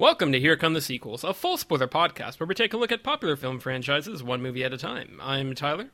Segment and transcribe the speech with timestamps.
[0.00, 2.90] Welcome to Here Come the Sequels, a full spoiler podcast where we take a look
[2.90, 5.20] at popular film franchises one movie at a time.
[5.22, 5.90] I'm Tyler.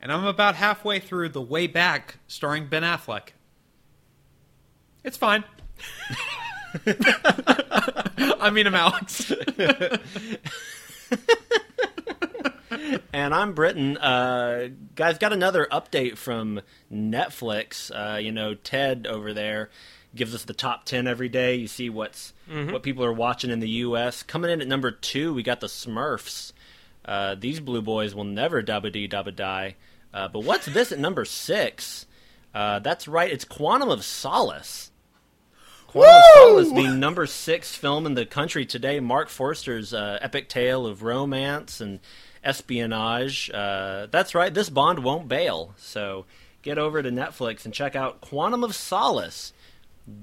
[0.00, 3.28] And I'm about halfway through The Way Back, starring Ben Affleck.
[5.04, 5.44] It's fine.
[8.40, 9.30] I mean, I'm Alex.
[13.12, 13.96] and I'm Britton.
[13.96, 16.60] Uh, guys, got another update from
[16.92, 17.92] Netflix.
[17.94, 19.70] Uh, you know, Ted over there
[20.14, 21.54] gives us the top 10 every day.
[21.56, 22.72] You see what's Mm-hmm.
[22.72, 24.22] what people are watching in the U.S.
[24.22, 26.52] Coming in at number two, we got the Smurfs.
[27.04, 29.76] Uh, these blue boys will never dabba dee dabba die.
[30.12, 32.04] Uh, but what's this at number six?
[32.54, 34.90] Uh, that's right, it's Quantum of Solace.
[35.86, 39.00] Quantum of Solace being number six film in the country today.
[39.00, 42.00] Marc Forster's uh, epic tale of romance and
[42.44, 43.50] espionage.
[43.52, 45.74] Uh, that's right, this Bond won't bail.
[45.78, 46.26] So
[46.62, 49.52] get over to Netflix and check out Quantum of Solace.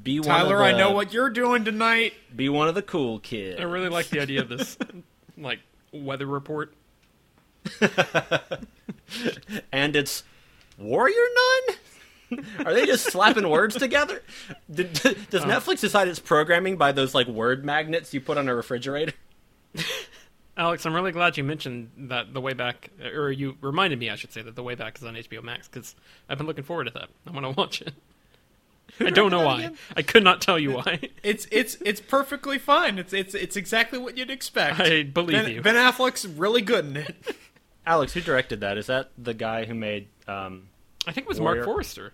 [0.03, 2.13] Be one Tyler, of the, I know what you're doing tonight.
[2.35, 3.59] Be one of the cool kids.
[3.59, 4.77] I really like the idea of this,
[5.38, 5.59] like,
[5.94, 6.73] weather report.
[9.72, 10.23] and it's
[10.77, 11.77] Warrior Nun.
[12.66, 14.22] Are they just slapping words together?
[14.69, 14.94] Did,
[15.30, 15.47] does uh.
[15.47, 19.13] Netflix decide it's programming by those like word magnets you put on a refrigerator?
[20.57, 24.16] Alex, I'm really glad you mentioned that the way back, or you reminded me, I
[24.16, 25.95] should say, that the way back is on HBO Max because
[26.27, 27.09] I've been looking forward to that.
[27.25, 27.94] I want to watch it.
[29.05, 29.72] I don't know why.
[29.95, 31.00] I could not tell you why.
[31.23, 32.97] It's it's it's perfectly fine.
[32.97, 34.80] It's it's it's exactly what you'd expect.
[34.80, 35.61] I believe ben, you.
[35.61, 37.36] Ben Affleck's really good in it.
[37.86, 38.78] Alex, who directed that?
[38.78, 40.08] Is that the guy who made?
[40.28, 40.69] Um,
[41.06, 41.66] I think it was Warrior.
[41.66, 42.14] Mark Forrester.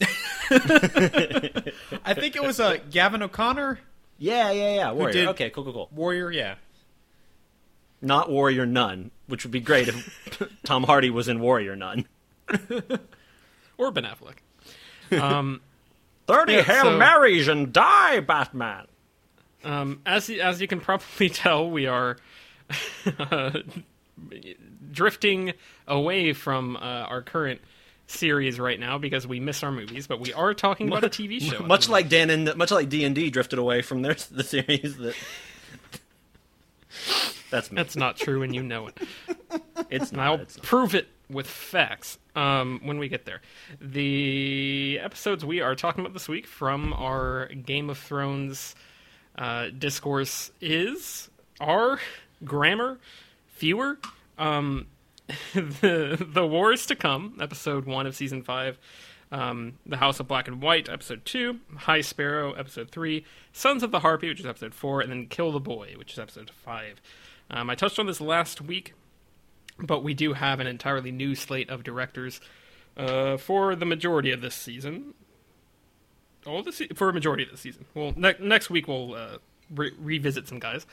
[0.00, 0.06] I
[2.14, 3.78] think it was uh, Gavin O'Connor,
[4.18, 4.92] yeah, yeah, yeah.
[4.92, 5.12] Warrior.
[5.12, 5.88] did- Okay, cool, cool, cool.
[5.92, 6.30] Warrior.
[6.30, 6.54] Yeah,
[8.00, 12.06] Not Warrior Nun, which would be great if Tom Hardy was in Warrior Nun.
[13.78, 15.20] Or Ben Affleck.
[15.20, 15.60] Um,
[16.26, 18.86] Thirty Yeah, Hail so- Marys and die, Batman.
[19.64, 22.16] Um, as as you can probably tell, we are
[23.18, 23.50] uh,
[24.92, 25.52] drifting
[25.88, 27.60] away from uh, our current
[28.08, 31.40] series right now because we miss our movies, but we are talking about a TV
[31.40, 31.64] show.
[31.64, 34.96] Much like Dan and much like D and D drifted away from their the series
[34.98, 35.14] that.
[37.50, 37.76] That's me.
[37.76, 38.98] That's not true, and you know it.
[39.90, 40.26] It's And not.
[40.26, 40.64] I'll it's not.
[40.66, 43.40] prove it with facts um, when we get there.
[43.80, 48.74] The episodes we are talking about this week from our Game of Thrones
[49.36, 51.98] uh, discourse is are
[52.44, 52.98] grammar
[53.46, 53.98] fewer.
[54.38, 54.86] Um,
[55.54, 58.78] the the wars to come, episode one of season five.
[59.32, 61.58] Um, the House of Black and White, episode two.
[61.76, 63.24] High Sparrow, episode three.
[63.52, 66.18] Sons of the Harpy, which is episode four, and then Kill the Boy, which is
[66.20, 67.00] episode five.
[67.50, 68.94] Um, I touched on this last week
[69.78, 72.40] but we do have an entirely new slate of directors
[72.96, 75.14] uh, for the majority of this season.
[76.46, 77.86] Oh, the se- for a majority of the season.
[77.94, 79.38] Well, ne- next week we'll uh,
[79.74, 80.86] re- revisit some guys,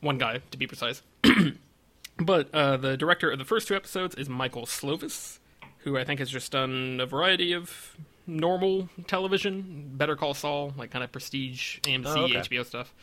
[0.00, 1.02] one guy to be precise.
[2.18, 5.38] but uh, the director of the first two episodes is Michael Slovis,
[5.78, 7.96] who I think has just done a variety of
[8.26, 12.34] normal television, Better Call Saul, like kind of prestige AMC, Oh, okay.
[12.36, 12.94] HBO stuff.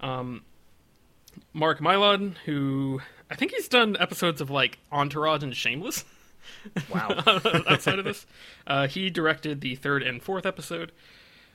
[0.00, 0.42] Um,
[1.52, 3.00] Mark Mylod, who
[3.30, 6.04] I think he's done episodes of like Entourage and Shameless.
[6.92, 7.22] Wow.
[7.68, 8.26] outside of this,
[8.66, 10.92] uh, he directed the third and fourth episode,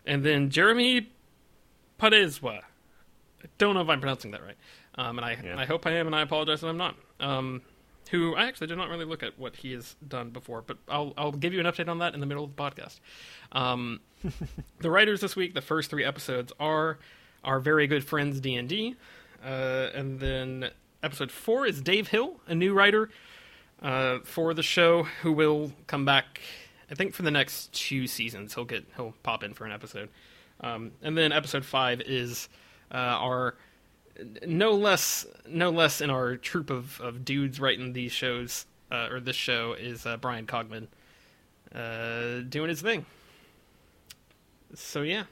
[0.05, 1.09] and then Jeremy
[1.99, 2.59] Podeswa.
[3.43, 4.57] I don't know if I'm pronouncing that right,
[4.95, 5.57] um, and I Yeah.
[5.59, 6.95] I hope I am, and I apologize if I'm not.
[7.19, 7.61] Um,
[8.11, 11.13] who I actually did not really look at what he has done before, but I'll
[11.17, 12.99] I'll give you an update on that in the middle of the podcast.
[13.51, 13.99] Um,
[14.79, 16.97] the writers this week, the first three episodes are
[17.43, 18.95] our very good friends D and D,
[19.43, 20.71] uh, and then
[21.03, 23.09] episode four is Dave Hill, a new writer
[23.81, 26.41] uh, for the show, who will come back.
[26.89, 30.09] I think for the next two seasons, he'll get he'll pop in for an episode,
[30.61, 32.49] um, and then episode five is
[32.91, 33.55] uh, our
[34.45, 39.19] no less no less in our troop of, of dudes writing these shows uh, or
[39.19, 40.87] this show is uh, Bryan Cogman
[41.73, 43.05] uh, doing his thing.
[44.73, 45.23] So yeah,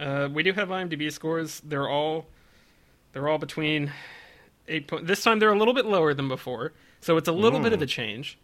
[0.00, 1.60] uh, we do have IMDb scores.
[1.60, 2.26] They're all
[3.12, 3.92] they're all between
[4.66, 4.88] eight.
[4.88, 7.72] Point, this time they're a little bit lower than before, so it's a little bit
[7.72, 8.38] of a change.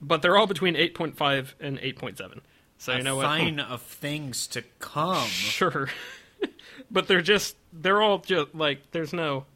[0.00, 2.42] But they're all between eight point five and eight point seven.
[2.76, 3.22] So you a know what?
[3.24, 5.26] sign of things to come.
[5.28, 5.88] Sure.
[6.90, 9.46] but they're just they're all just like there's no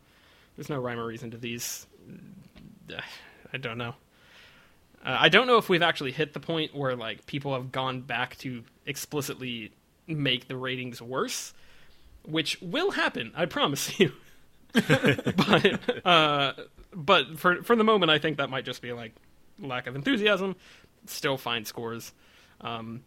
[0.57, 1.87] there's no rhyme or reason to these
[3.53, 3.95] I don't know.
[5.05, 8.01] Uh, I don't know if we've actually hit the point where like people have gone
[8.01, 9.73] back to explicitly
[10.07, 11.55] make the ratings worse,
[12.25, 14.13] which will happen, I promise you.
[14.73, 16.53] but uh,
[16.95, 19.13] but for for the moment I think that might just be like
[19.59, 20.57] lack of enthusiasm,
[21.07, 22.13] still fine scores.
[22.61, 23.03] Um,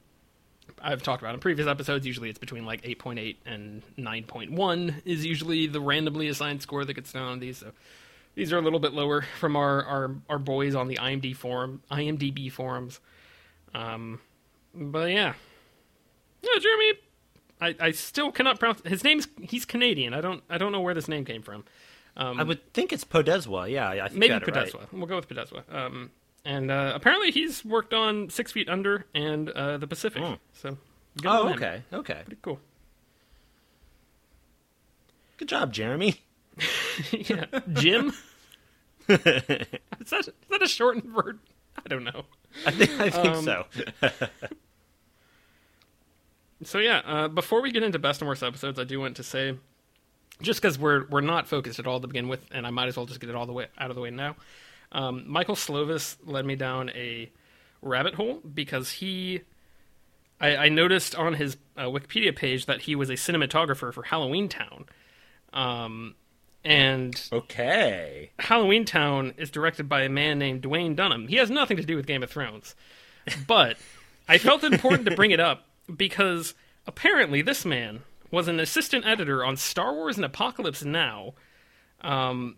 [0.82, 2.06] I've talked about in previous episodes.
[2.06, 7.12] Usually, it's between like 8.8 and 9.1 is usually the randomly assigned score that gets
[7.12, 7.60] down on these.
[7.60, 7.72] So
[8.36, 11.82] these are a little bit lower from our our, our boys on the IMDb forum,
[11.92, 13.00] IMDb forums.
[13.74, 14.20] Um,
[14.74, 15.34] but yeah,
[16.54, 16.94] yeah, Jeremy.
[17.62, 19.28] I, I still cannot pronounce his name's.
[19.42, 20.14] He's Canadian.
[20.14, 21.64] I don't I don't know where this name came from.
[22.18, 23.70] I would think it's Podeswa.
[23.70, 24.68] Yeah, I think Maybe it right.
[24.72, 24.92] Podeswa.
[24.94, 25.64] We'll go with Podeswa.
[25.74, 26.12] Um,
[26.46, 30.24] and uh, apparently he's worked on Six Feet Under and uh, The Pacific.
[30.24, 30.34] Hmm.
[30.54, 30.78] So
[31.26, 32.22] Oh, okay, okay.
[32.26, 32.60] Pretty cool.
[35.38, 36.22] Good job, Jeremy.
[37.12, 38.14] yeah, Jim.
[39.10, 41.40] is that is that a shortened word?
[41.84, 42.24] I don't know.
[42.66, 43.66] I think, I think Um, so.
[46.64, 49.24] So yeah, uh, before we get into best and worst episodes, I do want to
[49.24, 49.58] say,
[50.42, 52.98] just because we're we're not focused at all to begin with, and I might as
[52.98, 54.36] well just get it all the way out of the way now.
[54.92, 57.30] Um, Michael Slovis led me down a
[57.82, 59.42] rabbit hole because he,
[60.40, 64.48] I, I noticed on his uh, Wikipedia page that he was a cinematographer for Halloween
[64.48, 64.86] Town,
[65.52, 66.16] um,
[66.64, 68.32] and okay.
[68.40, 71.28] Halloween Town is directed by a man named Dwayne Dunham.
[71.28, 72.76] He has nothing to do with Game of Thrones.
[73.48, 73.78] But
[74.28, 76.54] I felt it important to bring it up because
[76.88, 78.02] apparently this man
[78.32, 81.34] was an assistant editor on Star Wars and Apocalypse Now,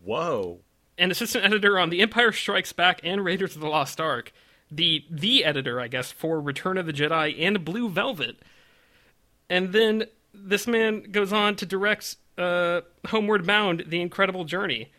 [0.03, 0.59] Whoa.
[0.97, 4.31] an assistant editor on The Empire Strikes Back and Raiders of the Lost Ark,
[4.71, 8.41] the the editor, I guess, for Return of the Jedi and Blue Velvet.
[9.49, 14.91] And then this man goes on to direct uh, Homeward Bound: The Incredible Journey.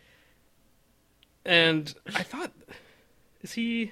[1.45, 2.51] And I thought,
[3.41, 3.91] is he?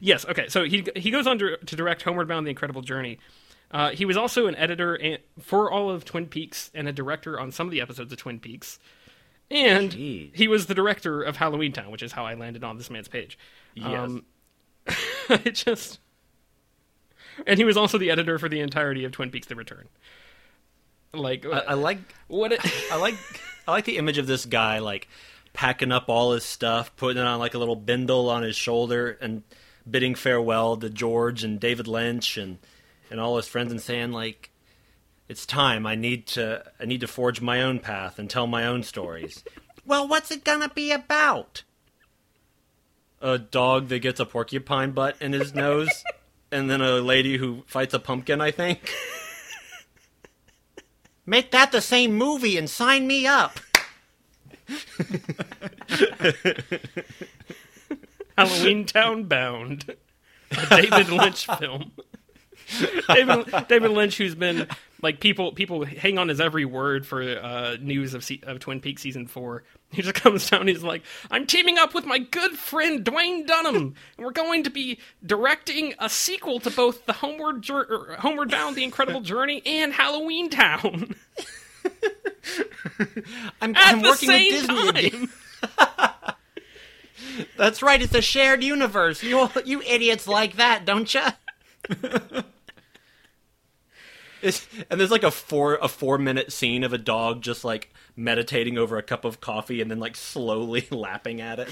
[0.00, 0.24] Yes.
[0.26, 0.48] Okay.
[0.48, 3.18] So he he goes on to, to direct Homeward Bound: The Incredible Journey.
[3.70, 7.38] Uh, he was also an editor and, for all of Twin Peaks and a director
[7.38, 8.78] on some of the episodes of Twin Peaks.
[9.50, 10.34] And Jeez.
[10.34, 13.08] he was the director of Halloween Town, which is how I landed on this man's
[13.08, 13.38] page.
[13.80, 14.24] Um,
[15.28, 16.00] it just,
[17.46, 19.88] and he was also the editor for the entirety of Twin Peaks: The Return.
[21.12, 21.98] Like, I, I like
[22.28, 22.52] what?
[22.52, 22.60] It,
[22.92, 23.14] I like
[23.66, 25.08] I like the image of this guy like
[25.52, 29.16] packing up all his stuff, putting it on like a little bindle on his shoulder,
[29.20, 29.42] and
[29.88, 32.58] bidding farewell to George and David Lynch and
[33.10, 34.50] and all his friends, and saying like,
[35.28, 35.86] "It's time.
[35.86, 39.44] I need to I need to forge my own path and tell my own stories."
[39.86, 41.62] well, what's it gonna be about?
[43.20, 46.04] A dog that gets a porcupine butt in his nose,
[46.52, 48.40] and then a lady who fights a pumpkin.
[48.40, 48.92] I think.
[51.28, 53.58] Make that the same movie and sign me up.
[58.36, 59.94] Halloween Town Bound,
[60.50, 61.92] a David Lynch film.
[63.08, 64.66] David, David Lynch, who's been
[65.00, 69.02] like people people hang on his every word for uh, news of of Twin Peaks
[69.02, 69.62] season four.
[69.92, 70.66] He just comes down.
[70.66, 73.94] He's like, "I'm teaming up with my good friend Dwayne Dunham, and
[74.26, 78.82] we're going to be directing a sequel to both the Homeward Jour- Homeward Bound: The
[78.82, 81.14] Incredible Journey and Halloween Town
[83.60, 85.28] I'm, at I'm the working same with Disney again.
[85.78, 86.32] time."
[87.56, 88.00] That's right.
[88.00, 89.22] It's a shared universe.
[89.22, 91.22] You you idiots like that, don't you?
[94.90, 98.78] And there's like a four a four minute scene of a dog just like meditating
[98.78, 101.68] over a cup of coffee and then like slowly lapping at it,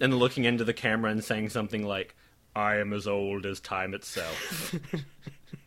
[0.00, 2.16] and looking into the camera and saying something like,
[2.56, 4.74] "I am as old as time itself."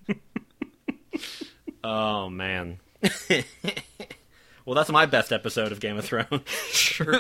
[1.84, 2.80] oh man.
[4.66, 6.42] well, that's my best episode of Game of Thrones.
[6.72, 7.20] Sure.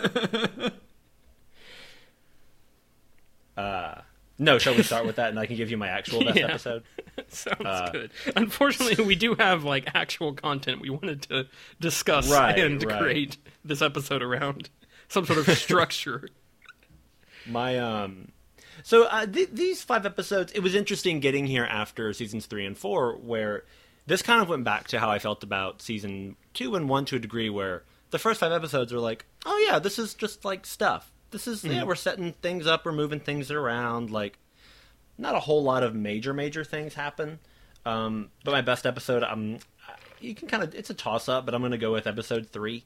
[4.39, 6.47] No, shall we start with that, and I can give you my actual best Yeah.
[6.47, 6.83] episode?
[7.27, 8.11] Sounds Uh, good.
[8.35, 11.47] Unfortunately, we do have like actual content we wanted to
[11.79, 12.99] discuss Right, and right.
[12.99, 14.69] create this episode around
[15.09, 16.27] some sort of structure.
[17.45, 18.31] My um,
[18.81, 22.75] so uh, th- these five episodes, it was interesting getting here after seasons three and
[22.75, 23.63] four, where
[24.05, 27.15] this kind of went back to how I felt about season two and one to
[27.15, 30.65] a degree, where the first five episodes are like, oh yeah, this is just like
[30.65, 31.11] stuff.
[31.31, 34.37] This is yeah, we're setting things up, we're moving things around, like
[35.17, 37.39] not a whole lot of major major things happen.
[37.85, 39.59] Um, but my best episode, um,
[40.19, 42.49] you can kind of it's a toss up, but I'm going to go with episode
[42.49, 42.85] three.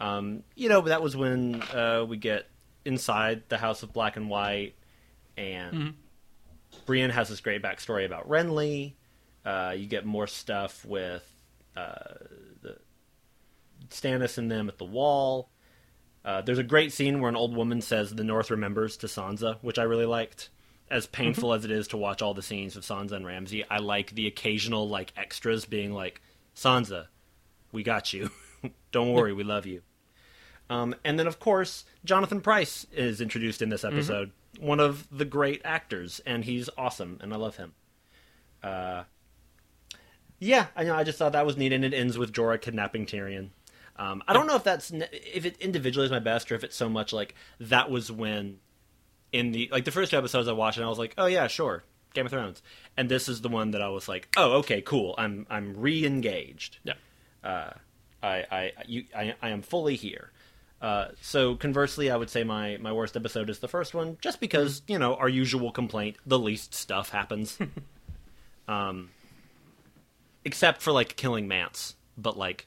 [0.00, 2.48] Um, you know, that was when uh, we get
[2.84, 4.74] inside the House of Black and White,
[5.36, 5.94] and
[6.86, 8.94] Brienne has this great backstory about Renly.
[9.44, 11.24] Uh, you get more stuff with
[11.76, 12.14] uh,
[12.62, 12.76] the
[13.88, 15.50] Stannis and them at the wall.
[16.24, 19.58] Uh, there's a great scene where an old woman says the North remembers to Sansa,
[19.60, 20.50] which I really liked.
[20.90, 23.78] As painful as it is to watch all the scenes of Sansa and Ramsay, I
[23.78, 26.20] like the occasional like extras being like,
[26.54, 27.06] "Sansa,
[27.72, 28.30] we got you.
[28.92, 29.80] Don't worry, we love you."
[30.68, 34.32] Um, and then, of course, Jonathan Pryce is introduced in this episode.
[34.60, 37.72] one of the great actors, and he's awesome, and I love him.
[38.62, 39.04] Uh,
[40.42, 40.96] yeah, I know.
[40.96, 43.50] I just thought that was neat, and it ends with Jorah kidnapping Tyrion.
[43.96, 46.74] Um, I don't know if that's if it individually is my best, or if it's
[46.74, 48.58] so much like that was when
[49.30, 51.46] in the like the first two episodes I watched, and I was like, oh yeah,
[51.46, 52.60] sure, Game of Thrones,
[52.96, 56.78] and this is the one that I was like, oh okay, cool, I'm I'm re-engaged.
[56.82, 56.94] Yeah.
[57.44, 57.70] Uh,
[58.20, 60.32] I I you I, I am fully here.
[60.80, 64.40] Uh, so conversely, I would say my, my worst episode is the first one, just
[64.40, 67.56] because you know our usual complaint: the least stuff happens.
[68.68, 69.10] um,
[70.44, 72.66] except for like killing Mance, but like,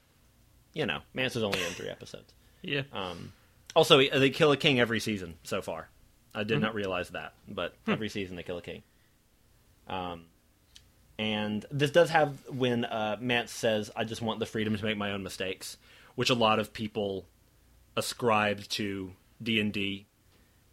[0.74, 2.34] you know, Mance is only in three episodes.
[2.68, 2.82] Yeah.
[2.94, 3.32] Um,
[3.76, 5.88] also, they kill a king every season so far.
[6.34, 8.82] I did not realize that, but every season they kill a king.
[9.88, 10.24] Um,
[11.20, 14.98] and this does have when uh, Mance says, "I just want the freedom to make
[14.98, 15.78] my own mistakes,"
[16.16, 17.26] which a lot of people
[17.96, 20.08] ascribed to D and D,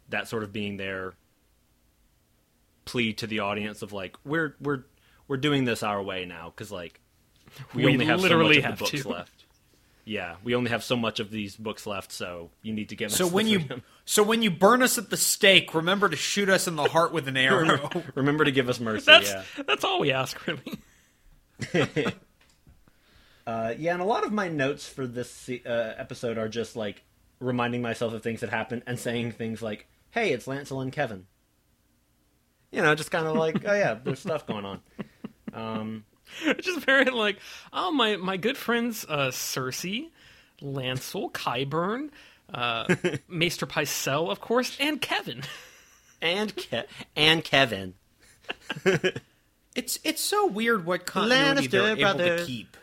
[0.09, 1.13] that sort of being their
[2.85, 4.83] plea to the audience of like, we're we're
[5.27, 6.99] we're doing this our way now because like
[7.73, 9.09] we, We only have literally so much have of the books to.
[9.09, 9.45] left.
[10.05, 13.11] Yeah, we only have so much of these books left, so you need to give
[13.11, 13.17] us.
[13.17, 13.61] So the when you
[14.03, 17.13] so when you burn us at the stake, remember to shoot us in the heart
[17.13, 17.89] with an arrow.
[18.15, 19.05] remember to give us mercy.
[19.05, 19.43] That's yeah.
[19.65, 20.79] that's all we ask, really.
[23.45, 27.03] Uh, yeah, and a lot of my notes for this uh, episode are just like
[27.41, 31.25] reminding myself of things that happened and saying things like, "Hey, it's Lancel and Kevin."
[32.71, 34.79] You know, just kind of like, "Oh yeah, there's stuff going on."
[35.53, 36.05] Um,
[36.43, 37.37] It's just very like,
[37.71, 40.09] oh my my good friends, uh, Cersei,
[40.61, 42.09] Lancel, Qyburn,
[42.53, 42.95] uh,
[43.27, 45.43] Maester Pycelle, of course, and Kevin.
[46.21, 47.93] and Ke- and Kevin.
[49.75, 52.41] It's it's so weird what continuity Lannister they're able brothers.
[52.41, 52.77] to keep.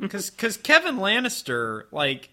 [0.00, 2.30] Because Kevin Lannister, like,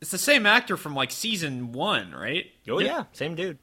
[0.00, 2.46] it's the same actor from like season one, right?
[2.68, 3.58] Oh yeah, same dude.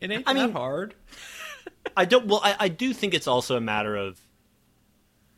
[0.00, 0.94] It ain't I that mean- hard.
[1.96, 2.26] I don't.
[2.26, 4.20] Well, I, I do think it's also a matter of.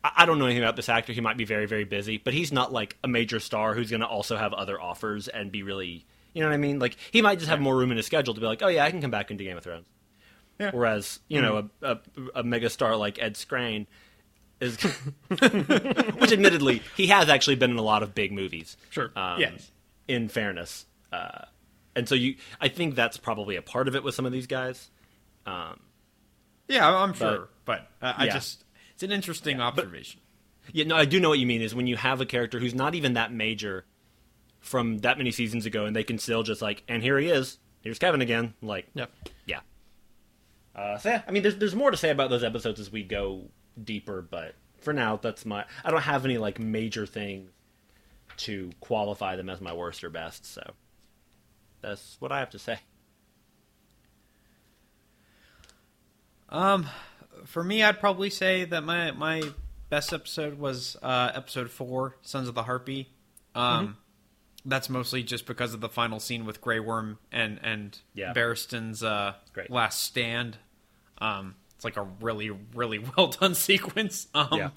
[0.03, 1.13] I, I don't know anything about this actor.
[1.13, 4.01] He might be very, very busy, but he's not like a major star who's going
[4.01, 6.05] to also have other offers and be really.
[6.33, 6.79] You know what I mean?
[6.79, 8.83] Like he might just have more room in his schedule to be like, oh yeah,
[8.83, 9.87] I can come back into Game of Thrones.
[10.59, 10.71] Yeah.
[10.73, 11.99] Whereas you know a, a
[12.35, 13.87] a mega star like Ed Skrein
[14.61, 14.77] is,
[15.27, 18.77] which admittedly he has actually been in a lot of big movies.
[18.89, 19.11] Sure.
[19.15, 19.71] Um, Yes.
[20.07, 21.45] In fairness, uh,
[21.95, 24.45] and so you, I think that's probably a part of it with some of these
[24.45, 24.89] guys.
[25.47, 25.79] Um,
[26.67, 28.33] Yeah, I'm sure, but, uh, I yeah.
[28.33, 30.21] just it's an interesting observation.
[30.71, 31.61] Yeah, no, I do know what you mean.
[31.61, 33.85] Is when you have a character who's not even that major
[34.61, 37.59] from that many seasons ago, and they can still just like, and here he is.
[37.81, 38.55] Here's Kevin again.
[38.63, 39.11] Like, Yep.
[39.45, 39.59] yeah.
[40.75, 43.03] Uh, so yeah, I mean, there's there's more to say about those episodes as we
[43.03, 43.43] go
[43.81, 45.65] deeper, but for now, that's my.
[45.83, 47.51] I don't have any like major things
[48.37, 50.45] to qualify them as my worst or best.
[50.45, 50.73] So
[51.81, 52.79] that's what I have to say.
[56.55, 56.87] Um,
[57.45, 59.41] for me, I'd probably say that my my
[59.89, 63.09] best episode was uh, episode four, Sons of the Harpy.
[63.53, 63.97] Um,
[64.65, 68.33] that's mostly just because of the final scene with Grey Worm and and Yeah.
[68.33, 69.69] Barristan's uh, Great.
[69.69, 70.57] last stand.
[71.19, 74.27] Um, it's like a really really well done sequence.
[74.33, 74.69] Um, Yeah.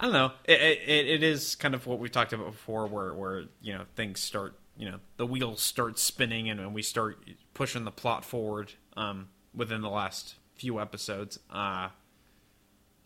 [0.00, 0.30] I don't know.
[0.44, 3.82] It, it it is kind of what we talked about before, where where you know
[3.96, 7.18] things start, you know, the wheels start spinning, and, and we start
[7.52, 8.72] pushing the plot forward.
[8.96, 11.38] Um, within the last few episodes.
[11.50, 11.88] Uh,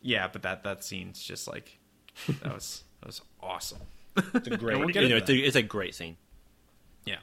[0.00, 1.78] yeah, but that that scene's just like
[2.42, 3.78] that was that was awesome.
[4.35, 6.16] It's a great, we'll get you know, it's a, it's a great scene.
[7.06, 7.16] Yeah.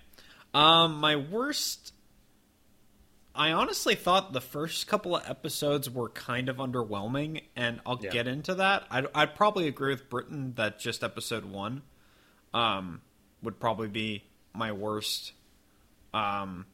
[0.54, 1.94] Um, my worst.
[3.36, 8.10] I honestly thought the first couple of episodes were kind of underwhelming, and I'll Yeah.
[8.10, 8.86] get into that.
[8.90, 11.84] I'd, I'd probably agree with Britton that just episode one,
[12.54, 13.02] um,
[13.44, 15.32] would probably be my worst.
[16.14, 16.66] Um,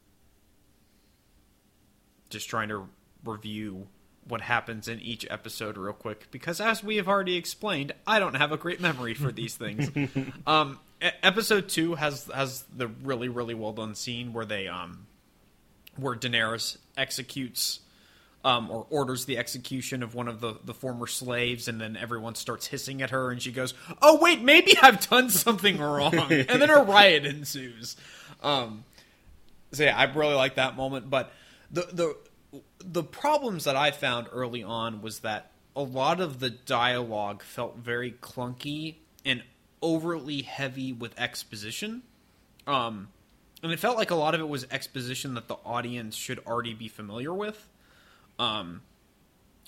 [2.29, 2.87] just trying to
[3.25, 3.87] review
[4.27, 8.35] what happens in each episode real quick because as we have already explained i don't
[8.35, 9.91] have a great memory for these things
[10.47, 10.79] um
[11.21, 15.05] episode 2 has has the really really well done scene where they um
[15.97, 17.81] where daenerys executes
[18.45, 22.35] um, or orders the execution of one of the, the former slaves, and then everyone
[22.35, 26.47] starts hissing at her, and she goes, "Oh wait, maybe I've done something wrong," and
[26.61, 27.97] then a riot ensues.
[28.43, 28.85] Um,
[29.71, 31.09] so yeah, I really like that moment.
[31.09, 31.33] But
[31.71, 32.17] the the
[32.79, 37.77] the problems that I found early on was that a lot of the dialogue felt
[37.77, 38.95] very clunky
[39.25, 39.43] and
[39.81, 42.03] overly heavy with exposition.
[42.67, 43.09] Um,
[43.61, 46.73] and it felt like a lot of it was exposition that the audience should already
[46.73, 47.67] be familiar with.
[48.39, 48.81] Um,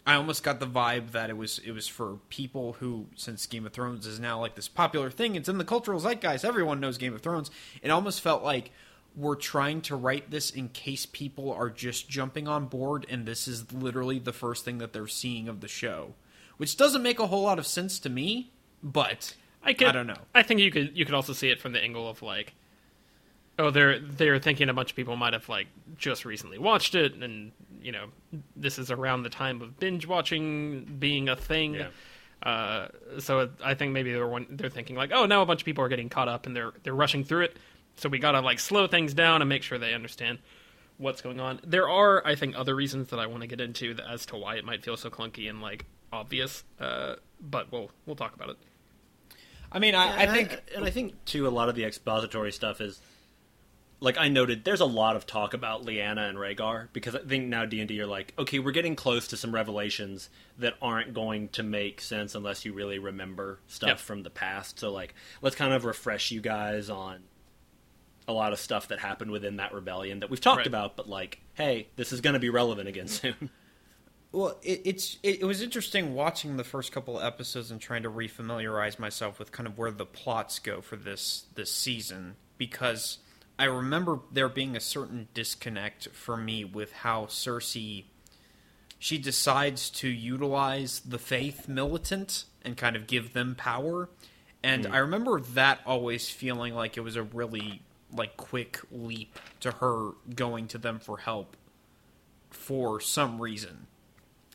[0.05, 3.65] I almost got the vibe that it was it was for people who, since Game
[3.65, 6.45] of Thrones is now like this popular thing, it's in the cultural zeitgeist.
[6.45, 7.51] Everyone knows Game of Thrones.
[7.81, 8.71] It almost felt like
[9.17, 13.47] we're trying to write this in case people are just jumping on board and this
[13.47, 16.13] is literally the first thing that they're seeing of the show,
[16.57, 18.51] which doesn't make a whole lot of sense to me,
[18.83, 19.87] but I could.
[19.87, 20.21] I don't know.
[20.33, 20.97] I think you could.
[20.97, 22.53] You could also see it from the angle of like,
[23.59, 27.15] oh, they're they're thinking a bunch of people might have like just recently watched it,
[27.15, 28.05] and you know,
[28.55, 31.73] this is around the time of binge watching being a thing.
[31.73, 31.87] Yeah.
[32.43, 32.87] Uh,
[33.19, 35.83] so I think maybe they're one, they're thinking like, oh, now a bunch of people
[35.83, 37.57] are getting caught up and they're they're rushing through it.
[37.97, 40.39] So we gotta like slow things down and make sure they understand
[40.97, 41.59] what's going on.
[41.65, 44.55] There are, I think, other reasons that I want to get into as to why
[44.55, 46.63] it might feel so clunky and like obvious.
[46.79, 48.57] Uh, but we'll we'll talk about it.
[49.71, 52.51] I mean, I, I And think and I think too, a lot of the expository
[52.51, 53.01] stuff is,
[53.99, 57.47] like I noted, there's a lot of talk about Lyanna and Rhaegar because I think
[57.47, 61.13] now D and D are like, okay, we're getting close to some revelations that aren't
[61.13, 63.99] going to make sense unless you really remember stuff Yep.
[63.99, 64.79] from the past.
[64.79, 67.23] So like, let's kind of refresh you guys on
[68.27, 70.67] a lot of stuff that happened within that rebellion that we've talked Right.
[70.67, 73.49] about, but like, hey, this is going to be relevant again soon.
[74.31, 78.03] Well, it, it's it, it was interesting watching the first couple of episodes and trying
[78.03, 83.19] to refamiliarize myself with kind of where the plots go for this this season because
[83.57, 88.03] I remember there being a certain disconnect for me with how Cersei
[88.99, 94.09] she decides to utilize the faith militant and kind of give them power
[94.61, 94.93] and hmm.
[94.93, 97.81] I remember that always feeling like it was a really
[98.17, 101.55] like quick leap to her going to them for help
[102.49, 103.87] for some reason.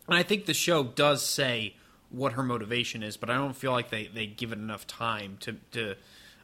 [0.09, 1.77] And I think the show does say
[2.11, 5.37] what her motivation is, but I don't feel like they, they give it enough time
[5.41, 5.95] to, to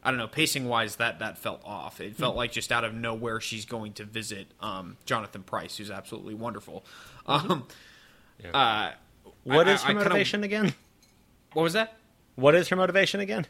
[0.01, 1.99] I don't know, pacing wise that that felt off.
[2.01, 5.91] It felt like just out of nowhere she's going to visit um, Jonathan Pryce, who's
[5.91, 6.85] absolutely wonderful.
[7.27, 7.67] Um,
[8.53, 8.91] uh,
[9.43, 10.73] What I- is her I kinda- motivation again?
[11.53, 11.95] what was that?
[12.35, 13.45] What is her motivation again?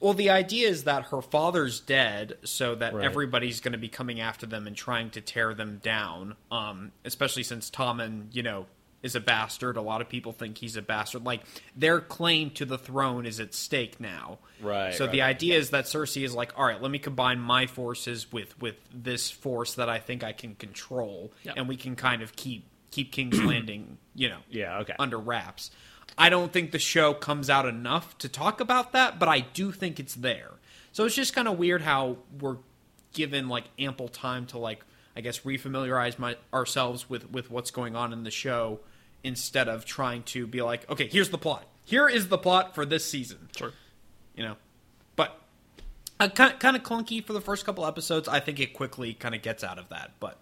[0.00, 3.04] Well, the idea is that her father's dead, so that Right.
[3.04, 6.36] everybody's going to be coming after them and trying to tear them down.
[6.50, 8.66] Um, especially since Tommen, you know,
[9.02, 9.76] is a bastard.
[9.76, 11.24] A lot of people think he's a bastard.
[11.24, 11.42] Like
[11.76, 14.38] their claim to the throne is at stake now.
[14.60, 15.12] Right, So right.
[15.12, 18.60] the idea is that Cersei is like, all right, let me combine my forces with
[18.60, 21.52] with this force that I think I can control, Yeah.
[21.56, 24.94] and we can kind of keep keep King's Landing, you know, Yeah, okay.
[24.98, 25.70] under wraps.
[26.18, 29.70] I don't think the show comes out enough to talk about that, but I do
[29.70, 30.50] think it's there.
[30.92, 32.56] So it's just kind of weird how we're
[33.12, 37.94] given like ample time to like I guess refamiliarize my, ourselves with with what's going
[37.94, 38.80] on in the show
[39.22, 41.66] instead of trying to be like, okay, here's the plot.
[41.84, 43.48] Here is the plot for this season.
[43.56, 43.72] Sure.
[44.34, 44.56] You know,
[45.14, 45.40] but
[46.18, 48.26] uh, kind kind of clunky for the first couple episodes.
[48.28, 50.36] I think it quickly kind of gets out of that, but.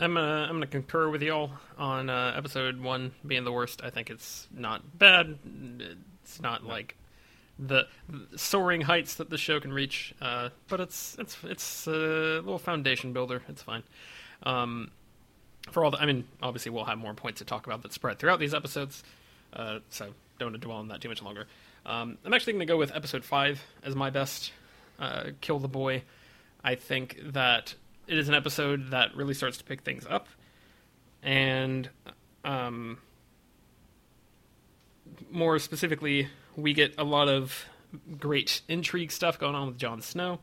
[0.00, 3.80] I'm uh, I'm gonna concur with y'all on uh, episode one being the worst.
[3.82, 5.38] I think it's not bad.
[6.22, 6.96] It's not like
[7.58, 7.86] the
[8.34, 13.12] soaring heights that the show can reach, uh, but it's it's it's a little foundation
[13.12, 13.42] builder.
[13.48, 13.84] It's fine.
[14.42, 14.90] Um,
[15.70, 18.18] for all the, I mean, obviously we'll have more points to talk about that spread
[18.18, 19.02] throughout these episodes,
[19.52, 21.46] uh, so don't want to dwell on that too much longer.
[21.86, 24.52] Um, I'm actually to go with episode five as my best.
[24.98, 26.02] Uh, Kill the boy.
[26.62, 27.74] I think that
[28.06, 30.28] it is an episode that really starts to pick things up,
[31.22, 31.88] and
[32.44, 32.98] um,
[35.30, 37.64] more specifically, we get a lot of
[38.18, 40.40] great intrigue stuff going on with Jon Snow.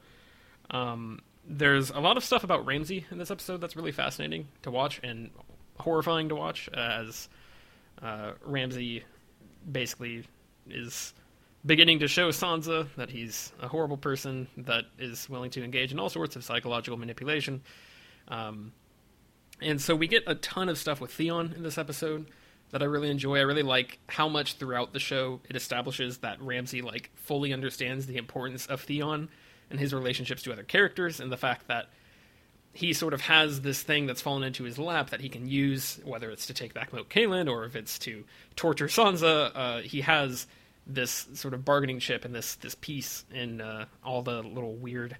[0.70, 4.72] Um, there's a lot of stuff about Ramsay in this episode that's really fascinating to
[4.72, 5.32] watch and
[5.78, 7.28] horrifying to watch, as
[8.02, 9.04] uh, Ramsay
[9.70, 10.24] basically
[10.70, 11.14] is
[11.66, 16.00] beginning to show Sansa that he's a horrible person that is willing to engage in
[16.00, 17.62] all sorts of psychological manipulation.
[18.28, 18.72] Um,
[19.62, 22.28] and so we get a ton of stuff with Theon in this episode
[22.72, 23.38] that I really enjoy.
[23.38, 28.06] I really like how much throughout the show it establishes that Ramsay like fully understands
[28.06, 29.30] the importance of Theon
[29.70, 31.90] and his relationships to other characters and the fact that
[32.74, 36.00] he sort of has this thing that's fallen into his lap that he can use,
[36.06, 38.24] whether it's to take back Moat Cailin or if it's to
[38.56, 39.52] torture Sansa.
[39.54, 40.48] Uh, he has
[40.88, 45.18] this sort of bargaining chip and this this piece in uh, all the little weird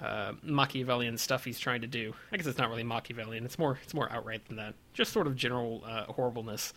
[0.00, 2.14] uh, Machiavellian stuff he's trying to do.
[2.32, 4.74] I guess it's not really Machiavellian; it's more it's more outright than that.
[4.92, 6.72] Just sort of general uh, horribleness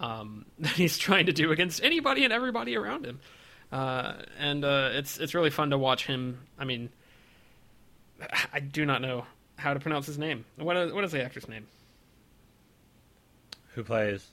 [0.00, 3.20] um, that he's trying to do against anybody and everybody around him.
[3.72, 6.38] Uh, and uh, it's it's really fun to watch him.
[6.58, 6.90] I mean,
[8.52, 10.44] I do not know how to pronounce his name.
[10.56, 11.66] What is, what is the actor's name?
[13.74, 14.26] Who plays?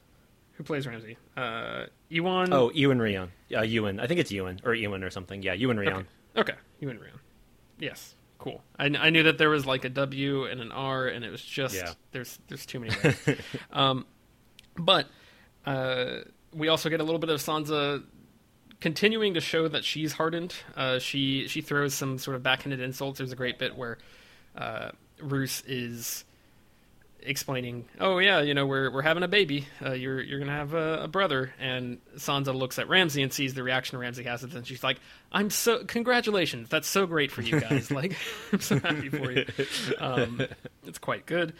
[0.54, 1.18] Who plays Ramsay?
[1.36, 2.54] Uh, Ewan.
[2.54, 3.30] Oh, Iwan Rheon.
[3.56, 4.00] Uh, Ewan.
[4.00, 5.42] I think it's Ewan or Ewan or something.
[5.42, 6.06] Yeah, Iwan Rheon.
[6.36, 6.54] okay.
[6.54, 7.20] okay, Iwan Rheon.
[7.80, 8.62] Yes, cool.
[8.78, 11.42] I, I knew that there was like a W and an R, and it was
[11.44, 11.94] just Yeah.
[12.12, 12.94] there's there's too many.
[13.72, 14.06] um,
[14.78, 15.08] but
[15.66, 16.20] uh,
[16.54, 18.04] we also get a little bit of Sansa
[18.80, 20.54] continuing to show that she's hardened.
[20.76, 23.18] Uh, she she throws some sort of backhanded insults.
[23.18, 23.98] There's a great bit where
[24.56, 26.26] uh, Roose is
[27.26, 29.68] explaining, "Oh yeah, you know we're we're having a baby.
[29.84, 33.54] Uh, you're you're gonna have a, a, brother." And Sansa looks at Ramsay and sees
[33.54, 35.00] the reaction Ramsay has, and she's like,
[35.32, 36.70] "I'm so congratulations.
[36.70, 37.92] That's so great for you guys.
[37.92, 38.16] like
[38.52, 39.46] I'm so happy for you.
[40.00, 40.42] Um,
[40.86, 41.54] it's quite good."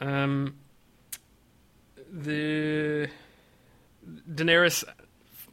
[0.00, 0.56] Um,
[2.10, 3.08] the
[4.30, 4.84] Daenerys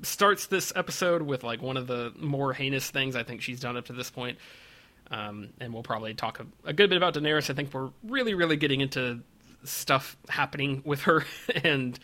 [0.02, 3.78] starts this episode with like one of the more heinous things I think she's done
[3.78, 4.38] up to this point.
[5.12, 7.50] Um, and we'll probably talk a, a, good bit about Daenerys.
[7.50, 9.22] I think we're really, really getting into
[9.64, 11.26] stuff happening with her
[11.64, 12.00] and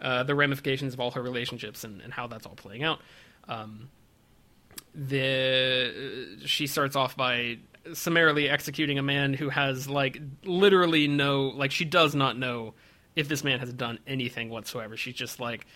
[0.00, 3.00] uh, the ramifications of all her relationships and, and how that's all playing out.
[3.48, 3.88] Um,
[4.94, 7.58] the she starts off by
[7.92, 12.74] summarily executing a man who has like literally no like she does not know
[13.16, 14.96] if this man has done anything whatsoever.
[14.96, 15.66] She's just like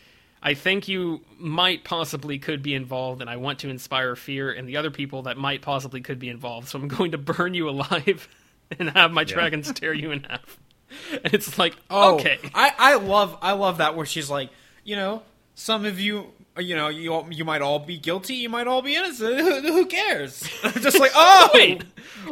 [0.42, 4.66] I think you might possibly could be involved, and I want to inspire fear in
[4.66, 6.68] the other people that might possibly could be involved.
[6.68, 8.28] So I'm going to burn you alive
[8.78, 9.34] and have my yeah.
[9.34, 10.58] dragons tear you in half.
[11.12, 12.38] And it's like, oh, okay.
[12.54, 14.48] I, I love I love that where she's like,
[14.84, 15.22] you know,
[15.54, 18.94] some of you, you know, you you might all be guilty, you might all be
[18.94, 19.38] innocent.
[19.38, 20.40] Who, who cares?
[20.80, 21.84] Just like, oh, wait,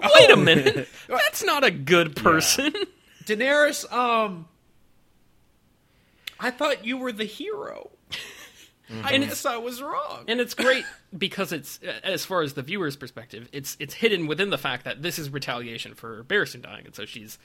[0.03, 0.11] oh.
[0.15, 2.73] wait a minute, that's not a good person.
[2.75, 2.85] Yeah.
[3.27, 4.49] Daenerys, um,
[6.39, 7.91] I thought you were the hero.
[8.91, 9.05] Mm-hmm.
[9.05, 10.25] I guess I was wrong.
[10.29, 10.85] And it's great
[11.17, 15.03] because it's as far as the viewer's perspective, it's it's hidden within the fact that
[15.03, 17.39] this is retaliation for Barristan dying, and so she's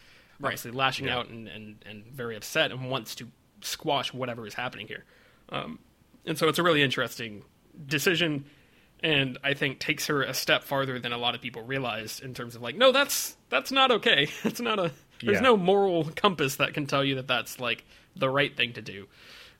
[0.44, 1.18] obviously lashing yeah.
[1.18, 3.28] out and, and, and very upset and wants to
[3.62, 5.06] squash whatever is happening here.
[5.50, 5.80] Um,
[6.26, 7.44] and so it's a really interesting
[7.86, 8.46] decision,
[9.02, 12.34] and I think takes her a step farther than a lot of people realize in
[12.34, 14.28] terms of like, no, that's that's not okay.
[14.44, 14.92] It's not a
[15.24, 15.42] there's yeah.
[15.42, 17.84] no moral compass that can tell you that that's like
[18.16, 19.08] the right thing to do.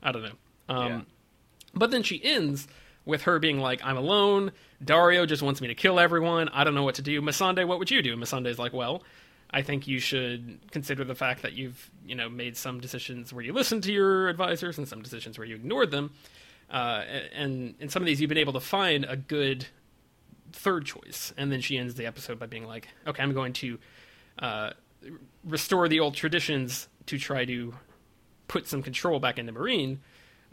[0.02, 0.36] I don't know.
[0.68, 1.00] Um, yeah.
[1.74, 2.68] But then she ends
[3.04, 4.52] with her being like, I'm alone.
[4.84, 6.48] Daario just wants me to kill everyone.
[6.50, 7.20] I don't know what to do.
[7.20, 8.16] Missandei, what would you do?
[8.16, 9.02] Missandei's like, well,
[9.50, 13.44] I think you should consider the fact that you've, you know, made some decisions where
[13.44, 16.12] you listened to your advisors and some decisions where you ignored them.
[16.70, 19.66] Uh, and in some of these, you've been able to find a good
[20.52, 21.34] third choice.
[21.36, 23.78] And then she ends the episode by being like, okay, I'm going to
[24.38, 24.70] uh,
[25.44, 27.74] restore the old traditions to try to
[28.52, 29.96] put some control back into Meereen,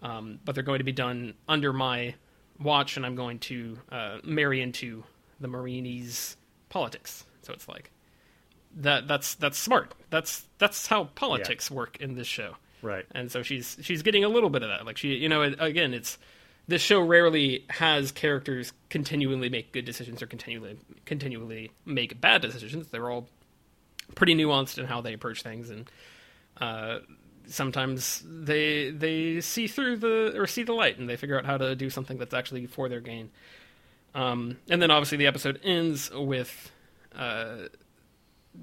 [0.01, 2.15] um, but they're going to be done under my
[2.57, 5.03] watch, and I'm going to uh, marry into
[5.41, 6.38] the Meereenese
[6.69, 7.25] politics.
[7.41, 7.91] So it's like
[8.77, 9.09] that.
[9.09, 9.93] That's that's smart.
[10.09, 11.75] That's that's how politics yeah.
[11.75, 12.55] work in this show.
[12.81, 13.05] Right.
[13.12, 14.85] And so she's she's getting a little bit of that.
[14.85, 16.17] Like she, you know, again, it's
[16.69, 22.88] this show rarely has characters continually make good decisions or continually continually make bad decisions.
[22.88, 23.27] They're all
[24.15, 25.91] pretty nuanced in how they approach things, and
[26.62, 26.99] uh,
[27.49, 31.57] sometimes they they see through the or see the light and they figure out how
[31.57, 33.29] to do something that's actually for their gain.
[34.15, 36.71] Um, and then obviously the episode ends with
[37.15, 37.67] uh,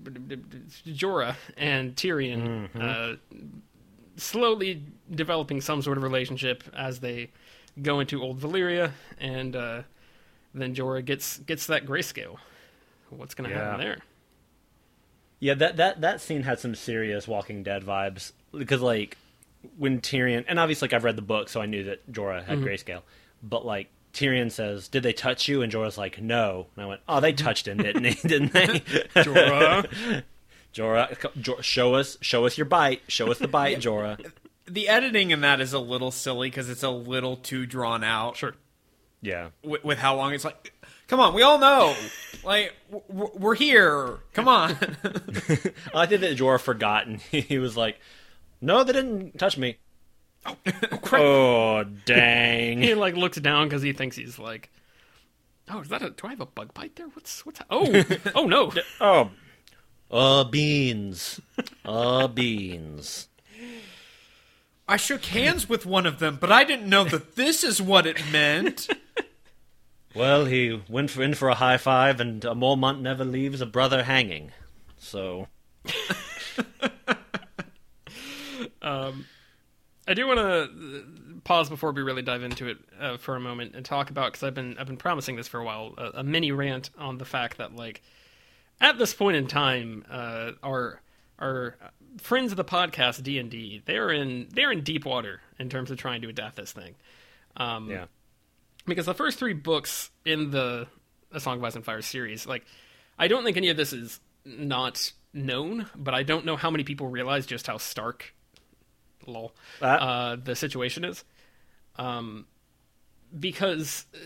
[0.03, 2.81] Jorah and Tyrion mm-hmm.
[2.81, 3.43] uh,
[4.17, 7.31] slowly developing some sort of relationship as they
[7.81, 9.83] go into Old Valyria, and uh,
[10.55, 12.39] then Jorah gets gets that grayscale.
[13.11, 13.65] What's going to yeah.
[13.65, 13.99] happen there?
[15.39, 19.17] Yeah, that that that scene had some serious Walking Dead vibes because like
[19.79, 22.59] when Tyrion and obviously like I've read the book, so I knew that Jorah had
[22.59, 22.67] mm-hmm.
[22.67, 23.03] grayscale,
[23.43, 27.01] but like Tyrion says, "Did they touch you?" And Jorah's like, "No." And I went,
[27.07, 28.15] "Oh, they touched him, didn't they?
[28.29, 28.67] didn't they?"
[29.17, 30.23] Jorah,
[30.73, 33.03] Jorah, show us, show us your bite.
[33.09, 34.33] Show us the bite, Jorah.
[34.67, 38.37] The editing in that is a little silly because it's a little too drawn out.
[38.37, 38.55] Sure.
[39.21, 39.51] Yeah.
[39.63, 40.73] With, with how long it's like.
[41.09, 41.95] Come on, we all know.
[42.43, 42.75] like
[43.09, 44.19] we're here.
[44.33, 44.71] Come on.
[45.95, 48.01] I think that Jorah forgot, and he was like,
[48.61, 49.79] "No, they didn't touch me."
[50.45, 52.83] Oh, oh, oh dang!
[52.83, 54.71] he like looks down because he thinks he's like,
[55.69, 56.11] "Oh, is that a?
[56.11, 57.09] Do I have a bug bite there?
[57.09, 57.61] What's what's?
[57.71, 58.73] Oh, oh no!
[59.01, 59.31] oh,
[60.11, 61.41] uh, beans,
[61.85, 63.29] uh, beans."
[64.89, 68.07] I shook hands with one of them, but I didn't know that this is what
[68.07, 68.89] it meant.
[70.17, 73.67] Well, he went for, in for a high five, and a Mormont never leaves a
[73.67, 74.51] brother hanging.
[74.97, 75.49] So.
[78.87, 79.27] Um,
[80.09, 83.75] I do want to pause before we really dive into it uh, for a moment
[83.75, 86.25] and talk about because I've been I've been promising this for a while a, a,
[86.25, 88.03] mini rant on the fact that like
[88.81, 91.01] at this point in time uh, our
[91.39, 91.77] our
[92.19, 95.91] friends of the podcast D and D they're in they're in deep water in terms
[95.91, 96.95] of trying to adapt this thing.
[97.57, 98.07] Um, yeah
[98.87, 100.87] because the first three books in the
[101.33, 102.65] A Song of Ice and Fire series, like,
[103.19, 106.85] I don't think any of this is not known, but I don't know how many
[106.85, 108.35] people realize just how stark,
[109.29, 111.25] lol, uh, uh, the situation is.
[111.97, 112.47] Um,
[113.39, 114.19] because uh,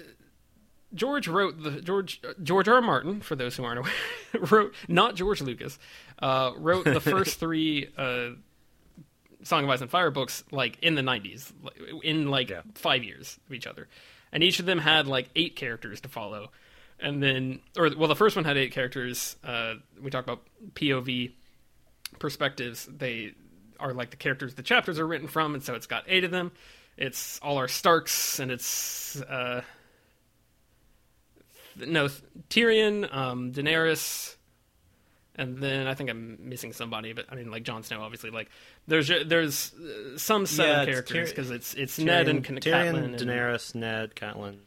[0.95, 2.77] George wrote the George George R.
[2.77, 2.83] R.
[2.83, 3.93] Martin, for those who aren't aware,
[4.51, 5.79] wrote not George Lucas,
[6.21, 8.31] uh, wrote the first three uh,
[9.43, 11.53] Song of Ice and Fire books like in the '90s,
[12.03, 12.63] in like Yeah.
[12.75, 13.89] five years of each other,
[14.33, 16.51] and each of them had like eight characters to follow,
[16.99, 19.37] and then or well, the first one had eight characters.
[19.45, 20.43] Uh, we talk about
[20.75, 21.33] POV
[22.19, 22.87] perspectives.
[22.91, 23.35] They
[23.81, 26.31] are like the characters the chapters are written from, and so it's got eight of
[26.31, 26.53] them.
[26.97, 29.63] It's all our Starks, and it's uh,
[31.77, 32.09] no
[32.51, 34.37] Tyrion, um, Daenerys,
[35.37, 38.31] and then I think I'm missing somebody, but I mean like Jon Snow, obviously.
[38.31, 38.51] Like
[38.87, 42.59] there's there's uh, some set Yeah, of it's characters because it's it's Ned and Tyrion,
[42.61, 44.59] Catelyn Tyrion, and Daenerys, Ned, Catelyn,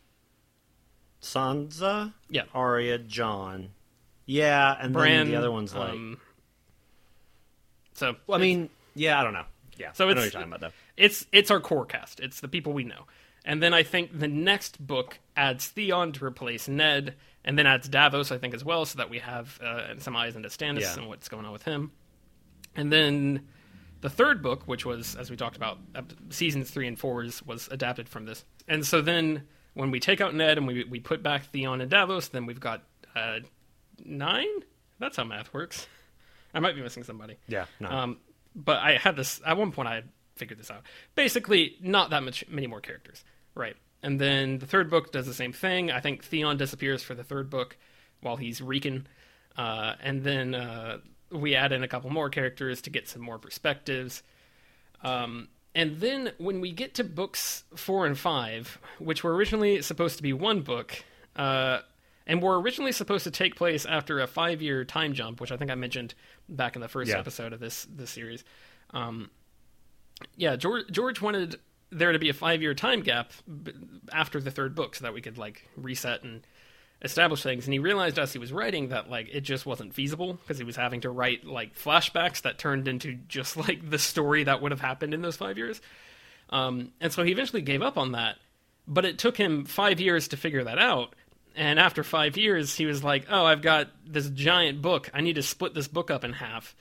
[1.22, 2.44] Sansa, Yeah.
[2.54, 3.70] Arya, Jon.
[4.26, 5.26] Yeah, and Bran.
[5.26, 5.92] then the other one's like.
[5.92, 6.18] um,
[7.94, 9.46] so well, I mean, yeah, I don't know.
[9.78, 10.76] Yeah, So it's, I know what you're talking about though.
[10.98, 12.20] it's it's our core cast.
[12.20, 13.06] It's the people we know.
[13.46, 17.90] And then I think the next book adds Theon to replace Ned, and then adds
[17.90, 20.94] Davos, I think, as well, so that we have uh, some eyes into Stannis Yeah.
[20.98, 21.92] and what's going on with him.
[22.76, 23.48] And then
[24.02, 25.78] the third book, which was, as we talked about,
[26.30, 28.46] seasons three and four, is- was adapted from this.
[28.68, 31.90] And so then when we take out Ned and we we put back Theon and
[31.92, 32.84] Davos, then we've got
[33.16, 33.40] uh,
[34.06, 34.48] nine.
[35.00, 35.88] That's how math works.
[36.54, 37.38] I might be missing somebody.
[37.48, 37.90] Yeah, no.
[37.90, 38.18] Um,
[38.56, 39.88] but I had this at one point.
[39.88, 40.84] I had figured this out.
[41.16, 43.24] Basically, not that much many more characters,
[43.56, 43.76] right?
[44.02, 45.92] And then the third book does the same thing.
[45.92, 47.78] I think Theon disappears for the third book
[48.22, 49.08] while he's reeking,
[49.58, 50.98] uh, and then uh,
[51.32, 54.24] we add in a couple more characters to get some more perspectives.
[55.04, 60.18] Um, and then when we get to books four and five, which were originally supposed
[60.18, 61.04] to be one book,
[61.36, 61.80] uh,
[62.26, 65.72] and were originally supposed to take place after a five-year time jump, which I think
[65.72, 66.14] I mentioned
[66.50, 67.20] back in the first Yeah.
[67.20, 68.44] episode of this this series.
[68.92, 69.30] Um,
[70.36, 71.60] yeah, George George wanted
[71.92, 73.32] there to be a five-year time gap
[74.12, 76.46] after the third book, so that we could like reset and
[77.02, 77.66] establish things.
[77.66, 80.64] And he realized as he was writing that like it just wasn't feasible because he
[80.64, 84.72] was having to write like flashbacks that turned into just like the story that would
[84.72, 85.82] have happened in those five years.
[86.50, 88.38] Um, and so he eventually gave up on that.
[88.88, 91.16] But it took him five years to figure that out.
[91.56, 95.10] And after five years, he was like, "Oh, I've got this giant book.
[95.14, 96.76] I need to split this book up in half."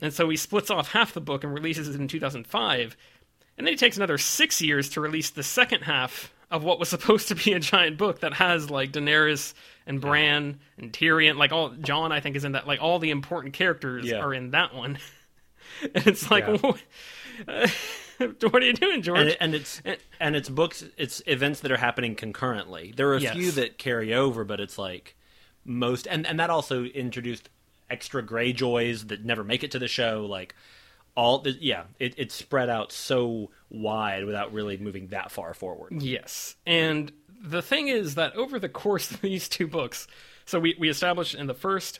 [0.00, 2.96] And so he splits off half the book and releases it in 2005.
[3.56, 6.88] And then he takes another six years to release the second half of what was
[6.90, 9.54] supposed to be a giant book that has like Daenerys
[9.86, 12.66] and Bran and Tyrion, like all Jon, I think, is in that.
[12.66, 14.18] Like all the important characters Yeah.
[14.18, 14.98] are in that one.
[15.94, 17.66] and it's like, Yeah.
[18.40, 19.18] what, are you doing, George?
[19.20, 23.08] and, it, and it's And- and it's books it's events that are happening concurrently there
[23.08, 23.34] are a Yes.
[23.34, 25.16] few that carry over but it's like
[25.64, 27.48] most and and that also introduced
[27.90, 30.54] extra greyjoys that never make it to the show like
[31.14, 36.00] all the, yeah it, it's spread out so wide without really moving that far forward
[36.02, 36.56] Yes.
[36.66, 37.12] And
[37.44, 40.06] the thing is that over the course of these two books,
[40.44, 41.98] so we, we established in the first,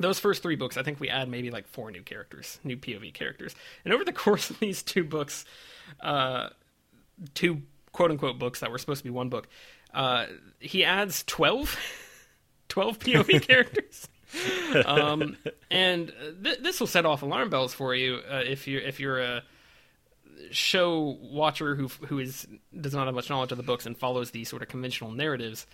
[0.00, 3.12] those first three books, I think we add maybe like four new characters, new POV
[3.14, 3.54] characters.
[3.84, 5.44] And over the course of these two books,
[6.00, 6.48] uh,
[7.34, 9.48] two quote unquote books that were supposed to be one book,
[9.94, 10.26] uh,
[10.58, 11.76] he adds 12,
[12.68, 14.08] 12 POV characters.
[14.86, 15.36] um,
[15.70, 19.00] and uh, th- this will set off alarm bells for you uh, if you if
[19.00, 19.42] you're a
[20.52, 22.46] show watcher who who is
[22.80, 25.66] does not have much knowledge of the books and follows the sort of conventional narratives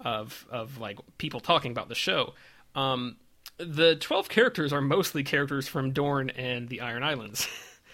[0.00, 2.34] of of like people talking about the show.
[2.74, 3.16] Um,
[3.64, 7.48] the twelve characters are mostly characters from Dorne and the Iron Islands,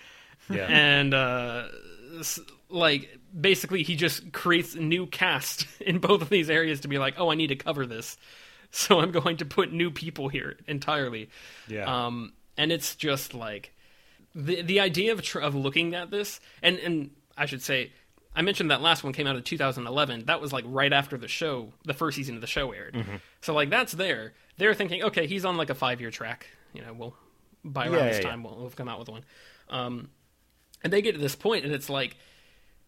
[0.51, 0.67] yeah.
[0.67, 1.69] And uh,
[2.69, 6.99] like basically he just creates a new cast in both of these areas to be
[6.99, 8.17] like, oh, I need to cover this,
[8.71, 11.31] so I'm going to put new people here entirely.
[11.69, 12.07] yeah.
[12.07, 13.73] Um, and it's just like
[14.35, 17.93] the the idea of tr- of looking at this, and and I should say,
[18.37, 20.27] I mentioned that last one came out in 2011.
[20.27, 22.95] That was like right after the show, the first season of the show aired.
[22.95, 23.17] Mm-hmm.
[23.41, 24.35] So like that's there.
[24.59, 26.47] They're thinking, okay, he's on like a five year track.
[26.75, 27.17] You know, we'll
[27.65, 29.25] by around Yeah, this yeah, time we'll, we'll come out with one.
[29.71, 30.11] Um,
[30.85, 32.17] and they get to this point, and it's like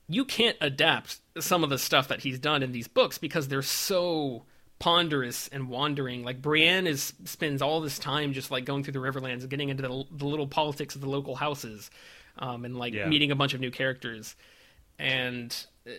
[0.06, 3.62] you can't adapt some of the stuff that he's done in these books because they're
[3.62, 4.44] so
[4.78, 6.22] ponderous and wandering.
[6.24, 9.70] Like Brienne is spends all this time just like going through the Riverlands and getting
[9.70, 11.90] into the, the little politics of the local houses,
[12.38, 13.08] um, and like Yeah.
[13.08, 14.36] meeting a bunch of new characters.
[14.98, 15.54] And
[15.86, 15.92] uh,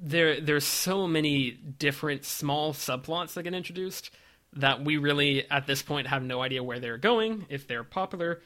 [0.00, 4.10] there there's so many different small subplots that get introduced
[4.54, 8.40] that we really at this point have no idea where they're going if they're popular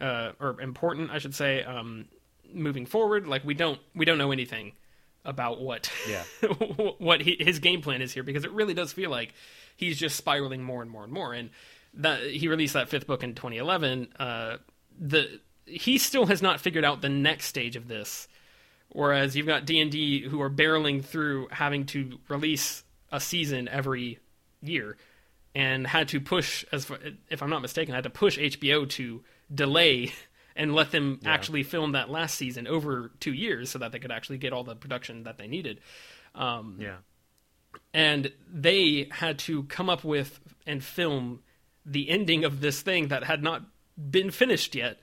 [0.00, 1.62] uh, or important, I should say.
[1.62, 2.06] Um,
[2.52, 4.72] moving forward, like we don't we don't know anything
[5.24, 6.22] about what Yeah.
[6.98, 9.34] what he, his game plan is here because it really does feel like
[9.76, 11.32] he's just spiraling more and more and more.
[11.32, 11.50] And
[11.94, 14.08] that he released that fifth book in 2011.
[14.18, 14.56] Uh,
[14.98, 18.28] the he still has not figured out the next stage of this,
[18.90, 23.68] whereas you've got D and D who are barreling through having to release a season
[23.68, 24.18] every
[24.62, 24.96] year,
[25.54, 26.90] and had to push as
[27.30, 29.22] if I'm not mistaken, had to push HBO to
[29.54, 30.12] delay
[30.56, 31.32] and let them Yeah.
[31.32, 34.64] actually film that last season over two years so that they could actually get all
[34.64, 35.80] the production that they needed.
[36.34, 36.96] Um, Yeah.
[37.94, 41.40] and they had to come up with and film
[41.84, 43.62] the ending of this thing that had not
[44.10, 44.98] been finished yet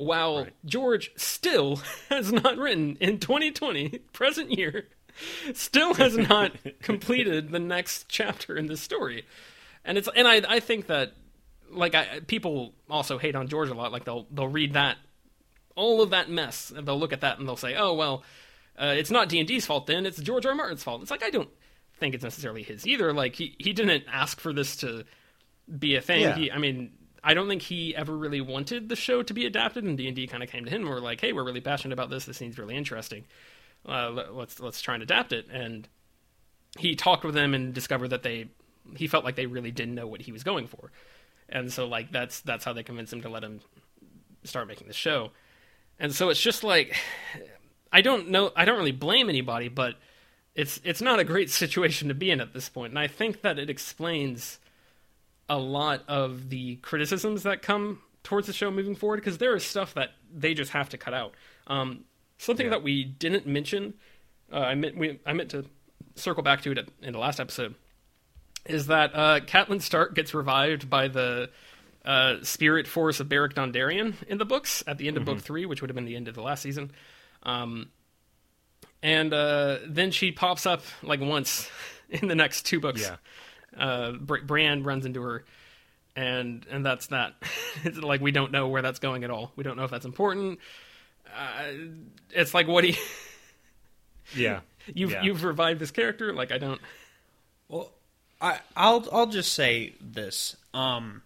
[0.00, 0.52] while Right.
[0.64, 1.76] george still
[2.08, 4.86] has not written in 2020 present year
[5.52, 9.26] still has not completed the next chapter in this story
[9.84, 11.12] and it's and i i think that
[11.70, 14.96] like I, people also hate on george a lot like they'll they'll read that
[15.76, 18.22] all of that mess and they'll look at that and they'll say oh well
[18.80, 20.52] uh, it's not d&d's fault then it's george r.
[20.52, 20.56] R.
[20.56, 21.50] martin's fault it's like i don't
[21.98, 25.04] think it's necessarily his either like he, he didn't ask for this to
[25.78, 26.34] be a thing Yeah.
[26.36, 29.84] he, i mean i don't think he ever really wanted the show to be adapted
[29.84, 32.10] and d&d kind of came to him and were like hey we're really passionate about
[32.10, 32.24] this.
[32.24, 33.24] This seems really interesting.
[33.86, 35.46] Uh, let- let's let's try and adapt it.
[35.50, 35.88] And
[36.78, 38.48] he talked with them and discovered that they
[38.96, 40.90] he felt like they really didn't know what he was going for.
[41.48, 43.60] And so like that's that's how they convinced him to let him
[44.44, 45.30] start making the show.
[45.98, 46.96] And so it's just like
[47.92, 49.96] i don't know i don't really blame anybody but
[50.54, 52.90] it's it's not a great situation to be in at this point.
[52.90, 54.60] And i think that it explains
[55.50, 59.64] a lot of the criticisms that come towards the show moving forward because there is
[59.64, 61.34] stuff that they just have to cut out
[61.66, 62.04] um,
[62.38, 62.70] something Yeah.
[62.70, 63.94] that we didn't mention
[64.52, 65.64] uh, I meant we, I meant to
[66.16, 67.74] circle back to it in the last episode
[68.66, 71.50] is that uh, Catelyn Stark gets revived by the
[72.04, 75.34] uh, spirit force of Beric Dondarrion in the books at the end of Mm-hmm.
[75.34, 76.90] book three, which would have been the end of the last season.
[77.42, 77.90] Um,
[79.02, 81.70] and uh, then she pops up like once
[82.10, 83.00] in the next two books.
[83.02, 83.16] Yeah.
[83.76, 85.44] Uh, Br- Bran runs into her,
[86.16, 87.34] and and that's that.
[87.84, 89.52] it's like we don't know where that's going at all.
[89.56, 90.58] We don't know if that's important.
[91.26, 91.62] Uh,
[92.30, 92.96] it's like what do you
[94.34, 94.60] Yeah.
[94.92, 95.22] you've Yeah.
[95.22, 96.32] you've revived this character?
[96.32, 96.80] Like I don't.
[97.68, 97.92] Well,
[98.40, 100.56] I I'll I'll just say this.
[100.74, 101.22] Um,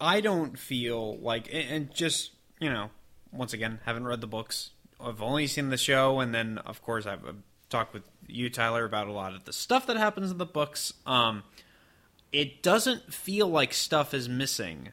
[0.00, 2.90] I don't feel like, and- and just you know,
[3.32, 4.70] once again, haven't read the books.
[5.00, 7.20] I've only seen the show, and then of course I've,
[7.74, 10.92] I've with you, Tyler, about a lot of the stuff that happens in the books.
[11.06, 11.42] Um,
[12.32, 14.92] it doesn't feel like stuff is missing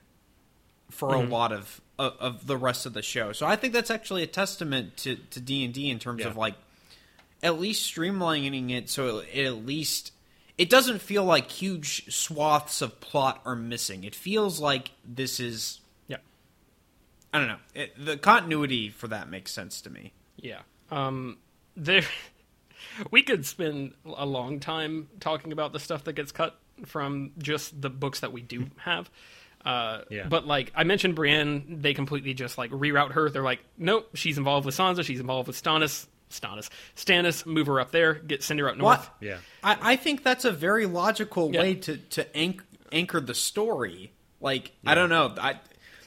[0.89, 3.32] for a lot of, of of the rest of the show.
[3.32, 6.28] So I think that's actually a testament to to D and D in terms Yeah.
[6.28, 6.56] of like
[7.41, 10.12] at least streamlining it so it at least
[10.58, 14.04] it doesn't feel like huge swaths of plot are missing.
[14.04, 16.17] It feels like this is Yeah.
[17.34, 17.58] I don't know.
[17.74, 20.12] It, the continuity for that makes sense to me.
[20.36, 20.60] Yeah.
[20.91, 21.38] Um,
[21.78, 22.04] there,
[23.12, 27.80] we could spend a long time talking about the stuff that gets cut from just
[27.82, 29.10] the books that we do have.
[29.63, 30.27] Uh, Yeah.
[30.27, 33.30] But like I mentioned, Brienne, they completely just like reroute her.
[33.30, 35.04] They're like, nope, she's involved with Sansa.
[35.04, 36.08] She's involved with Stannis.
[36.32, 36.69] Stannis.
[36.95, 38.13] Stannis, move her up there.
[38.15, 38.99] Get send her up north.
[38.99, 39.15] What?
[39.19, 39.38] Yeah.
[39.63, 41.62] I, I think that's a very logical Yeah.
[41.62, 44.13] way to to anch- anchor the story.
[44.39, 45.60] Like I don't know, I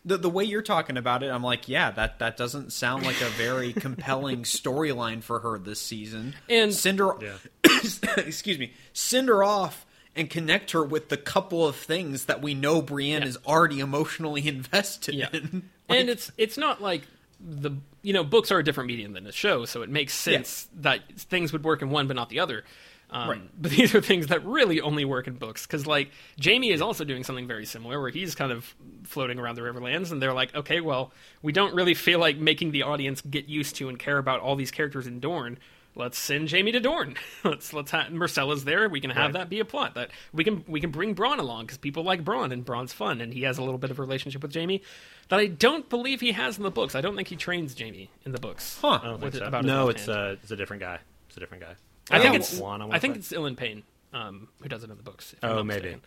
[0.05, 3.21] the the way you're talking about it, I'm like, yeah, that that doesn't sound like
[3.21, 6.35] a very compelling storyline for her this season.
[6.49, 7.39] And- send her, Yeah.
[8.19, 9.87] excuse me, send her off
[10.17, 13.29] and connect her with the couple of things that we know Brienne Yeah.
[13.29, 15.29] is already emotionally invested Yeah.
[15.33, 15.69] in.
[15.89, 17.03] and it's it's not like
[17.41, 20.69] the you know books are a different medium than a show, so it makes sense
[20.81, 22.65] that things would work in one but not the other.
[23.11, 23.41] Um, Right.
[23.61, 26.11] But these are things that really only work in books because like
[26.43, 30.11] Jaime is also doing something very similar where he's kind of floating around the Riverlands,
[30.11, 31.13] and they're like, okay, well,
[31.43, 34.57] we don't really feel like making the audience get used to and care about all
[34.57, 35.59] these characters in Dorne.
[35.97, 37.15] Let's send Jaime to Dorne.
[37.45, 38.89] let's let's have Myrcella's there.
[38.89, 39.33] We can have Right.
[39.35, 42.25] that be a plot that we can we can bring Bronn along because people like
[42.25, 44.83] Bronn and Bronn's fun and he has a little bit of a relationship with Jaime
[45.29, 46.97] that I don't believe he has in the books.
[46.97, 48.77] I don't think he trains Jaime in the books.
[48.83, 48.99] Huh.
[49.01, 49.47] I don't With think so.
[49.47, 50.19] about No, it's hand.
[50.19, 50.99] uh, it's a different guy.
[51.29, 51.77] It's a different guy.
[52.11, 53.19] I think Oh, it's Juan, I I, wanna think say.
[53.21, 55.33] it's Ilyn Payne um, who does it in the books.
[55.33, 55.81] if Oh, maybe.
[55.81, 56.01] mistaken.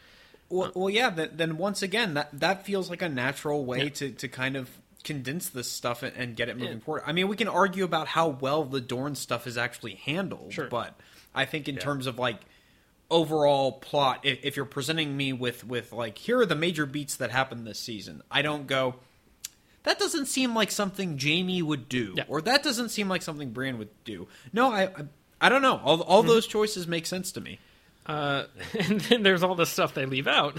[0.49, 1.09] Well, well yeah.
[1.09, 3.89] Then, then once again, that that feels like a natural way Yeah.
[3.89, 4.69] to, to kind of
[5.03, 6.83] condense this stuff and, and get it moving Yeah.
[6.83, 7.03] forward.
[7.05, 10.67] I mean, we can argue about how well the Dorne stuff is actually handled, Sure.
[10.67, 10.97] but
[11.35, 11.81] I think in Yeah.
[11.81, 12.39] terms of like
[13.09, 17.15] overall plot, if, if you're presenting me with with like here are the major beats
[17.17, 18.95] that happened this season, I don't go.
[19.83, 22.25] That doesn't seem like something Jaime would do, Yeah.
[22.27, 24.27] or that doesn't seem like something Brienne would do.
[24.51, 25.05] No, I, I,
[25.39, 25.79] I don't know.
[25.83, 27.59] All, all those choices make sense to me.
[28.05, 28.45] Uh,
[28.79, 30.57] and then there's all this stuff they leave out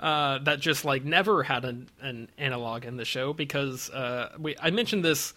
[0.00, 4.56] uh, that just like never had an, an analog in the show because uh, we
[4.60, 5.34] I mentioned this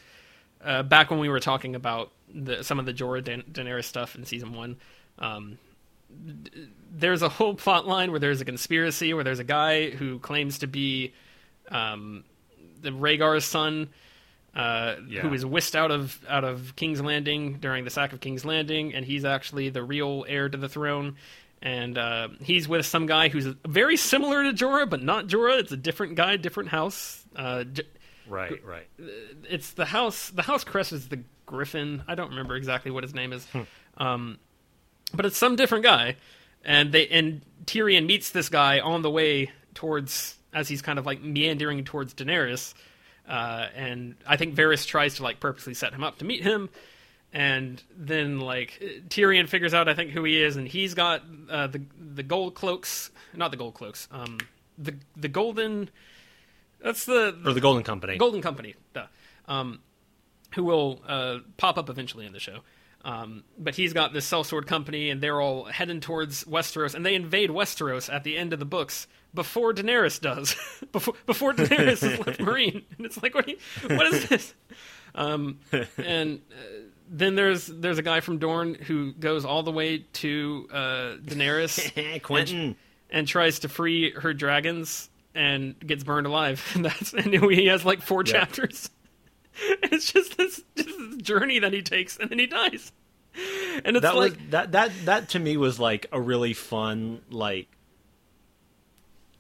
[0.64, 4.16] uh, back when we were talking about the, some of the Jorah Dan- Daenerys stuff
[4.16, 4.78] in season one.
[5.20, 5.58] Um,
[6.26, 10.20] d- there's a whole plot line where there's a conspiracy where there's a guy who
[10.20, 11.14] claims to be
[11.70, 12.24] um,
[12.82, 13.90] the Rhaegar's son
[14.56, 15.22] uh, Yeah.
[15.22, 18.94] who is whisked out of out of King's Landing during the sack of King's Landing,
[18.94, 21.16] and he's actually the real heir to the throne.
[21.62, 25.60] And uh, he's with some guy who's very similar to Jorah, but not Jorah.
[25.60, 27.24] It's a different guy, different house.
[27.36, 27.84] Uh, J-
[28.28, 28.88] Right, right.
[29.50, 30.30] it's the house.
[30.30, 32.04] The house crest is the Griffin.
[32.08, 33.46] I don't remember exactly what his name is,
[33.98, 34.40] um,
[35.14, 36.16] but it's some different guy.
[36.66, 41.06] And they and Tyrion meets this guy on the way towards as he's kind of
[41.06, 42.74] like meandering towards Daenerys.
[43.28, 46.70] Uh, and I think Varys tries to like purposely set him up to meet him.
[47.32, 51.68] And then like Tyrion figures out I think who he is, and he's got uh,
[51.68, 54.38] the the gold cloaks, not the gold cloaks, um,
[54.78, 55.90] the the golden.
[56.84, 58.18] That's the Or the Golden Company.
[58.18, 59.06] Golden Company, duh,
[59.48, 59.80] um,
[60.54, 62.60] who will uh, pop up eventually in the show.
[63.06, 67.16] Um, but he's got this sellsword company, and they're all heading towards Westeros, and they
[67.16, 70.56] invade Westeros at the end of the books before Daenerys does,
[70.92, 73.58] before before Daenerys is left Meereen, and it's like, what, you,
[73.90, 74.54] what is this?
[75.16, 75.60] Um,
[75.98, 76.64] and uh,
[77.10, 80.76] then there's there's a guy from Dorne who goes all the way to uh,
[81.26, 82.76] Daenerys Quentyn.
[83.10, 86.64] and tries to free her dragons and gets burned alive.
[86.74, 88.32] And that's and he has like four Yeah.
[88.34, 88.90] chapters.
[89.82, 92.92] And it's just this, just this journey that he takes, and then he dies.
[93.84, 97.22] And it's that like was that that that to me was like a really fun
[97.32, 97.68] like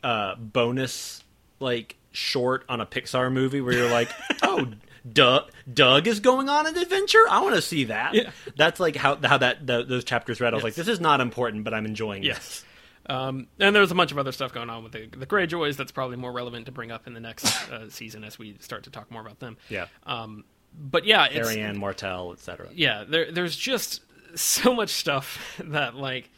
[0.03, 1.24] uh bonus
[1.59, 4.09] like short on a Pixar movie where you're like,
[4.43, 4.68] "Oh,
[5.11, 7.24] Doug Doug is going on an adventure?
[7.30, 8.32] I want to see that." Yeah.
[8.57, 10.53] That's like how how that the, those chapters read.
[10.53, 10.64] I was Yes.
[10.64, 12.38] like, "This is not important, but I'm enjoying yes.
[12.38, 12.66] this."
[13.10, 15.91] Um, and there's a bunch of other stuff going on with the, the Greyjoys that's
[15.91, 18.89] probably more relevant to bring up in the next uh, season as we start to
[18.89, 19.58] talk more about them.
[19.70, 19.88] Yeah.
[20.06, 22.70] Um, but yeah, it's, Arianne Martell, etc.
[22.74, 24.01] yeah there there's just
[24.36, 26.30] so much stuff that like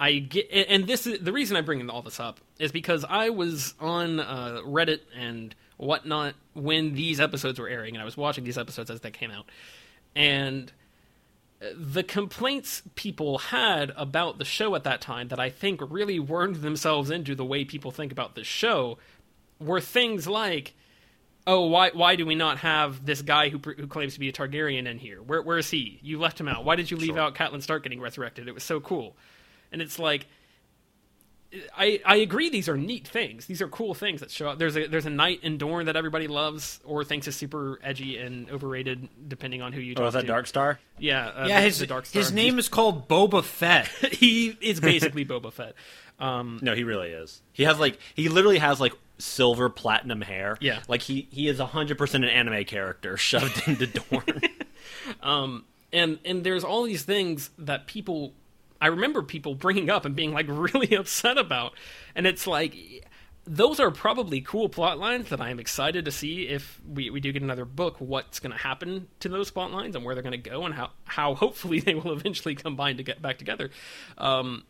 [0.00, 3.30] i get and this is the reason i bring all this up is because i
[3.30, 8.44] was on uh, reddit and whatnot when these episodes were airing and i was watching
[8.44, 9.46] these episodes as they came out
[10.14, 10.72] and
[11.74, 16.56] the complaints people had about the show at that time that i think really wormed
[16.56, 18.96] themselves into the way people think about this show
[19.58, 20.74] were things like
[21.48, 24.32] oh, why why do we not have this guy who, who claims to be a
[24.32, 25.22] Targaryen in here?
[25.22, 25.98] Where where is he?
[26.02, 26.64] You left him out.
[26.64, 27.20] Why did you leave Sure.
[27.20, 28.46] out Catelyn Stark getting resurrected?
[28.46, 29.16] It was so cool.
[29.72, 30.26] And it's like
[31.76, 33.46] I I agree these are neat things.
[33.46, 34.58] These are cool things that show up.
[34.58, 38.18] There's a there's a knight in Dorne that everybody loves or thinks is super edgy
[38.18, 40.04] and overrated depending on who you talk to.
[40.04, 40.26] Oh, is that to.
[40.26, 40.78] Dark Star?
[40.98, 42.20] Yeah, uh, yeah, the- his the Dark Star.
[42.20, 43.88] his name is called Boba Fett.
[44.12, 45.74] he is basically Boba Fett.
[46.18, 47.40] Um, No, he really is.
[47.52, 50.58] He has like he literally has like silver platinum hair.
[50.60, 50.80] Yeah.
[50.86, 54.42] Like he he is hundred percent an anime character shoved into Dorne.
[55.92, 58.32] and and there's all these things that people
[58.80, 61.72] I remember people bringing up and being like really upset about,
[62.14, 62.76] and it's like
[63.50, 67.18] those are probably cool plot lines that I am excited to see if we, we
[67.18, 67.96] do get another book.
[67.98, 70.74] What's going to happen to those plot lines and where they're going to go and
[70.74, 73.70] how how hopefully they will eventually combine to get back together.
[74.18, 74.64] Um,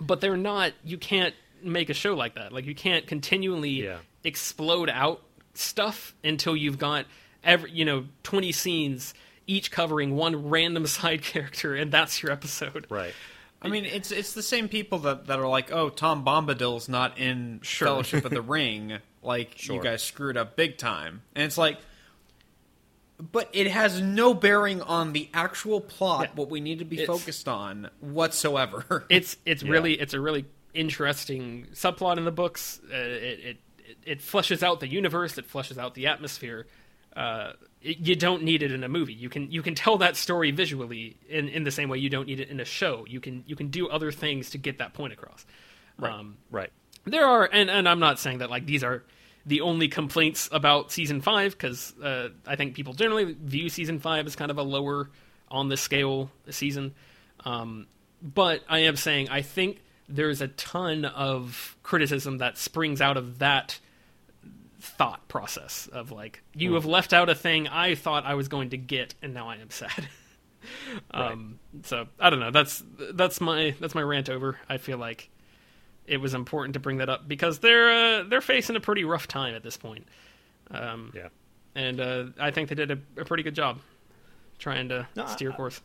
[0.00, 0.72] but they're not.
[0.84, 2.52] You can't make a show like that.
[2.52, 3.98] Like you can't continually Yeah.
[4.24, 5.22] explode out
[5.54, 7.04] stuff until you've got
[7.44, 9.12] every you know 20 scenes
[9.48, 13.12] each covering one random side character and that's your episode right.
[13.60, 17.18] I mean, it's it's the same people that, that are like, oh, Tom Bombadil's not
[17.18, 17.88] in Sure.
[17.88, 18.98] Fellowship of the Ring.
[19.20, 19.74] Like, Sure.
[19.74, 21.22] you guys screwed up big time.
[21.34, 21.76] And it's like,
[23.20, 26.30] but it has no bearing on the actual plot, Yeah.
[26.36, 29.04] what we need to be It's- focused on whatsoever.
[29.10, 29.70] it's it's Yeah.
[29.72, 34.62] really it's a really interesting subplot in the books uh, it, it it it fleshes
[34.62, 36.66] out the universe it fleshes out the atmosphere
[37.16, 39.12] uh, it, you don't need it in a movie.
[39.14, 42.26] You can you can tell that story visually in in the same way you don't
[42.26, 43.04] need it in a show.
[43.08, 45.46] You can you can do other things to get that point across.
[46.00, 46.70] Um, Right.
[47.06, 49.02] there are and, and i'm not saying that like these are
[49.46, 54.24] the only complaints about season five because uh, i think people generally view season five
[54.26, 55.10] as kind of a lower
[55.50, 56.94] on the scale season.
[57.44, 57.86] Um,
[58.22, 63.38] but i am saying i think there's a ton of criticism that springs out of
[63.40, 63.78] that
[64.80, 68.70] thought process of like you have left out a thing i thought i was going
[68.70, 70.08] to get and now i am sad
[71.10, 72.82] um, so i don't know that's
[73.14, 75.30] that's my that's my rant over i feel like
[76.06, 79.28] it was important to bring that up because they're uh, they're facing a pretty rough
[79.28, 80.06] time at this point.
[80.70, 81.28] Um, Yeah.
[81.74, 83.80] and uh, I think they did a, a pretty good job
[84.58, 85.82] trying to No, I- steer course.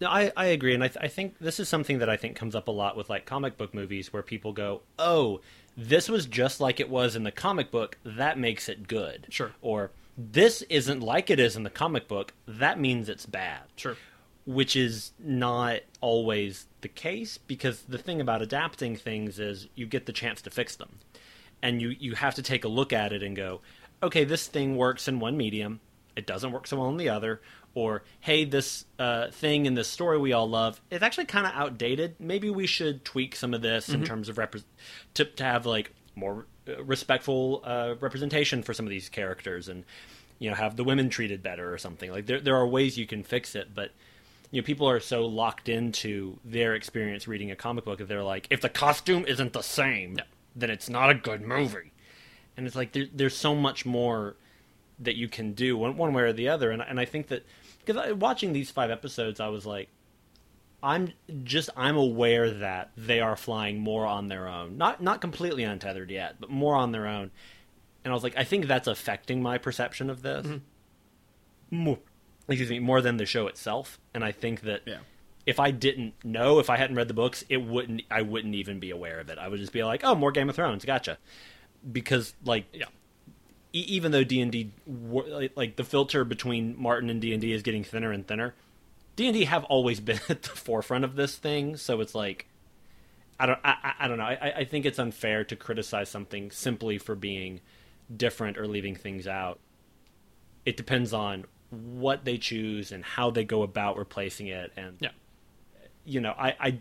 [0.00, 2.36] No, I, I agree, and I, th- I think this is something that I think
[2.36, 5.40] comes up a lot with like comic book movies, where people go, "Oh,
[5.76, 7.96] this was just like it was in the comic book.
[8.04, 9.52] That makes it good." Sure.
[9.62, 12.34] Or this isn't like it is in the comic book.
[12.46, 13.62] That means it's bad.
[13.76, 13.96] Sure.
[14.44, 20.06] Which is not always the case because the thing about adapting things is you get
[20.06, 20.98] the chance to fix them,
[21.62, 23.62] and you you have to take a look at it and go,
[24.02, 25.80] okay, this thing works in one medium,
[26.14, 27.40] it doesn't work so well in the other,
[27.76, 31.52] or hey, this uh, thing in this story we all love, it's actually kind of
[31.52, 32.16] outdated.
[32.18, 34.64] Maybe we should tweak some of this in terms of repre-
[35.14, 39.84] to, to have like more uh, respectful uh, representation for some of these characters, and
[40.38, 42.10] you know, have the women treated better or something.
[42.10, 43.92] Like there, there are ways you can fix it, but
[44.50, 48.22] you know, people are so locked into their experience reading a comic book that they're
[48.22, 50.16] like, if the costume isn't the same,
[50.54, 51.92] then it's not a good movie.
[52.56, 54.36] And it's like there, there's so much more
[54.98, 56.70] that you can do one, one way or the other.
[56.70, 57.44] And, and I think that
[57.86, 59.88] because watching these five episodes, I was like,
[60.82, 61.12] I'm
[61.44, 66.10] just I'm aware that they are flying more on their own, not not completely untethered
[66.10, 67.30] yet, but more on their own.
[68.04, 70.46] And I was like, I think that's affecting my perception of this.
[70.46, 71.76] Mm-hmm.
[71.76, 71.98] More,
[72.48, 73.98] excuse me, more than the show itself.
[74.14, 74.98] And I think that Yeah.
[75.46, 78.02] if I didn't know, if I hadn't read the books, it wouldn't.
[78.10, 79.38] I wouldn't even be aware of it.
[79.38, 81.18] I would just be like, "Oh, more Game of Thrones, gotcha."
[81.90, 82.86] Because like, Yeah.
[83.76, 84.70] E- even though D and D,
[85.54, 88.54] like the filter between Martin and D and D is getting thinner and thinner,
[89.16, 91.76] D and D have always been at the forefront of this thing.
[91.76, 92.46] So it's like,
[93.38, 94.24] I don't, I, I, don't know.
[94.24, 97.60] I, I think it's unfair to criticize something simply for being
[98.14, 99.58] different or leaving things out.
[100.64, 105.10] It depends on what they choose and how they go about replacing it, and Yeah.
[106.04, 106.78] you know, I, I,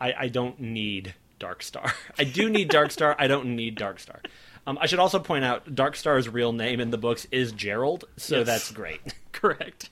[0.00, 1.92] I, I don't need Dark Star.
[2.18, 3.16] I do need Dark Star.
[3.18, 4.20] I don't need Darkstar.
[4.66, 8.38] Um, I should also point out Darkstar's real name in the books is Gerold, so
[8.38, 8.46] Yes.
[8.46, 9.00] that's great.
[9.32, 9.90] Correct.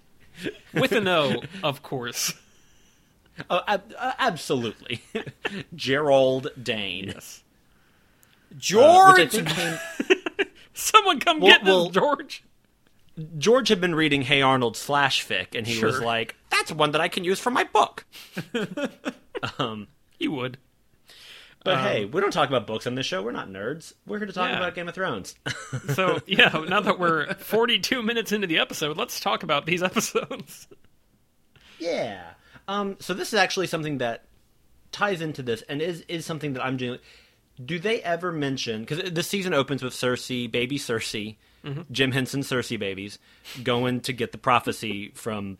[0.73, 2.35] With an O, of course.
[3.49, 5.01] Oh, ab- uh, absolutely,
[5.77, 7.07] Gerold Dayne.
[7.15, 7.43] Yes.
[8.53, 9.19] Uh, George.
[9.35, 12.43] which I came- Someone come Well- get this, well- George.
[13.39, 17.01] George had been reading Hey Arnold slash fic, and he was like, "That's one that
[17.01, 18.05] I can use for my book."
[19.59, 19.87] um,
[20.19, 20.59] He would.
[21.65, 23.23] But hey, we don't talk about books on this show.
[23.23, 23.95] We're not nerds.
[24.07, 24.59] We're here to talk Yeah.
[24.59, 25.35] about Game of Thrones.
[25.95, 30.69] So yeah, now that we're 42 minutes into the episode, let's talk about these episodes.
[31.79, 32.23] Yeah.
[32.69, 34.25] Um, so this is actually something that
[34.93, 36.99] ties into this, and is is something that I'm doing.
[37.65, 38.81] Do they ever mention?
[38.85, 41.37] Because this season opens with Cersei, baby Cersei,
[41.91, 43.19] Jim Henson Cersei babies,
[43.63, 45.57] going to get the prophecy from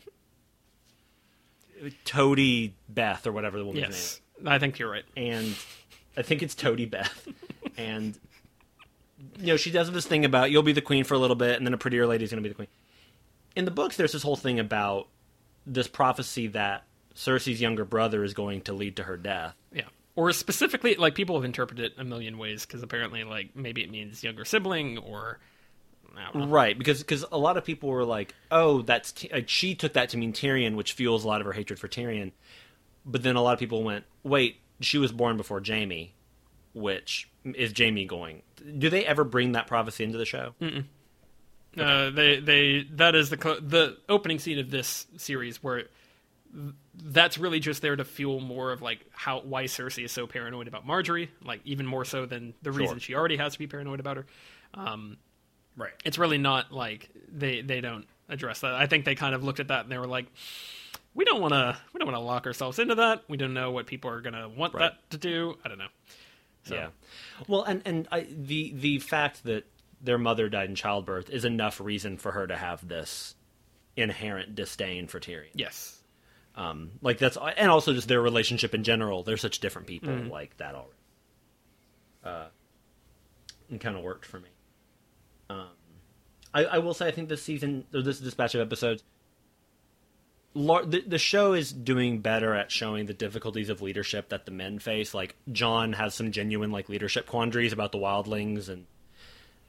[2.05, 3.91] Toady Beth or whatever the woman's name.
[3.91, 5.05] Yes, I think you're right.
[5.15, 5.55] and
[6.17, 7.27] I think it's Toady Beth,
[7.77, 8.17] and
[9.39, 11.57] you know she does this thing about you'll be the queen for a little bit,
[11.57, 12.67] and then a prettier lady's going to be the queen.
[13.55, 15.07] In the books, there's this whole thing about
[15.65, 16.83] this prophecy that
[17.15, 19.55] Cersei's younger brother is going to lead to her death.
[19.71, 19.83] Yeah.
[20.15, 23.89] Or specifically, like people have interpreted it a million ways because apparently, like maybe it
[23.89, 25.39] means younger sibling or
[26.17, 26.53] I don't know.
[26.53, 29.93] Right, because because a lot of people were like, "Oh, that's T-, like, she took
[29.93, 32.31] that to mean Tyrion, which fuels a lot of her hatred for Tyrion."
[33.05, 36.13] But then a lot of people went, "Wait, she was born before Jaime,
[36.73, 38.41] which is Jaime going?
[38.77, 40.53] Do they ever bring that prophecy into the show?"
[41.77, 45.83] Uh, they they that is the the opening scene of this series where
[47.03, 50.67] that's really just there to fuel more of like how why Cersei is so paranoid
[50.67, 53.99] about Margaery, like even more so than the reason she already has to be paranoid
[53.99, 54.25] about her.
[54.73, 55.17] Um,
[55.75, 55.91] right.
[56.05, 58.73] it's really not like they they don't address that.
[58.73, 60.27] I think they kind of looked at that and they were like,
[61.15, 63.23] we don't want to we don't want to lock ourselves into that.
[63.27, 64.91] We don't know what people are gonna want Right.
[64.91, 65.57] that to do.
[65.65, 65.87] I don't know.
[66.65, 66.87] So, Yeah.
[67.47, 69.65] Well, and and I, the the fact that
[70.01, 73.33] their mother died in childbirth is enough reason for her to have this
[73.95, 75.49] inherent disdain for Tyrion.
[75.53, 76.01] Yes.
[76.55, 79.23] Um, like that's and also just their relationship in general.
[79.23, 80.13] They're such different people.
[80.13, 80.91] Like that already.
[82.23, 82.47] Uh,
[83.69, 84.49] it kind of worked for me.
[85.49, 85.67] Um,
[86.53, 89.03] I, I will say I think this season or this this batch of episodes.
[90.55, 94.51] Lar- The, the show is doing better at showing the difficulties of leadership that the
[94.51, 95.13] men face.
[95.13, 98.87] Like Jon has some genuine like leadership quandaries about the wildlings and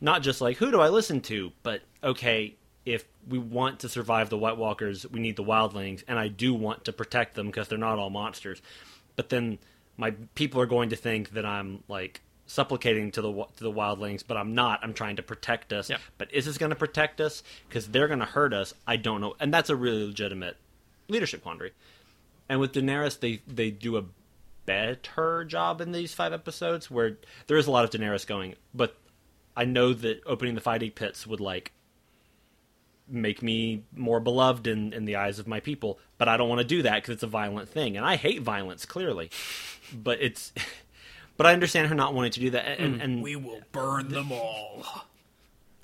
[0.01, 4.31] not just like who do I listen to, but okay, if we want to survive
[4.31, 7.67] the White Walkers, we need the wildlings, and I do want to protect them because
[7.69, 8.63] they're not all monsters.
[9.17, 9.59] But then
[9.97, 14.23] my people are going to think that I'm like supplicating to the to the wildlings,
[14.27, 14.81] but I'm not.
[14.85, 15.91] I'm trying to protect us.
[15.91, 15.99] Yeah.
[16.17, 17.43] But is this going to protect us?
[17.69, 18.73] Because they're going to hurt us.
[18.87, 20.57] I don't know, and that's a really legitimate
[21.09, 21.73] leadership quandary.
[22.49, 24.05] And with Daenerys, they they do a
[24.67, 28.97] better job in these five episodes where there is a lot of Daenerys going, but
[29.57, 31.73] I know that opening the fighting pits would like
[33.09, 36.61] make me more beloved in, in the eyes of my people, but I don't want
[36.61, 39.31] to do that because it's a violent thing, and I hate violence clearly,
[39.93, 40.53] but it's.
[41.39, 44.33] But I understand her not wanting to do that, and, and We will burn them
[44.33, 45.05] all.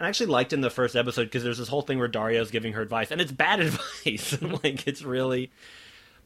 [0.05, 2.73] I actually liked in the first episode because there's this whole thing where Daario's giving
[2.73, 4.41] her advice, and it's bad advice.
[4.63, 5.51] like it's really.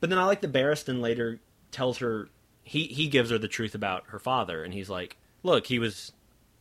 [0.01, 2.29] But then I like the Barristan later tells her
[2.63, 6.13] he he gives her the truth about her father, and he's like, "Look, he was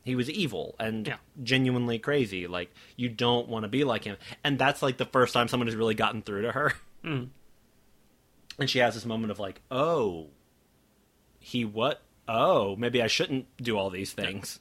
[0.04, 1.18] he was evil and Yeah.
[1.44, 2.46] genuinely crazy.
[2.48, 5.68] Like you don't want to be like him, and that's like the first time someone
[5.68, 6.74] has really gotten through to her.
[7.06, 7.28] Mm.
[8.58, 10.30] And she has this moment of like, oh,
[11.40, 12.02] he what?
[12.28, 14.60] Oh, maybe I shouldn't do all these things,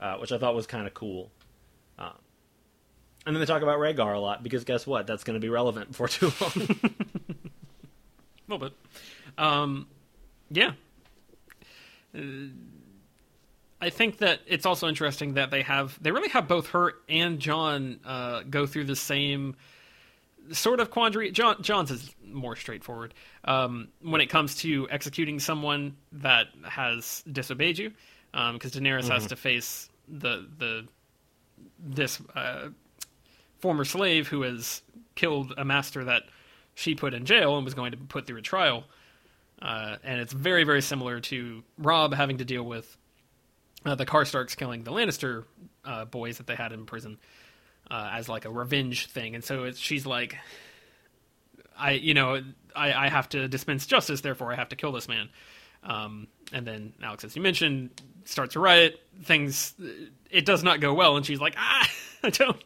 [0.00, 1.32] uh, which I thought was kind of cool.
[3.24, 5.06] Um, and then they talk about Rhaegar a lot because guess what?
[5.06, 6.52] That's going to be relevant before too long.
[6.56, 8.72] a little bit.
[9.38, 9.86] Um,
[10.50, 10.72] yeah.
[12.16, 12.20] Uh,
[13.80, 17.40] I think that it's also interesting that they have they really have both her and
[17.40, 19.56] Jon uh, go through the same
[20.52, 21.32] sort of quandary.
[21.32, 23.12] Jon Jon's is more straightforward
[23.44, 27.92] um, when it comes to executing someone that has disobeyed you,
[28.30, 30.86] because Daenerys has to face the the
[31.80, 32.68] this uh,
[33.62, 34.82] former slave who has
[35.14, 36.24] killed a master that
[36.74, 38.84] she put in jail and was going to put through a trial.
[39.60, 42.96] Uh, and it's very, very similar to Robb having to deal with
[43.86, 45.44] uh, the Karstarks killing the Lannister
[45.84, 47.18] uh, boys that they had in prison
[47.90, 49.34] uh, as like a revenge thing.
[49.36, 50.36] And so she's like,
[51.78, 52.42] I, you know,
[52.74, 55.28] I, I have to dispense justice, therefore I have to kill this man.
[55.84, 57.90] Um, and then Alex, as you mentioned,
[58.24, 59.00] starts a riot.
[59.24, 59.74] Things,
[60.30, 61.88] it does not go well, and she's like, ah,
[62.22, 62.62] I don't.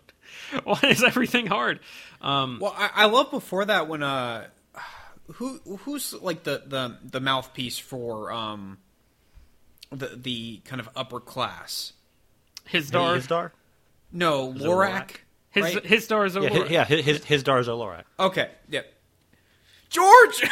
[0.65, 1.81] Why is everything hard?
[2.21, 4.47] Um, Well, I, I love before that when uh,
[5.35, 8.79] who who's like the the the mouthpiece for um,
[9.91, 11.93] the the kind of upper class.
[12.71, 13.53] Hizdahr, his dar?
[14.13, 14.91] No, it Loraq.
[14.91, 15.17] Loraq?
[15.51, 15.85] his right?
[15.85, 16.63] Hizdahr is Yeah, over.
[16.63, 18.05] his, yeah, his his, his dar's Loraq.
[18.19, 18.83] Okay, yeah.
[19.89, 20.43] George.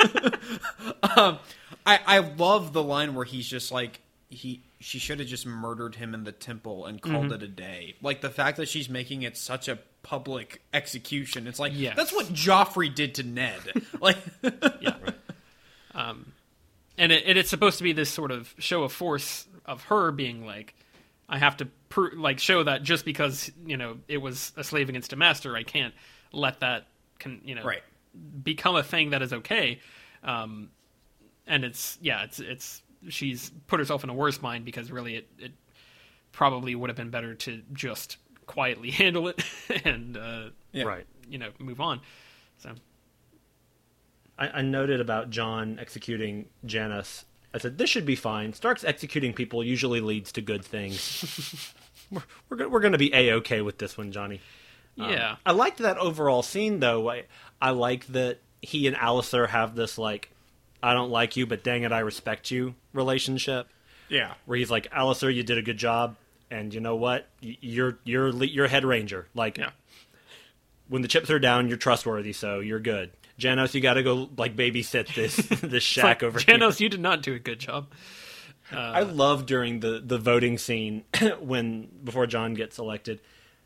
[1.16, 1.38] um,
[1.86, 5.94] I I love the line where he's just like he she should have just murdered
[5.94, 7.32] him in the temple and called Mm-hmm.
[7.34, 7.94] it a day.
[8.02, 11.46] Like the fact that she's making it such a public execution.
[11.46, 11.96] It's like Yes.
[11.96, 13.60] that's what Joffrey did to Ned.
[14.00, 14.18] like
[14.80, 14.96] yeah.
[15.94, 16.32] Um,
[16.98, 20.10] and it, it, it's supposed to be this sort of show of force of her
[20.12, 20.74] being like,
[21.28, 24.88] I have to pro- like show that just because you know it was a slave
[24.90, 25.94] against a master, I can't
[26.32, 26.86] let that
[27.18, 27.82] can you know Right.
[28.42, 29.80] become a thing that is okay.
[30.22, 30.68] Um,
[31.46, 35.28] and it's yeah, it's it's she's put herself in a worse mind because really it,
[35.38, 35.52] it
[36.32, 39.42] probably would have been better to just quietly handle it
[39.84, 40.84] and uh, Yeah.
[40.84, 41.06] Right.
[41.28, 42.00] you know move on.
[42.58, 42.72] So
[44.38, 47.24] I, I noted about Jon executing Janos.
[47.52, 48.52] I said this should be fine.
[48.52, 51.72] Stark's executing people usually leads to good things.
[52.10, 54.40] we're we're, we're going to be a okay with this one, Johnny.
[54.98, 57.08] Um, yeah, I liked that overall scene though.
[57.10, 57.24] I
[57.62, 60.30] I like that he and Alliser have this like
[60.84, 63.68] I don't like you, but dang it, I respect you relationship.
[64.10, 64.34] yeah.
[64.44, 66.16] Where he's like, Alliser, you did a good job,
[66.50, 67.26] and you know what?
[67.40, 69.26] You're you're you're head ranger.
[69.34, 69.70] Like yeah.
[70.88, 73.12] when the chips are down, you're trustworthy, so you're good.
[73.38, 76.46] Janos, you got to go like babysit this this shack over here.
[76.46, 77.86] Janos, you did not do a good job.
[78.70, 81.04] I uh, love during the the voting scene
[81.40, 83.20] when before Jon gets elected,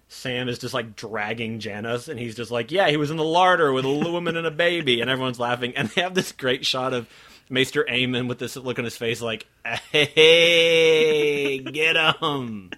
[0.09, 3.25] Sam is just like dragging Janos, and he's just like, "Yeah, he was in the
[3.25, 6.65] larder with a woman and a baby," and everyone's laughing, and they have this great
[6.65, 7.07] shot of
[7.51, 9.47] Maester Aemon with this look on his face, like,
[9.93, 12.71] "Hey, get him."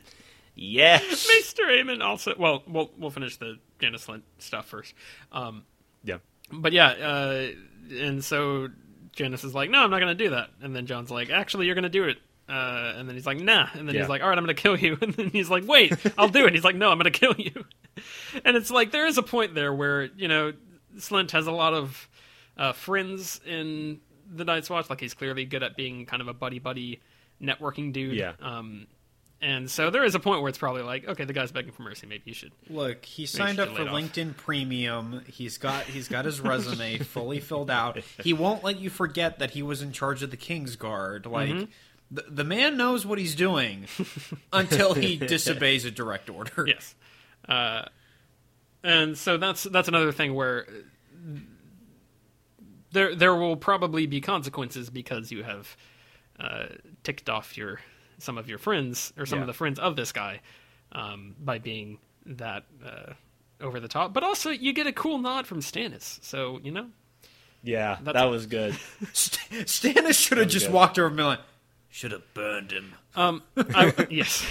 [0.55, 1.27] Yes.
[1.29, 2.35] Maester Aemon also.
[2.39, 4.93] Well, we'll we'll finish the Janos Slynt stuff first.
[5.33, 5.65] Um,
[6.05, 6.19] Yeah.
[6.53, 7.49] but yeah, uh,
[7.91, 8.69] and so
[9.13, 11.67] Janos is like, "No, I'm not going to do that." And then Jon's like, "Actually,
[11.67, 12.19] you're going to do it."
[12.51, 14.01] Uh, and then he's like, "Nah." And then Yeah.
[14.03, 16.29] he's like, "All right, I'm going to kill you." And then he's like, "Wait, I'll
[16.29, 17.65] do it." He's like, "No, I'm going to kill you."
[18.45, 20.53] And it's like there is a point there where you know
[20.97, 22.09] Slynt has a lot of
[22.57, 24.01] uh, friends in
[24.33, 24.89] the Night's Watch.
[24.91, 27.01] Like he's clearly good at being kind of a buddy buddy
[27.43, 28.15] networking dude.
[28.17, 28.33] Yeah.
[28.41, 28.87] Um,
[29.43, 31.83] and so there is a point where it's probably like, okay, the guy's begging for
[31.83, 32.07] mercy.
[32.07, 32.53] Maybe you should.
[32.69, 33.95] Look, he signed up for lay it off.
[33.95, 35.23] LinkedIn Premium.
[35.27, 37.99] He's got he's got his resume fully filled out.
[38.23, 41.27] He won't let you forget that he was in charge of the King's Guard.
[41.27, 41.65] Like Mm-hmm.
[42.11, 43.87] The, the man knows what he's doing
[44.53, 46.65] until he disobeys a direct order.
[46.67, 46.95] Yes.
[47.49, 47.83] Uh,
[48.83, 50.67] and so that's that's another thing where
[52.93, 55.77] there there will probably be consequences because you have
[56.39, 56.67] uh,
[57.03, 57.81] ticked off your
[58.19, 59.43] some of your friends or some Yeah.
[59.43, 60.41] of the friends of this guy
[60.93, 63.13] um, by being that uh,
[63.61, 64.13] over the top.
[64.13, 66.89] But also you get a cool nod from Stannis, so you know.
[67.63, 68.75] Yeah, That's- that was good.
[69.13, 70.75] St- Stannis should have just good.
[70.75, 71.41] walked over and been like,
[71.91, 72.95] should have burned him.
[73.15, 74.47] Um, I, yes.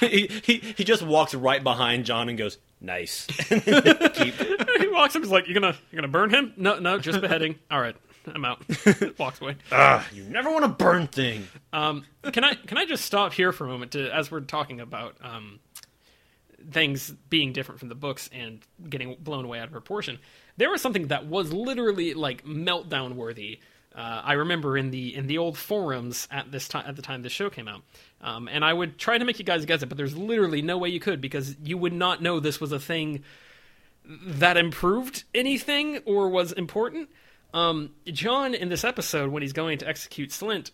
[0.00, 4.34] he, he he just walks right behind Jon and goes, "Nice." Keep.
[4.34, 5.22] he walks up.
[5.22, 6.52] He's like, "You gonna you gonna burn him?
[6.56, 7.58] No, no, just beheading.
[7.70, 7.94] All right,
[8.26, 8.64] I'm out."
[9.18, 9.56] Walks away.
[9.70, 11.46] Ah, you never want to burn thing.
[11.72, 14.80] Um, can I can I just stop here for a moment to as we're talking
[14.80, 15.60] about um,
[16.70, 20.18] things being different from the books and getting blown away out of proportion?
[20.56, 23.60] There was something that was literally like meltdown worthy
[23.94, 27.22] Uh, I remember in the in the old forums at this time at the time
[27.22, 27.82] this show came out,
[28.20, 30.78] um, and I would try to make you guys guess it, but there's literally no
[30.78, 33.22] way you could because you would not know this was a thing
[34.04, 37.08] that improved anything or was important.
[37.52, 40.72] Um, Jon in this episode when he's going to execute Slynt,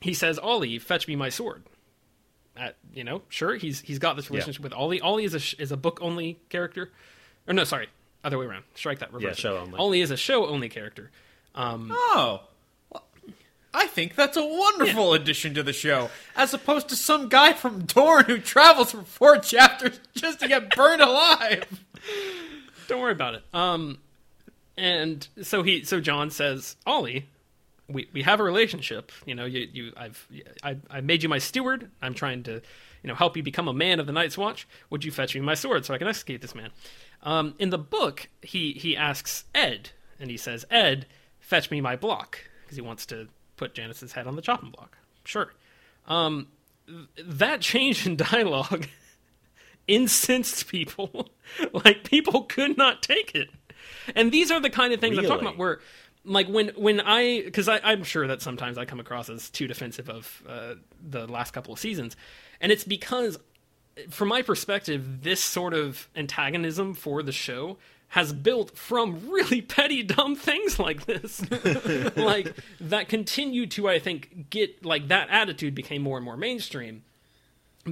[0.00, 1.62] he says, "Olly, fetch me my sword."
[2.56, 5.00] At, you know, sure, he's he's got this relationship with Olly.
[5.00, 6.90] Olly is a is a book only character,
[7.46, 7.88] or no, sorry,
[8.24, 8.64] other way around.
[8.74, 9.12] Strike that.
[9.12, 9.38] Reverse.
[9.38, 9.78] Yeah, show only.
[9.78, 11.12] Olly is a show only character.
[11.54, 12.40] Oh.
[12.90, 13.04] Well,
[13.72, 17.84] I think that's a wonderful addition to the show, as opposed to some guy from
[17.86, 21.84] Dorne who travels for four chapters just to get burned alive.
[22.86, 23.42] Don't worry about it.
[23.52, 23.98] Um,
[24.76, 27.28] and so he, so Jon says, Olly,
[27.88, 29.10] we, we have a relationship.
[29.26, 30.26] You know, you, you, I've,
[30.62, 31.90] I, I made you my steward.
[32.00, 32.62] I'm trying to,
[33.02, 34.68] you know, help you become a man of the Night's Watch.
[34.90, 36.70] Would you fetch me my sword so I can execute this man?
[37.22, 39.90] Um, in the book, he, he asks Ed,
[40.20, 41.06] and he says, Ed,
[41.44, 44.96] fetch me my block, because he wants to put Janos's head on the chopping block.
[45.24, 45.52] Sure.
[46.06, 46.48] Um,
[46.86, 48.86] th- that change in dialogue
[49.86, 51.28] incensed people.
[51.72, 53.50] like people could not take it.
[54.14, 55.80] And these are the kind of things I'm talking about where
[56.24, 60.08] like when when I because I'm sure that sometimes I come across as too defensive
[60.08, 62.16] of uh, the last couple of seasons,
[62.60, 63.38] and it's because
[64.10, 67.76] from my perspective, this sort of antagonism for the show
[68.14, 71.42] has built from really petty, dumb things like this.
[72.16, 77.02] like that continue to, I think, get like that attitude became more and more mainstream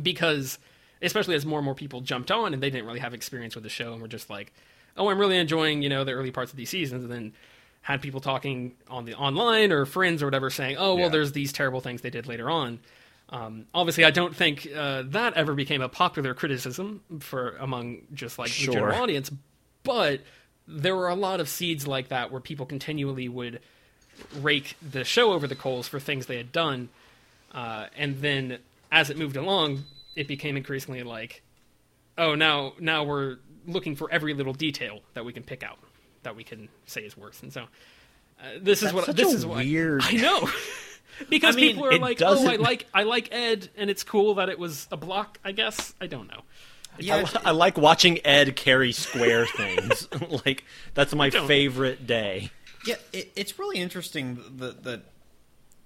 [0.01, 0.61] because,
[1.03, 3.65] especially as more and more people jumped on and they didn't really have experience with
[3.65, 4.53] the show and were just like,
[4.97, 7.33] "Oh, I'm really enjoying," you know, the early parts of these seasons, and then
[7.83, 11.09] had people talking on the online or friends or whatever saying, "Oh, well, Yeah.
[11.09, 12.79] there's these terrible things they did later on."
[13.31, 18.39] Um, obviously, I don't think uh, that ever became a popular criticism for among just
[18.39, 19.31] like the general audience,
[19.85, 20.21] but
[20.67, 23.61] there were a lot of seeds like that where people continually would
[24.41, 26.89] rake the show over the coals for things they had done,
[27.53, 28.59] uh, and then
[28.91, 31.43] as it moved along, it became increasingly like,
[32.19, 35.79] oh, now now we're looking for every little detail that we can pick out
[36.23, 37.63] that we can say is worse, and so
[38.41, 40.49] uh, this is what this is weird- I know.
[41.29, 44.35] Because I mean, people are like, "Oh, I like I like Ed, and it's cool
[44.37, 46.41] that it was a block." I guess I don't know.
[46.99, 50.09] Yeah, I, I like watching Ed carry square things.
[50.47, 50.65] like
[50.95, 52.51] that's my favorite day.
[52.87, 55.03] Yeah, it, it's really interesting that that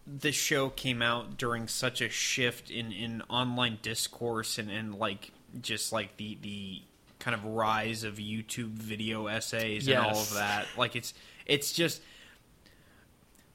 [0.07, 5.32] the show came out during such a shift in, in online discourse and, and like
[5.61, 6.82] just like the the
[7.18, 10.66] kind of rise of YouTube video essays and all of that.
[10.76, 11.12] Like it's
[11.44, 12.00] it's just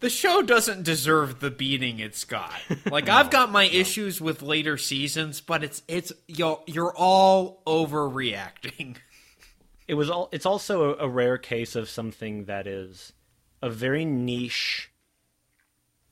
[0.01, 2.51] the show doesn't deserve the beating it's got.
[2.91, 8.97] Like I've got my issues with later seasons, but it's it's you're you're all overreacting.
[9.87, 10.29] It was all.
[10.31, 13.11] It's also a, a rare case of something that is
[13.61, 14.89] a very niche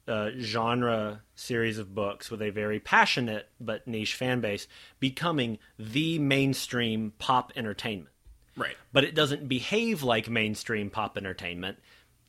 [0.05, 4.67] uh, genre series of books with a very passionate but niche fan base
[4.99, 8.09] becoming the mainstream pop entertainment.
[8.57, 8.75] Right.
[8.91, 11.77] but it doesn't behave like mainstream pop entertainment.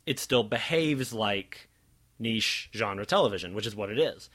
[0.07, 1.69] It still behaves like
[2.19, 4.29] niche genre television, which is what it is.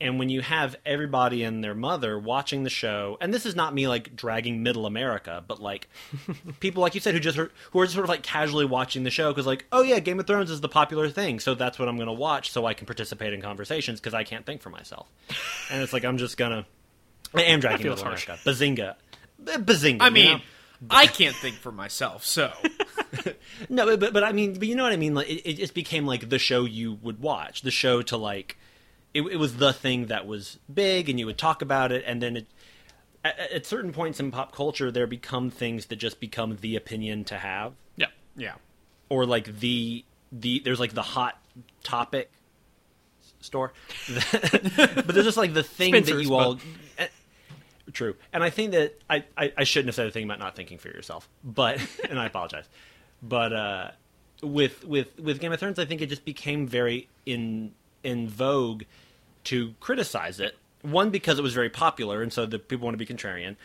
[0.00, 3.72] And when you have everybody and their mother watching the show, and this is not
[3.72, 5.88] me like dragging middle America, but like
[6.60, 9.10] people like you said who just are, who are sort of like casually watching the
[9.10, 11.88] show because like, oh yeah, Game of Thrones is the popular thing, so that's what
[11.88, 14.70] I'm going to watch so I can participate in conversations because I can't think for
[14.70, 15.06] myself.
[15.70, 16.66] And it's like I'm just gonna
[17.32, 18.26] I am dragging middle harsh.
[18.26, 18.42] America.
[18.44, 18.96] Bazinga.
[19.40, 20.00] Bazinga.
[20.00, 20.42] I you mean, know?
[20.90, 22.52] I can't think for myself, so
[23.68, 25.14] No, but but I mean, but you know what I mean.
[25.14, 28.56] Like, it, it just became like the show you would watch, the show to like.
[29.14, 32.22] It, it was the thing that was big, and you would talk about it, and
[32.22, 32.46] then it,
[33.24, 37.24] at, at certain points in pop culture, there become things that just become the opinion
[37.24, 38.06] to have, Yeah,
[38.36, 38.54] yeah.
[39.10, 41.38] or like the the there's like the hot
[41.84, 42.30] topic
[43.40, 43.72] store,
[44.32, 46.54] but there's just like the thing that you all.
[46.54, 46.58] eh,
[47.92, 50.54] True, and I think that I, I, I shouldn't have said the thing about not
[50.54, 52.68] thinking for yourself, but and I apologize,
[53.22, 53.90] but uh,
[54.42, 57.72] with with with Game of Thrones, I think it just became very in
[58.04, 58.84] in vogue
[59.44, 60.56] to criticize it.
[60.82, 63.56] One because it was very popular, and so the people want to be contrarian,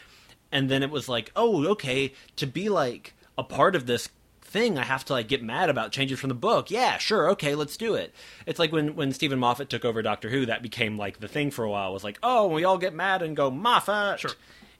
[0.51, 4.09] and then it was like, oh, okay, to be like a part of this
[4.47, 6.71] thing, I have to like get mad about changes from the book.
[6.71, 8.13] Yeah, sure, okay, let's do it.
[8.45, 11.51] It's like when when Steven Moffat took over Doctor Who, that became like the thing
[11.51, 11.93] for a while.
[11.93, 14.19] Was like, oh, we all get mad and go Moffat.
[14.21, 14.31] Sure.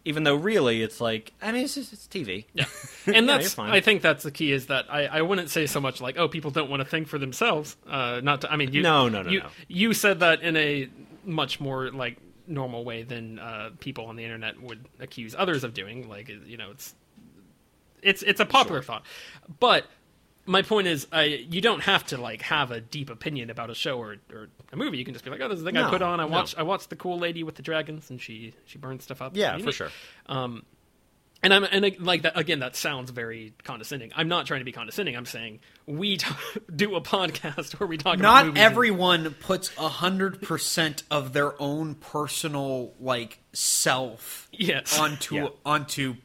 [0.06, 2.46] Even though really, it's like, I mean, it's just it's TV.
[2.54, 2.64] Yeah,
[3.14, 3.72] and that's fine.
[3.72, 6.30] I think that's the key is that I, I wouldn't say so much like oh
[6.30, 7.76] people don't want to think for themselves.
[7.86, 9.48] Uh, not to, I mean you No, no, no, you no.
[9.68, 10.88] you said that in a
[11.26, 15.74] much more like normal way than uh, people on the internet would accuse others of
[15.74, 16.08] doing.
[16.08, 16.96] Like you know it's
[18.08, 19.04] it's it's a popular thought,
[19.60, 19.86] but
[20.50, 23.76] my point is, uh, you don't have to like have a deep opinion about a
[23.76, 24.98] show or, or a movie.
[24.98, 26.20] You can just be like, "Oh, this is the thing I put on.
[26.22, 26.30] I no.
[26.30, 26.58] watched.
[26.58, 29.36] I watched the cool lady with the dragons, and she she burns stuff up.
[29.36, 29.90] Yeah, for neat." sure.
[30.28, 30.64] Um,
[31.44, 32.60] and I'm and uh, like that again.
[32.60, 34.12] That sounds very condescending.
[34.16, 35.16] I'm not trying to be condescending.
[35.18, 36.34] I'm saying we t-
[36.76, 38.16] do a podcast where we talk.
[38.16, 44.48] about Not movies and- everyone puts a hundred percent of their own personal like self
[44.54, 44.98] Yes.
[44.98, 45.48] onto Yeah.
[45.66, 46.16] onto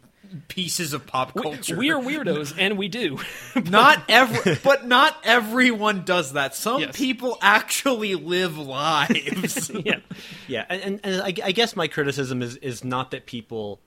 [0.49, 1.77] pieces of pop culture.
[1.77, 3.19] We are weirdos, and we do.
[3.71, 6.55] not every, but not everyone does that.
[6.55, 6.97] Some Yes.
[6.97, 9.71] people actually live lives.
[9.85, 10.01] yeah.
[10.49, 13.81] Yeah, and, and, and I, I guess my criticism is is not that people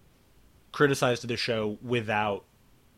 [0.72, 2.44] criticized the show without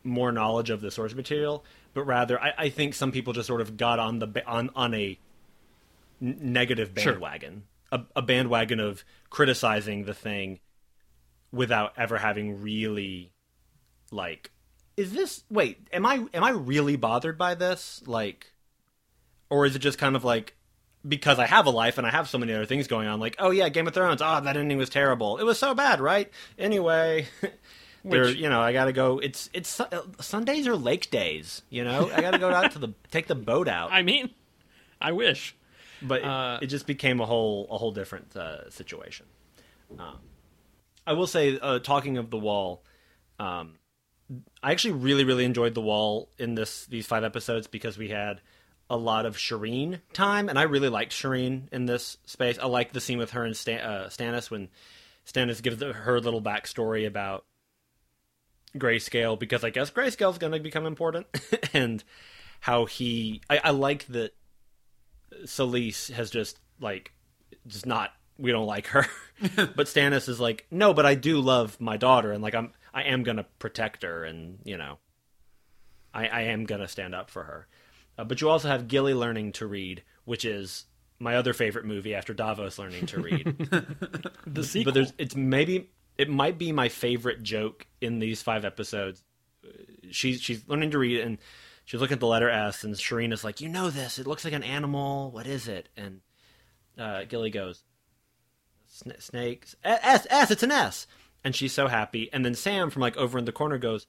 [0.04, 3.60] more knowledge of the source material, but rather I, I think some people just sort
[3.60, 5.18] of got on the on on a
[6.22, 7.12] n- negative Sure.
[7.12, 10.60] bandwagon, a, a bandwagon of criticizing the thing
[11.52, 13.32] without ever having really
[14.10, 14.50] like
[14.96, 18.52] is this wait am i am i really bothered by this like
[19.50, 20.54] or is it just kind of like
[21.06, 23.36] because I have a life and I have so many other things going on, like,
[23.38, 25.38] oh yeah, Game of Thrones, oh that ending was terrible.
[25.38, 26.30] It was so bad, right?
[26.58, 27.28] Anyway,
[28.04, 29.18] there, you know, I gotta go.
[29.18, 32.10] It's it's uh, Sundays or lake days, you know.
[32.12, 33.92] I gotta go out to the take the boat out.
[33.92, 34.30] I mean,
[35.00, 35.54] I wish.
[36.02, 39.26] but it, uh, it just became a whole a whole different uh, situation.
[39.98, 40.18] Um,
[41.06, 42.82] I will say, uh, talking of the wall,
[43.38, 43.77] um,
[44.62, 48.40] I actually really really enjoyed the wall in this these five episodes because we had
[48.90, 52.58] a lot of Shireen time, and I really liked Shireen in this space.
[52.58, 54.68] I like the scene with her and Stan, uh, Stannis when
[55.26, 57.44] Stannis gives her little backstory about
[58.76, 61.26] Grayscale because I guess Grayscale's going to become important,
[61.72, 62.02] and
[62.60, 63.42] how he.
[63.48, 64.34] I, I like that
[65.44, 67.12] Selyse has just like
[67.66, 69.06] just not we don't like her.
[69.56, 73.02] but Stannis is like, no, but I do love my daughter and like I'm I
[73.04, 74.98] am gonna protect her and you know
[76.14, 77.66] I, I am gonna stand up for her.
[78.16, 80.86] Uh, but you also have Gilly learning to read, which is
[81.20, 83.56] my other favorite movie after Davos learning to read.
[84.46, 84.84] The sequel.
[84.92, 89.22] but there's it's maybe it might be my favorite joke in these five episodes.
[89.64, 89.68] Uh,
[90.10, 91.38] She's she's learning to read and
[91.84, 94.18] she's looking at the letter S and Shireen is like, you know this?
[94.18, 95.30] It looks like an animal.
[95.30, 95.88] What is it?
[95.96, 96.20] And
[96.98, 97.82] uh, Gilly goes,
[98.90, 99.76] Sna- snakes.
[99.84, 100.50] S S.
[100.50, 101.06] It's an S.
[101.44, 102.28] And she's so happy.
[102.32, 104.06] And then Sam from like over in the corner goes,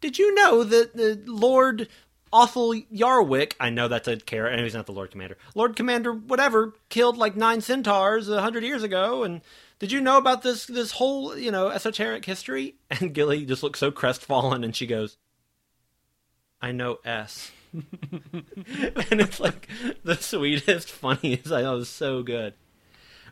[0.00, 1.88] did you know that the Lord
[2.32, 6.12] Othell Yarwick, I know that's a character, and he's not the Lord Commander, Lord Commander,
[6.12, 9.40] whatever, killed like nine centaurs a hundred years ago, and
[9.78, 12.74] did you know about this this whole you know esoteric history?
[12.90, 15.16] And Gilly just looks so crestfallen, and she goes,
[16.60, 19.68] "I know S." and it's like
[20.02, 21.52] the sweetest, funniest.
[21.52, 22.54] I know it was so good.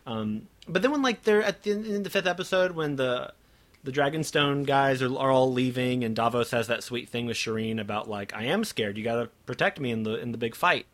[0.07, 3.33] Um, but then when like they're at the end in the fifth episode when the
[3.85, 7.81] the Dragonstone guys are, are all leaving, and Davos has that sweet thing with Shireen
[7.81, 8.97] about like, "I am scared.
[8.97, 10.87] You got to protect me in the in the big fight."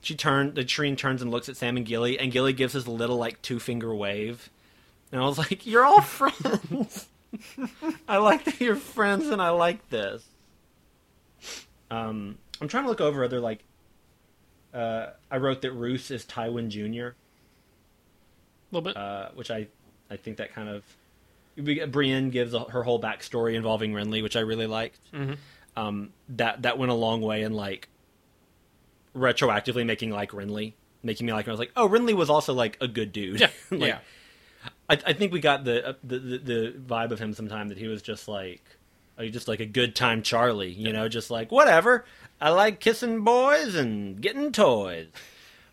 [0.00, 0.54] She turned.
[0.54, 3.40] The Shireen turns and looks at Sam and Gilly, and Gilly gives his little like
[3.40, 4.50] two finger wave,
[5.12, 7.08] and I was like, "You're all friends.
[8.08, 10.24] I like that you're friends, and I like this."
[11.90, 13.60] Um, I'm trying to look over other like.
[14.74, 17.16] Uh, I wrote that Roose is Tywin Jr
[18.74, 18.96] a little bit.
[18.96, 19.68] uh, which I
[20.10, 20.82] I think that kind of
[21.56, 24.98] we- Brienne gives a, her whole backstory involving Renly, which I really liked.
[25.12, 25.36] Mhm.
[25.76, 27.88] Um, that that went a long way in like
[29.16, 30.72] retroactively making like Renly,
[31.02, 31.50] making me like him.
[31.50, 33.40] I was like, oh, Renly was also like a good dude.
[33.40, 33.98] Yeah, like, yeah.
[34.88, 37.78] I, I think we got the, uh, the the the vibe of him sometime that
[37.78, 38.62] he was just like.
[39.18, 42.04] uh, Just like a good time Charlie, you know, just like whatever.
[42.40, 45.06] I like kissing boys and getting toys,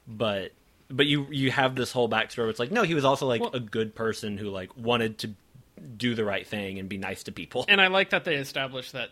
[0.08, 0.52] but
[0.92, 2.40] but you you have this whole backstory.
[2.40, 5.18] Where it's like no, he was also like Well- a good person who like wanted
[5.20, 5.32] to
[5.98, 7.66] do the right thing and be nice to people.
[7.68, 9.10] and I like that they established that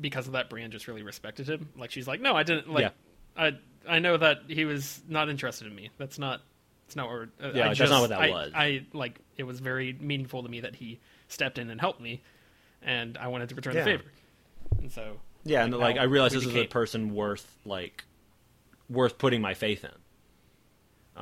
[0.00, 1.68] because of that, Brienne just really respected him.
[1.76, 2.70] Like she's like, no, I didn't.
[2.70, 2.90] Like, Yeah.
[3.36, 3.52] I
[3.88, 5.90] I know that he was not interested in me.
[5.98, 6.42] That's not.
[6.86, 7.28] It's not what.
[7.42, 8.52] Uh, Yeah, I that's just, not what that I, was.
[8.54, 9.18] I like.
[9.36, 12.22] It was very meaningful to me that he stepped in and helped me,
[12.82, 13.84] and I wanted to return Yeah.
[13.84, 14.04] the favor.
[14.80, 15.16] And so.
[15.44, 18.04] Yeah, and like I realized this is a person worth like
[18.88, 19.90] worth putting my faith in.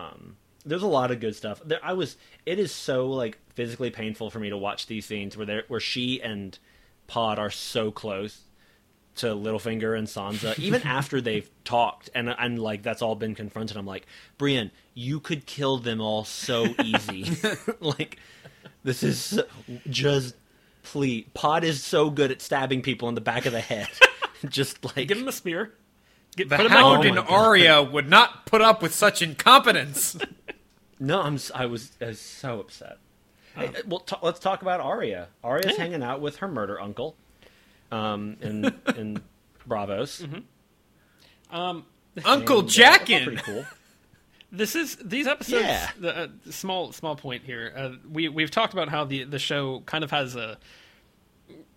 [0.01, 1.61] Um, there's a lot of good stuff.
[1.65, 2.17] There, I was.
[2.47, 5.81] It is so like physically painful for me to watch these scenes where they where
[5.81, 6.59] she and
[7.07, 8.43] Pod are so close
[9.17, 13.77] to Littlefinger and Sansa, even after they've talked and and like that's all been confronted.
[13.77, 14.07] I'm like,
[14.39, 17.37] Brienne, you could kill them all so easy.
[17.81, 18.19] like
[18.85, 19.47] this is so-
[19.89, 20.35] just
[20.83, 21.27] please.
[21.35, 23.89] Pod is so good at stabbing people in the back of the head.
[24.49, 25.73] just like Give him a spear.
[26.37, 27.18] Get, The put him Hound Oh and.
[27.18, 30.16] Arya would not put up with such incompetence.
[31.03, 31.37] No, I'm.
[31.37, 32.99] s- I was, I was so upset.
[33.57, 35.28] Hey, well, t- let's talk about Arya.
[35.43, 35.76] Arya's Yeah.
[35.78, 37.16] hanging out with her murder uncle,
[37.91, 39.22] um, and and
[39.66, 40.22] Braavos.
[41.51, 41.87] Um,
[42.22, 43.24] Uncle And, uh, Jaqen.
[43.24, 43.64] Pretty cool.
[44.53, 45.62] This is these episodes.
[45.64, 45.91] Yeah.
[45.99, 47.72] The, uh, small small point here.
[47.74, 50.59] Uh, we we've talked about how the the show kind of has a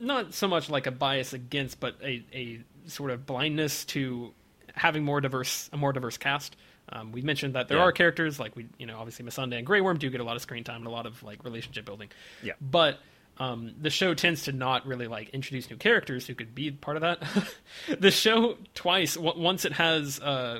[0.01, 4.33] not so much like a bias against, but a a sort of blindness to
[4.73, 6.55] having more diverse a more diverse cast.
[6.89, 7.83] Um, we mentioned that there Yeah.
[7.85, 10.35] are characters like we you know obviously Missandei and Grey Worm do get a lot
[10.35, 12.09] of screen time and a lot of like relationship building.
[12.41, 12.53] Yeah.
[12.61, 12.99] but.
[13.39, 16.97] Um, the show tends to not really like introduce new characters who could be part
[16.97, 17.23] of that.
[17.99, 19.15] the show twice.
[19.15, 20.59] W- once it has uh,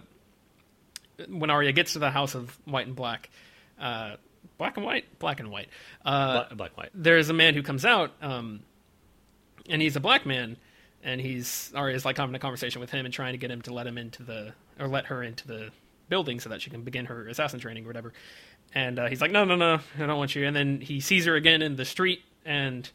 [1.30, 3.30] when Arya gets to the house of White and Black,
[3.80, 4.16] uh,
[4.57, 5.70] Black and White, Black and White.
[6.03, 6.89] Uh, Black, black and white.
[6.95, 8.61] there's a man who comes out, um,
[9.70, 10.57] and he's a black man,
[11.03, 13.73] and he's Arya's like having a conversation with him and trying to get him to
[13.73, 15.69] let him into the or let her into the
[16.09, 18.13] building so that she can begin her assassin training or whatever.
[18.75, 20.47] And uh, he's like, no, no, no, I don't want you.
[20.47, 22.89] And then he sees her again in the street, and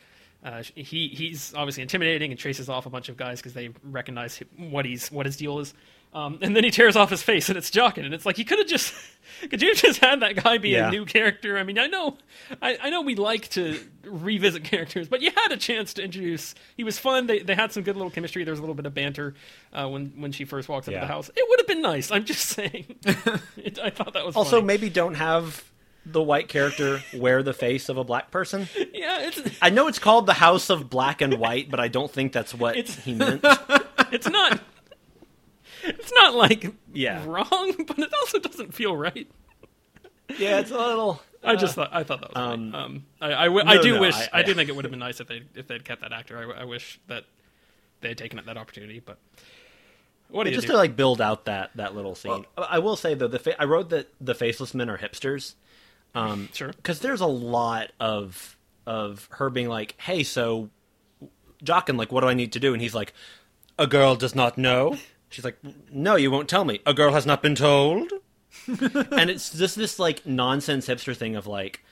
[0.45, 4.39] uh, he he's obviously intimidating and chases off a bunch of guys because they recognize
[4.57, 5.75] what he's what his deal is.
[6.15, 8.45] Um, and then he tears off his face, and it's Jaqen, and it's like he
[8.45, 8.95] could have just
[9.51, 10.89] could you have just had that guy be Yeah.
[10.89, 11.59] a new character?
[11.59, 12.17] I mean, I know,
[12.63, 16.55] I, I know we like to revisit characters, but you had a chance to introduce.
[16.79, 17.27] He was fun.
[17.27, 18.43] They they had some good little chemistry.
[18.45, 19.35] There was a little bit of banter
[19.73, 21.05] uh, when when she first walks into Yeah.
[21.07, 21.31] the house.
[21.37, 22.11] It would have been nice.
[22.11, 22.87] I'm just saying.
[23.59, 24.65] it, I thought that was Also, funny.
[24.67, 25.63] maybe don't have
[26.07, 28.67] the white character wear the face of a black person.
[28.95, 32.11] yeah, it's I know it's called the House of Black and White, but I don't
[32.11, 33.45] think that's what he meant.
[34.11, 34.59] it's not.
[35.85, 37.25] It's not like Yeah.
[37.27, 39.29] wrong, but it also doesn't feel right.
[40.39, 41.23] Yeah, it's a little.
[41.43, 42.85] I just thought I thought that was um, funny.
[42.85, 44.77] Um, I I, w- I no, do no, wish I- I, I- do think it
[44.77, 46.53] would have been nice if they if they'd kept that actor.
[46.57, 47.25] I, I wish that
[48.01, 49.19] they had taken up that opportunity, but
[50.29, 50.73] what do you just do?
[50.75, 52.45] to like build out that that little scene.
[52.59, 55.55] I will say though, the fa- I wrote that the faceless men are hipsters.
[56.15, 56.69] Um, Sure.
[56.69, 58.57] because there's a lot of
[58.87, 60.69] of her being like, "Hey, so
[61.65, 63.13] Jaqen, like, what do I need to do?" And he's like,
[63.79, 64.97] "A girl does not know."
[65.29, 65.59] She's like,
[65.93, 66.81] "No, you won't tell me.
[66.87, 68.13] A girl has not been told."
[68.67, 71.85] and it's just this like nonsense hipster thing of like,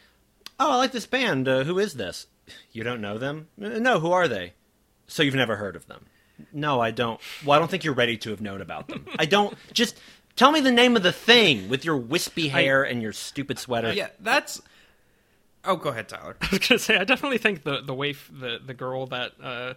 [0.59, 1.47] "Oh, I like this band.
[1.49, 2.26] Uh, who is this?
[2.72, 3.49] You don't know them?
[3.62, 4.55] "Uh, No, who are they?
[5.07, 6.07] So you've never heard of them?
[6.53, 7.20] No, I don't.
[7.45, 9.07] Well, I don't think you're ready to have known about them.
[9.18, 9.57] I don't.
[9.72, 9.99] Just
[10.34, 13.93] tell me the name of the thing with your wispy hair and your stupid sweater.
[13.93, 14.61] Yeah, that's.
[15.64, 16.37] Oh, go ahead, Tyler.
[16.43, 19.74] I was gonna say I definitely think the the waif the the girl that uh,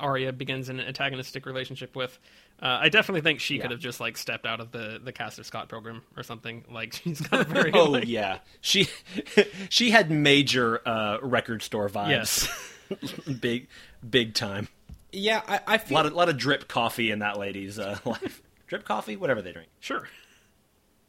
[0.00, 2.18] Arya begins an antagonistic relationship with.
[2.60, 5.42] Uh, I definitely think she could have just like stepped out of the the Caster
[5.44, 6.64] Scott program or something.
[6.70, 8.88] Like she's got a very Oh like, yeah, she
[9.68, 12.08] she had major uh, record store vibes.
[12.10, 13.40] yes.
[13.40, 13.68] big
[14.08, 14.68] big time.
[15.12, 18.42] Yeah, I feel lot of lot of drip coffee in that lady's uh, life.
[18.66, 19.68] Drip coffee, whatever they drink.
[19.80, 20.08] Sure.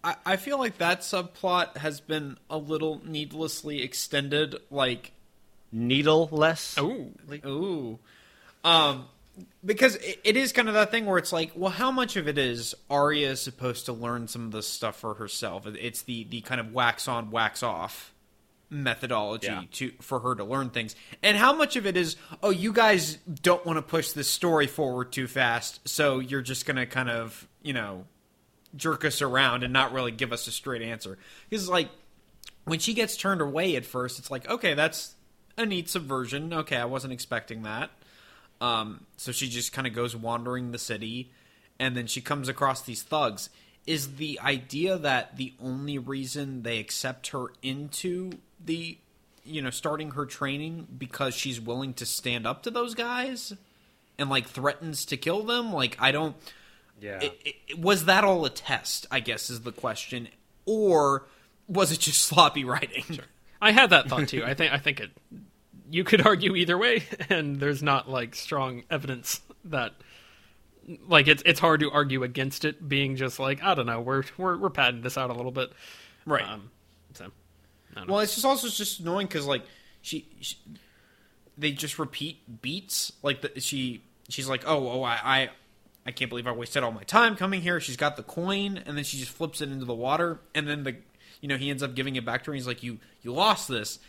[0.04, 4.56] I, I feel like that subplot has been a little needlessly extended.
[4.70, 5.14] Like,
[5.72, 6.78] needle Needleless.
[6.78, 7.12] Oh,
[7.46, 8.00] ooh,
[8.66, 9.06] um,
[9.64, 12.28] because it, it is kind of that thing where it's like, well, how much of
[12.28, 15.66] it is Arya is supposed to learn some of this stuff for herself?
[15.68, 18.14] It's the the kind of wax on, wax off
[18.70, 19.62] methodology Yeah.
[19.74, 23.18] to for her to learn things and how much of it is oh you guys
[23.44, 27.48] don't want to push this story forward too fast so you're just gonna kind of
[27.62, 28.06] you know
[28.76, 31.90] jerk us around and not really give us a straight answer because like
[32.66, 35.14] when she gets turned away at first it's like okay that's
[35.58, 37.92] a neat subversion okay i wasn't expecting that
[38.62, 41.32] um, so she just kind of goes wandering the city
[41.80, 43.50] and then she comes across these thugs
[43.86, 48.32] is the idea that the only reason they accept her into
[48.64, 48.98] the
[49.44, 53.54] you know starting her training because she's willing to stand up to those guys
[54.18, 56.36] and like threatens to kill them like i don't
[57.00, 57.20] Yeah.
[57.22, 60.30] it, it, was that all a test i guess is the question
[60.66, 61.28] or
[61.68, 63.20] was it just sloppy writing
[63.62, 64.44] I had that thought too.
[64.46, 65.12] I think I think it.
[65.90, 69.94] You could argue either way, and there's not like strong evidence that.
[71.08, 74.22] Like it's it's hard to argue against it being just like I don't know we're
[74.38, 75.72] we're we're padding this out a little bit,
[76.26, 76.44] Right.
[76.44, 76.72] Um,
[77.14, 78.14] so I don't know.
[78.14, 79.64] Well, it's just also just annoying because like
[80.02, 80.58] she, she,
[81.58, 83.12] they just repeat beats.
[83.22, 85.50] Like the, she, she's like, oh, oh, I, I,
[86.06, 87.80] I can't believe I wasted all my time coming here.
[87.80, 90.84] She's got the coin, and then she just flips it into the water, and then
[90.84, 90.98] the,
[91.42, 92.54] you know, he ends up giving it back to her.
[92.54, 94.00] And he's like, you, you lost this,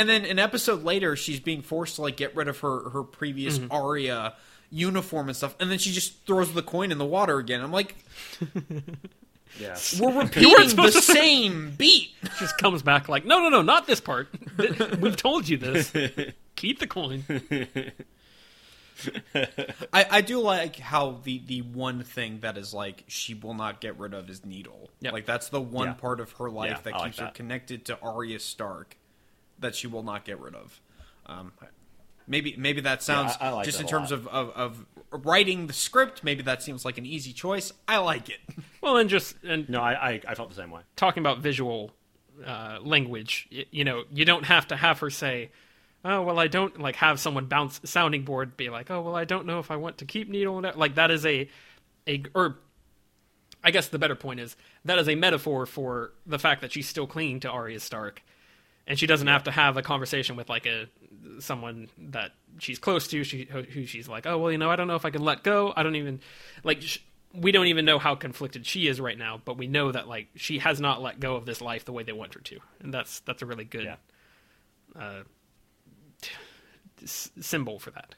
[0.00, 3.02] and then an episode later, she's being forced to like get rid of her her
[3.02, 3.70] previous mm-hmm.
[3.70, 4.32] Arya
[4.70, 7.60] uniform and stuff, and then she just throws the coin in the water again.
[7.60, 7.96] I'm like,
[9.60, 9.76] yeah.
[10.00, 12.14] we're repeating the same beat.
[12.38, 14.28] just comes back like no no no not this part.
[14.98, 15.92] We've told you this.
[16.56, 17.24] Keep the coin.
[19.92, 23.80] I, I do like how the, the one thing that is like she will not
[23.80, 24.90] get rid of is Needle.
[25.00, 25.12] Yep.
[25.12, 25.94] Like that's the one Yeah.
[25.94, 28.96] part of her life Yeah, that I like keeps her connected to Arya Stark
[29.60, 30.80] that she will not get rid of.
[31.26, 31.52] Um,
[32.26, 35.66] maybe maybe that sounds I- I like just that in terms of, of, of writing
[35.66, 37.72] the script, maybe that seems like an easy choice.
[37.88, 38.38] I like it.
[38.82, 40.80] Well, and just and No, I, I I felt the same way.
[40.96, 41.90] talking about visual
[42.46, 45.50] uh, language, y- you know, you don't have to have her say,
[46.02, 49.26] "Oh, well, I don't like have someone bounce sounding board be like, "Oh, well, I
[49.26, 50.74] don't know if I want to keep needle." and.
[50.76, 51.50] Like that is a
[52.08, 52.56] a or
[53.62, 54.56] I guess the better point is
[54.86, 58.22] that is a metaphor for the fact that she's still clinging to Arya Stark,
[58.90, 60.88] and she doesn't have to have a conversation with like a
[61.38, 63.22] someone that she's close to.
[63.24, 65.42] She who she's like, oh well, you know, I don't know if I can let
[65.44, 65.72] go.
[65.74, 66.20] I don't even
[66.64, 66.82] like.
[66.82, 66.98] Sh-
[67.32, 70.26] we don't even know how conflicted she is right now, but we know that like
[70.34, 72.92] she has not let go of this life the way they want her to, and
[72.92, 73.96] that's that's a really good Yeah.
[75.00, 75.22] uh,
[76.20, 76.32] t-
[77.04, 78.16] s- symbol for that.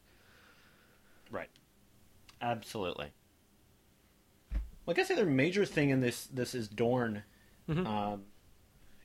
[1.31, 1.51] Right.
[2.41, 3.09] Absolutely.
[4.87, 7.23] Well, I guess the other major thing in this this is Dorne.
[7.69, 8.23] Um,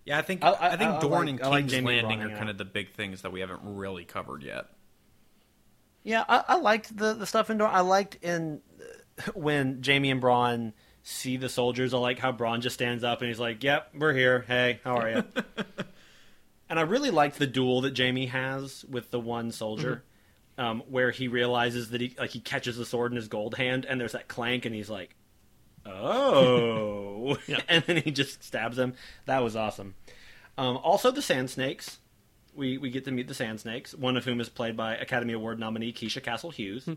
[0.07, 2.21] Yeah, I think I- I, I- think I Dorne like- and I like King's Landing
[2.23, 4.67] are kind of the big things that we haven't really covered yet.
[6.03, 7.71] yeah, I, I liked the the stuff in Dorne.
[7.73, 8.61] I liked in
[9.33, 11.93] when Jaime and Bronn see the soldiers.
[11.93, 14.45] I like how Bronn just stands up and he's like, "Yep, we're here.
[14.47, 15.23] Hey, how are you?"
[16.69, 20.03] and I really liked the duel that Jaime has with the one soldier.
[20.59, 23.85] Um, where he realizes that he like he catches the sword in his gold hand
[23.85, 25.13] and there's that clank and he's like,
[25.87, 27.59] "Oh!" Yeah.
[27.67, 28.93] and then he just stabs him.
[29.25, 29.95] That was awesome.
[30.57, 31.99] Um, also, the Sand Snakes.
[32.55, 35.33] We we get to meet the Sand Snakes, one of whom is played by Academy
[35.33, 36.87] Award nominee Keisha Castle Hughes,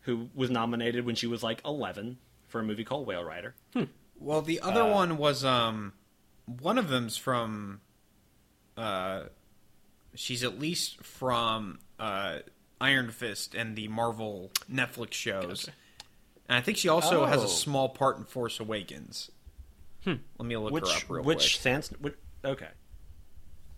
[0.00, 3.54] who was nominated when she was like 11 for a movie called Whale Rider.
[4.18, 5.94] Well, the other one was um
[6.60, 7.80] one of them's from
[8.76, 9.24] uh
[10.14, 12.40] she's at least from uh
[12.80, 15.64] Iron Fist and the Marvel Netflix shows.
[15.66, 15.76] Gotcha.
[16.48, 17.46] And I think she also has Oh.
[17.46, 19.30] a small part in Force Awakens.
[20.06, 21.60] Let me look her which up real which quick.
[21.62, 22.68] Sand Sn- which, okay.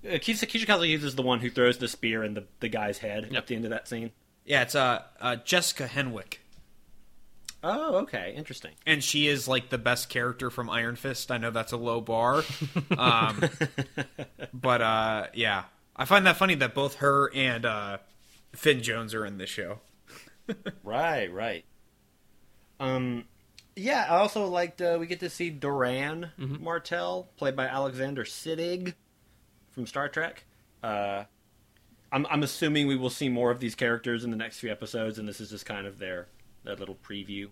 [0.04, 2.98] Uh, Keisha, Castle Hughes is the one who throws the spear in the, the guy's
[2.98, 3.34] head Yep.
[3.34, 4.10] at the end of that scene.
[4.44, 6.38] Yeah, it's uh, uh Jessica Henwick.
[7.64, 8.72] Oh, okay, interesting.
[8.86, 11.30] And she is like the best character from Iron Fist.
[11.32, 12.42] I know that's a low bar.
[12.96, 13.48] Um,
[14.52, 15.64] but uh yeah.
[15.96, 17.98] I find that funny that both her and uh
[18.54, 19.80] Finn Jones are in this show.
[20.84, 21.64] Right, right.
[22.80, 23.24] Um,
[23.76, 24.06] yeah.
[24.08, 28.94] I also liked uh, we get to see Doran Martell, played by Alexander Siddig
[29.70, 30.44] from Star Trek.
[30.82, 31.24] Uh,
[32.10, 35.18] I'm I'm assuming we will see more of these characters in the next few episodes,
[35.18, 36.28] and this is just kind of their
[36.64, 37.48] their little preview.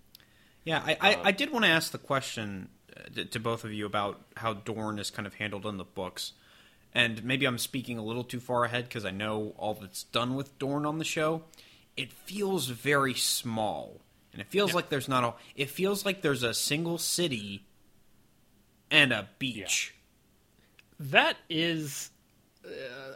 [0.64, 3.72] Yeah, I, I, I did want to ask the question uh, to, to both of
[3.72, 6.32] you about how Dorne is kind of handled in the books.
[6.92, 10.34] And maybe I'm speaking a little too far ahead because I know all that's done
[10.34, 11.44] with Dorne on the show.
[11.96, 14.00] It feels very small.
[14.36, 15.32] And it feels like there's not a.
[15.54, 17.64] It feels like there's a single city
[18.90, 19.94] and a beach.
[21.00, 22.10] That is,
[22.62, 22.68] uh,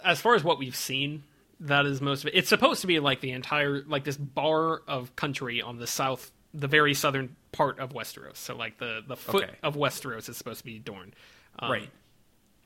[0.03, 1.25] as far as what we've seen,
[1.61, 2.35] that is most of it.
[2.37, 6.31] It's supposed to be like the entire, like this bar of country on the south,
[6.55, 8.37] the very southern part of Westeros.
[8.37, 9.55] So like the the foot Okay.
[9.63, 11.13] of Westeros is supposed to be Dorne,
[11.59, 11.91] um, Right.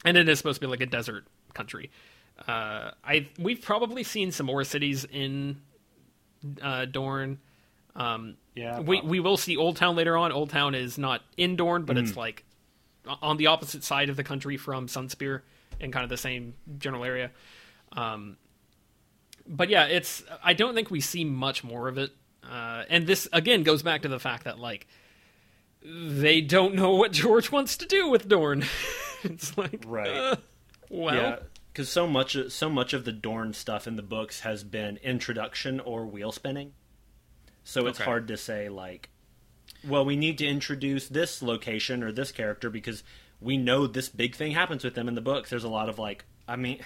[0.05, 1.90] And it is supposed to be like a desert country.
[2.46, 5.61] Uh, I we've probably seen some more cities in
[6.62, 7.38] uh, Dorne.
[7.96, 9.11] Um, Yeah, we probably.
[9.11, 10.30] we will see Old Town later on.
[10.32, 12.44] Old Town is not in Dorne, but it's like
[13.20, 15.42] on the opposite side of the country from Sunspear
[15.80, 17.30] in kind of the same general area.
[17.92, 18.36] Um,
[19.46, 22.11] but yeah, it's I don't think we see much more of it.
[22.48, 24.86] Uh, and this again goes back to the fact that like
[25.84, 28.64] they don't know what George wants to do with Dorne.
[29.24, 30.09] it's like Right.
[30.16, 30.36] uh,
[30.90, 31.36] well, yeah,
[31.72, 35.80] because so much so much of the Dorne stuff in the books has been introduction
[35.80, 36.72] or wheel spinning,
[37.64, 38.04] so it's Okay.
[38.04, 39.08] hard to say like,
[39.86, 43.03] well, we need to introduce this location or this character because
[43.41, 45.50] we know this big thing happens with them in the books.
[45.50, 46.78] There's a lot of like, I mean,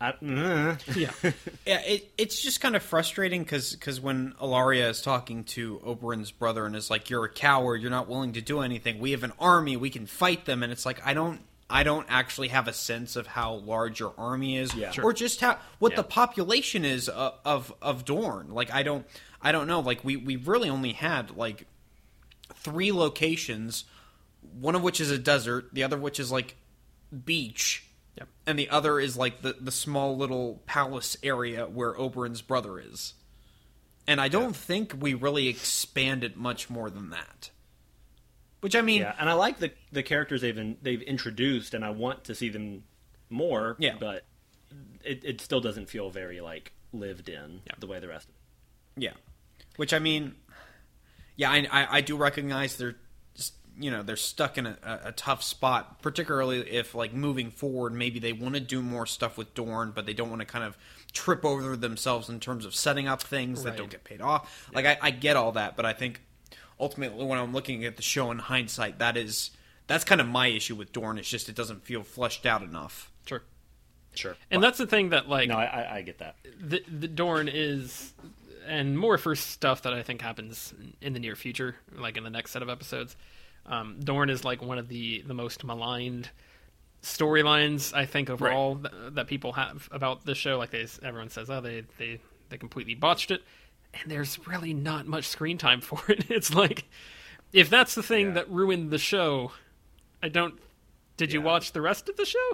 [0.00, 1.10] I, uh, yeah,
[1.66, 6.30] Yeah, it, it's just kind of frustrating because because when Ellaria is talking to Oberyn's
[6.32, 7.80] brother and is like, "You're a coward.
[7.80, 8.98] You're not willing to do anything.
[8.98, 9.76] We have an army.
[9.76, 11.40] We can fight them." And it's like, I don't,
[11.70, 14.92] I don't actually have a sense of how large your army is, Yeah.
[15.02, 15.96] or just how what Yeah.
[15.98, 18.50] the population is of, of of Dorne.
[18.50, 19.06] Like, I don't,
[19.44, 19.80] I don't know.
[19.80, 21.66] Like, we we really only had like
[22.54, 23.84] three locations,
[24.58, 26.56] one of which is a desert, the other which is like
[27.24, 27.84] beach,
[28.18, 28.28] Yep.
[28.46, 33.14] and the other is like the the small little palace area where Oberyn's brother is.
[34.06, 37.50] And I don't think we really expanded much more than that.
[38.60, 41.84] Which I mean, yeah, and I like the the characters they've in, they've introduced, and
[41.84, 42.84] I want to see them
[43.30, 43.76] more.
[43.78, 43.96] Yeah.
[43.98, 44.24] but
[45.04, 47.74] it it still doesn't feel very like lived in Yeah.
[47.78, 49.02] the way the rest of it.
[49.04, 49.12] yeah.
[49.76, 50.34] Which I mean,
[51.36, 52.96] yeah, I I, I do recognize there
[53.34, 57.50] just you know they're stuck in a, a, a tough spot, particularly if like moving
[57.50, 60.46] forward, maybe they want to do more stuff with Dorne, but they don't want to
[60.46, 60.76] kind of
[61.12, 64.68] trip over themselves in terms of setting up things that don't get paid off.
[64.72, 66.20] Like I, I get all that, but I think
[66.78, 69.50] ultimately when I'm looking at the show in hindsight, that is
[69.86, 71.18] that's kind of my issue with Dorne.
[71.18, 73.10] It's just it doesn't feel fleshed out enough.
[73.26, 73.42] Sure.
[74.14, 74.36] Sure.
[74.50, 76.36] And that's the thing that like no, I, I, I get that.
[76.60, 78.12] the, the Dorne is,
[78.66, 82.30] and more for stuff that I think happens in the near future, like in the
[82.30, 83.16] next set of episodes.
[83.66, 86.28] Um, Dorne is like one of the the most maligned
[87.02, 90.58] storylines I think overall th- that people have about the show.
[90.58, 93.42] Like they, everyone says, oh, they they they completely botched it,
[93.94, 96.26] and there's really not much screen time for it.
[96.30, 96.84] It's like
[97.52, 98.32] if that's the thing Yeah.
[98.34, 99.52] that ruined the show,
[100.22, 100.54] I don't.
[101.16, 102.38] Did you watch the rest of the show?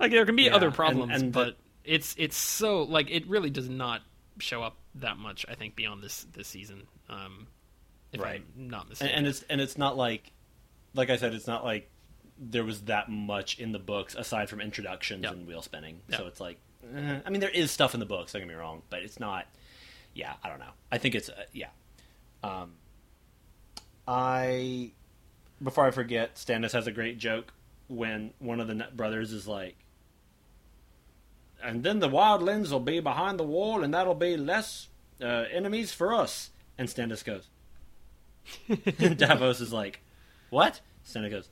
[0.00, 3.28] Like there can be Yeah, other problems, and the- but it's it's so like it
[3.28, 4.02] really does not
[4.40, 5.44] show up that much.
[5.48, 7.46] I think beyond this this season, um,
[8.12, 8.42] if Right.
[8.56, 9.14] I'm not and, mistaken.
[9.16, 10.32] and it's and it's not like
[10.94, 11.90] like I said, it's not like
[12.38, 15.30] there was that much in the books aside from introductions Yeah.
[15.32, 16.00] and wheel spinning.
[16.08, 16.18] Yeah.
[16.18, 16.58] So it's like,
[16.96, 18.32] eh, I mean, there is stuff in the books.
[18.32, 19.46] Don't get me wrong, but it's not.
[20.14, 20.72] Yeah, I don't know.
[20.92, 21.68] I think it's uh, yeah.
[22.42, 22.72] Um,
[24.06, 24.92] I
[25.62, 27.52] before I forget, Stannis has a great joke
[27.88, 29.76] when one of the brothers is like.
[31.64, 34.88] And then the wildlings will be behind the wall, and that'll be less
[35.20, 36.50] uh, enemies for us.
[36.76, 37.48] And Stannis goes,
[38.98, 40.00] and Davos is like,
[40.50, 41.48] "What?" Stannis goes,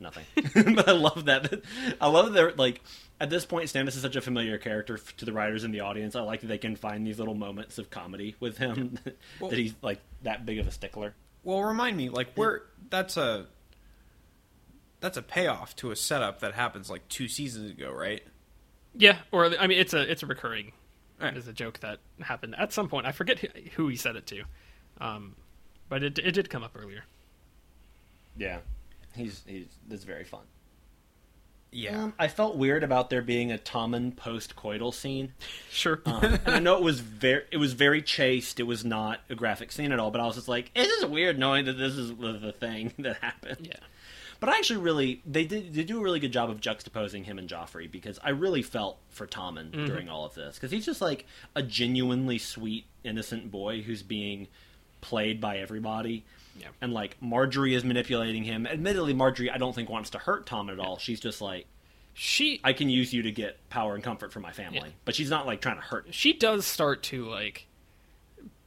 [0.00, 0.24] "Nothing."
[0.74, 1.62] but I love that.
[2.00, 2.80] I love that they're like
[3.20, 3.66] at this point.
[3.66, 6.16] Stannis is such a familiar character f- to the writers and the audience.
[6.16, 8.98] I like that they can find these little moments of comedy with him.
[9.40, 11.14] that he's like that big of a stickler.
[11.44, 13.46] Well, remind me, like where that's a
[15.00, 18.22] that's a payoff to a setup that happens like two seasons ago, right?
[18.94, 20.72] Yeah, or I mean, it's a it's a recurring.
[21.20, 21.36] Right.
[21.36, 23.06] It's a joke that happened at some point.
[23.06, 24.42] I forget who, who he said it to,
[25.00, 25.36] um,
[25.88, 27.04] but it it did come up earlier.
[28.36, 28.58] Yeah,
[29.14, 30.42] he's he's that's very fun.
[31.74, 32.02] Yeah.
[32.02, 35.32] Um, I felt weird about there being a Tommen post-coital scene.
[35.70, 36.02] Sure.
[36.04, 38.60] Um, and I know it was very it was very chaste.
[38.60, 40.10] It was not a graphic scene at all.
[40.10, 42.92] But I was just like, it is weird knowing that this is the, the thing
[42.98, 43.66] that happened.
[43.66, 43.76] yeah.
[44.42, 47.38] But I actually really they did they do a really good job of juxtaposing him
[47.38, 49.84] and Joffrey because I really felt for Tommen mm-hmm.
[49.84, 54.48] during all of this because he's just like a genuinely sweet innocent boy who's being
[55.00, 56.24] played by everybody.
[56.58, 56.66] Yeah.
[56.80, 58.66] And like Margaery is manipulating him.
[58.66, 60.98] Admittedly, Margaery I don't think wants to hurt Tommen at all.
[60.98, 61.66] She's just like
[62.12, 64.80] She I can use you to get power and comfort for my family.
[64.88, 64.94] Yeah.
[65.04, 66.06] But she's not like trying to hurt.
[66.10, 67.68] she does start to like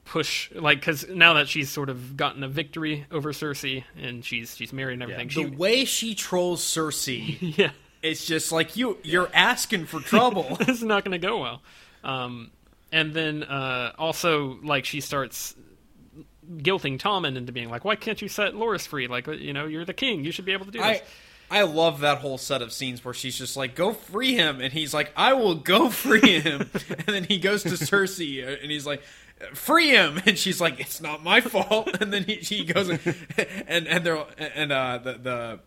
[0.06, 4.56] push like because now that she's sort of gotten a victory over Cersei and she's
[4.56, 5.28] she's married and everything.
[5.28, 7.72] The She way she trolls Cersei, yeah.
[8.02, 10.46] it's just like you you're asking for trouble.
[10.62, 11.62] it's not going to go well.
[12.04, 12.52] Um,
[12.92, 15.56] and then uh, also, like, she starts
[16.58, 19.08] guilting Tommen into being like, "Why can't you set Loras free?
[19.08, 20.24] Like, you know, you're the king.
[20.24, 21.02] You should be able to do this."
[21.50, 24.62] I I love that whole set of scenes where she's just like, "Go free him,"
[24.62, 28.58] and he's like, "I will go free him," and then he goes to Cersei uh,
[28.62, 29.02] and he's like.
[29.54, 33.88] Free him, and she's like, "It's not my fault." And then he, he goes, and
[33.88, 35.60] and they're and uh, the the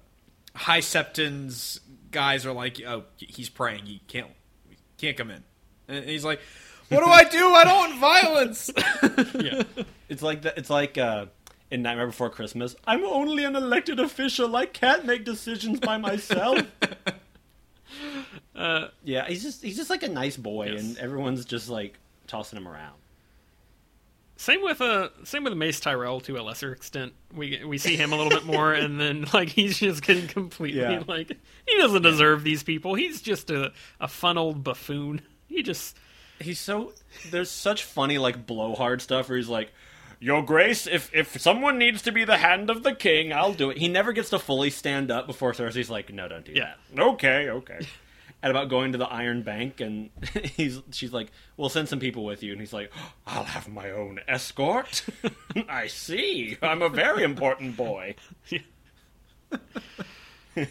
[0.54, 1.80] High Septons
[2.10, 3.86] guys are like, "Oh, he's praying.
[3.86, 4.28] He can't
[4.98, 5.42] can't come in."
[5.88, 6.40] And he's like,
[6.88, 7.48] "What do I do?
[7.54, 8.70] I don't want violence."
[9.42, 9.62] yeah,
[10.08, 11.26] It's like the, it's like uh,
[11.70, 12.74] in Nightmare Before Christmas.
[12.86, 14.54] I'm only an elected official.
[14.56, 16.60] I can't make decisions by myself.
[18.54, 20.80] uh, yeah, he's just he's just like a nice boy, Yes.
[20.82, 22.94] and everyone's just like tossing him around.
[24.38, 27.12] Same with uh, same with Mace Tyrell to a lesser extent.
[27.34, 30.80] We we see him a little bit more, and then like he's just getting completely
[30.80, 31.02] Yeah.
[31.06, 31.28] like
[31.66, 32.94] he doesn't deserve these people.
[32.94, 35.20] He's just a a fun old buffoon.
[35.48, 35.96] He just
[36.40, 36.92] He's so
[37.30, 39.72] there's such funny like blowhard stuff where he's like.
[40.20, 43.70] Your Grace, if if someone needs to be the hand of the king, I'll do
[43.70, 43.76] it.
[43.78, 46.72] He never gets to fully stand up before Cersei's like, no, don't do Yeah.
[46.92, 47.00] that.
[47.00, 47.78] Okay, okay.
[48.42, 50.10] and about going to the Iron Bank, and
[50.56, 52.92] he's she's like, "We'll send some people with you," and he's like,
[53.26, 55.04] "I'll have my own escort."
[55.68, 56.56] I see.
[56.62, 58.14] I'm a very important boy.
[60.56, 60.64] oh,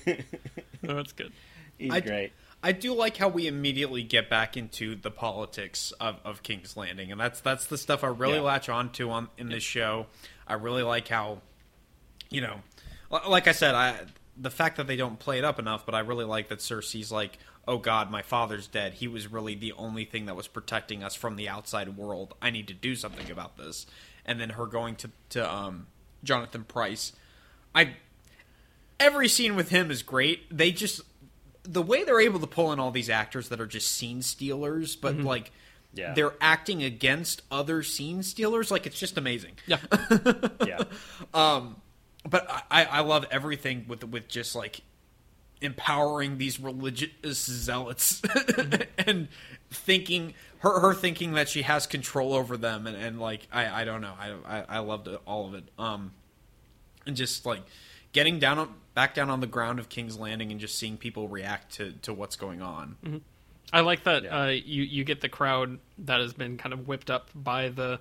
[0.81, 1.31] that's good.
[1.77, 2.31] He's I- great.
[2.63, 7.11] I do like how we immediately get back into the politics of, of King's Landing,
[7.11, 8.41] and that's that's the stuff I really Yeah.
[8.41, 10.07] latch on to on in this show.
[10.47, 11.41] I really like how,
[12.31, 12.61] you know,
[13.11, 13.99] like I said, I
[14.35, 17.11] the fact that they don't play it up enough, but I really like that Cersei's
[17.11, 17.37] like,
[17.67, 18.93] "Oh God, my father's dead.
[18.95, 22.33] He was really the only thing that was protecting us from the outside world.
[22.41, 23.85] I need to do something about this."
[24.25, 25.87] And then her going to to um,
[26.23, 27.13] Jonathan Pryce,
[27.75, 27.95] I
[28.99, 30.55] every scene with him is great.
[30.55, 31.01] They just
[31.63, 34.95] the way they're able to pull in all these actors that are just scene stealers,
[34.95, 35.51] but like
[35.93, 36.13] Yeah.
[36.13, 39.53] they're acting against other scene stealers, like it's just amazing.
[39.67, 39.79] Yeah,
[40.65, 40.83] Yeah.
[41.33, 41.81] Um,
[42.27, 44.81] but I, I love everything with with just like
[45.61, 48.21] empowering these religious zealots
[48.99, 49.27] and
[49.71, 53.83] thinking her her thinking that she has control over them and, and like I, I
[53.85, 56.11] don't know I, I I loved it, all of it um
[57.05, 57.61] and just like
[58.13, 61.27] getting down on back down on the ground of King's Landing and just seeing people
[61.27, 63.21] react to to what's going on.
[63.73, 64.43] I like that Yeah.
[64.43, 67.99] uh, you you get the crowd that has been kind of whipped up by the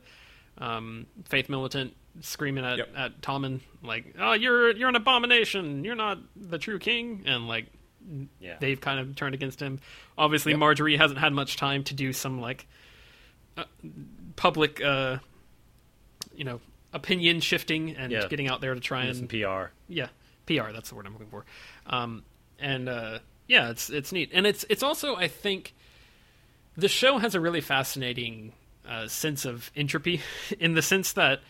[0.58, 2.92] um, faith militant screaming at, Yep.
[2.96, 5.84] at Tommen like, "Oh, you're you're an abomination.
[5.84, 7.66] You're not the true king." And like
[8.40, 8.56] Yeah.
[8.60, 9.80] they've kind of turned against him.
[10.16, 10.60] Obviously, Yep.
[10.60, 12.66] Margaery hasn't had much time to do some like
[13.56, 13.64] uh,
[14.36, 15.18] public, uh,
[16.34, 16.60] you know,
[16.92, 18.26] opinion shifting and Yeah.
[18.28, 19.72] getting out there to try Some and PR.
[19.88, 20.08] yeah,
[20.46, 20.72] PR.
[20.72, 21.44] That's the word I'm looking for.
[21.86, 22.22] Um,
[22.58, 23.18] and uh,
[23.48, 25.74] yeah, it's it's neat, and it's it's also I think
[26.76, 28.52] the show has a really fascinating
[28.86, 30.20] uh, sense of entropy
[30.60, 31.40] in the sense that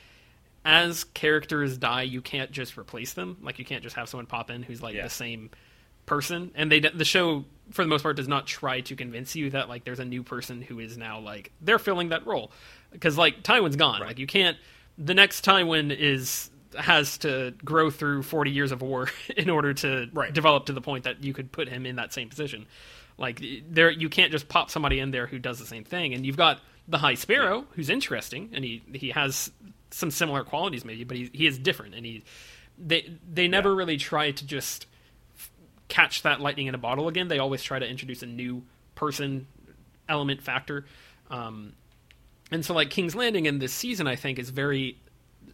[0.67, 3.39] as characters die, you can't just replace them.
[3.41, 5.05] Like you can't just have someone pop in who's like Yeah.
[5.05, 5.51] the same
[6.05, 9.51] person, and they the show for the most part does not try to convince you
[9.51, 12.53] that like there's a new person who is now like they're filling that role
[12.93, 14.01] because like Tywin's gone.
[14.01, 14.57] Like you can't.
[14.99, 20.09] The next Tywin is has to grow through 40 years of war in order to
[20.13, 20.33] Right.
[20.33, 22.67] develop to the point that you could put him in that same position.
[23.19, 26.13] Like there, you can't just pop somebody in there who does the same thing.
[26.13, 29.51] And you've got the High Sparrow, who's interesting, and he he has
[29.91, 32.25] some similar qualities maybe, but he he is different, and he
[32.79, 34.87] they they never really try to just
[35.89, 37.29] catch that lightning in a bottle again.
[37.29, 38.63] They always try to introduce a new
[38.95, 39.47] person
[40.09, 40.85] element factor.
[41.31, 41.73] Um,
[42.51, 44.99] and so like King's Landing in this season, I think is very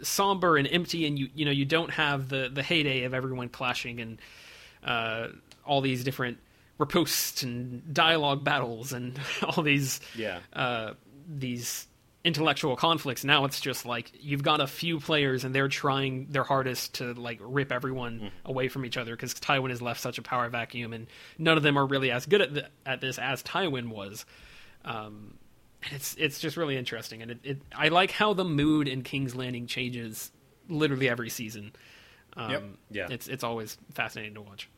[0.02, 3.48] somber and empty, and you you know you don't have the the heyday of everyone
[3.48, 4.18] clashing and
[4.84, 5.28] uh,
[5.64, 6.38] all these different
[6.80, 10.40] ripostes and dialogue battles and all these Yeah.
[10.52, 10.94] uh,
[11.28, 11.86] these
[12.24, 13.24] intellectual conflicts.
[13.24, 17.14] Now it's just like you've got a few players and they're trying their hardest to
[17.14, 20.92] like rip everyone away from each other because Tywin has left such a power vacuum,
[20.92, 21.06] and
[21.38, 24.24] none of them are really as good at th- at this as Tywin was.
[24.84, 25.34] Um,
[25.84, 29.02] and it's it's just really interesting, and it, it I like how the mood in
[29.02, 30.30] King's Landing changes
[30.68, 31.72] literally every season.
[32.36, 32.62] Um, Yep.
[32.92, 33.06] Yeah.
[33.10, 34.68] it's it's always fascinating to watch.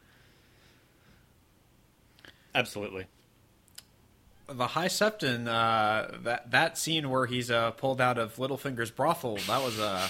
[2.54, 3.06] Absolutely.
[4.46, 9.36] The High Septon, uh, that that scene where he's uh, pulled out of Littlefinger's brothel,
[9.46, 10.06] that was uh,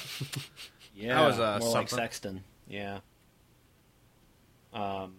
[0.94, 1.89] Yeah, that was, uh, more like.
[1.89, 2.44] Sexton.
[2.69, 2.98] Yeah.
[4.73, 5.15] Um,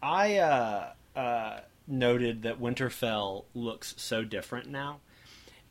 [0.00, 5.00] I uh, uh, noted that Winterfell looks so different now,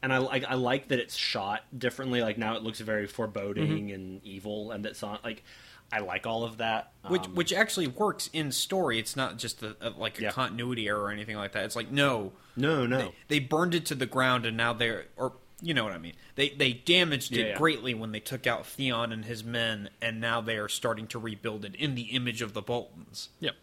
[0.02, 2.22] and I like I like that it's shot differently.
[2.22, 3.94] Like now it looks very foreboding Mm-hmm.
[3.94, 5.44] and evil, and that's not like
[5.92, 6.92] I like all of that.
[7.08, 8.98] which Um, which actually works in story.
[9.00, 10.32] It's not just a, a, like a Yeah.
[10.32, 11.66] continuity error or anything like that.
[11.66, 15.06] It's like no, no no they, they burned it to the ground, and now they're
[15.18, 16.14] or you know what I mean.
[16.36, 17.58] They they damaged Yeah, it yeah.
[17.58, 21.20] greatly when they took out Theon and his men, and now they are starting to
[21.20, 23.30] rebuild it in the image of the Boltons.
[23.40, 23.56] Yep.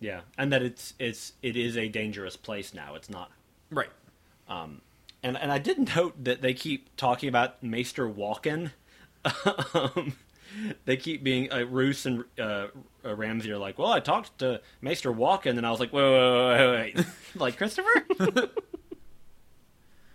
[0.00, 2.94] yeah, and that it's it's it is a dangerous place now.
[2.94, 3.30] It's not
[3.70, 3.90] Right.
[4.48, 4.80] Um,
[5.22, 8.70] and and I did note that they keep talking about Maester Walken.
[9.74, 10.14] um,
[10.84, 12.68] they keep being uh, Roose and uh,
[13.04, 16.02] uh, Ramsay are like, well, I talked to Maester Walken, and I was like, wait,
[16.02, 17.06] wait, wait, wait, wait.
[17.34, 18.06] like Christopher.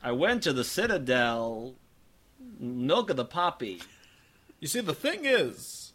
[0.04, 1.76] I went to the Citadel,
[2.60, 3.82] milk of the poppy.
[4.60, 5.94] You see, the thing is,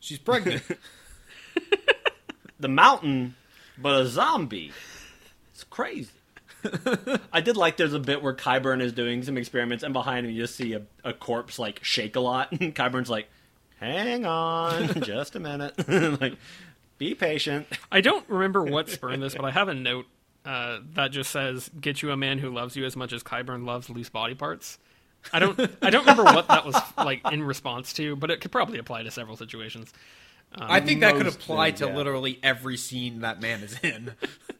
[0.00, 0.62] she's pregnant.
[2.60, 3.34] the mountain,
[3.78, 4.72] but a zombie.
[5.52, 6.10] It's crazy.
[7.32, 10.32] I did like there's a bit where Qyburn is doing some experiments, and behind him
[10.32, 13.28] you just see a, a corpse like shake a lot, and Qyburn's like,
[13.80, 15.74] "Hang on, just a minute,
[16.20, 16.34] like,
[16.98, 20.06] be patient." I don't remember what spurned this, but I have a note
[20.44, 23.64] uh, that just says, "Get you a man who loves you as much as Qyburn
[23.64, 24.78] loves loose body parts."
[25.32, 28.52] I don't, I don't remember what that was like in response to, but it could
[28.52, 29.92] probably apply to several situations.
[30.54, 31.96] I think that could apply things, to yeah.
[31.96, 34.12] literally every scene that man is in.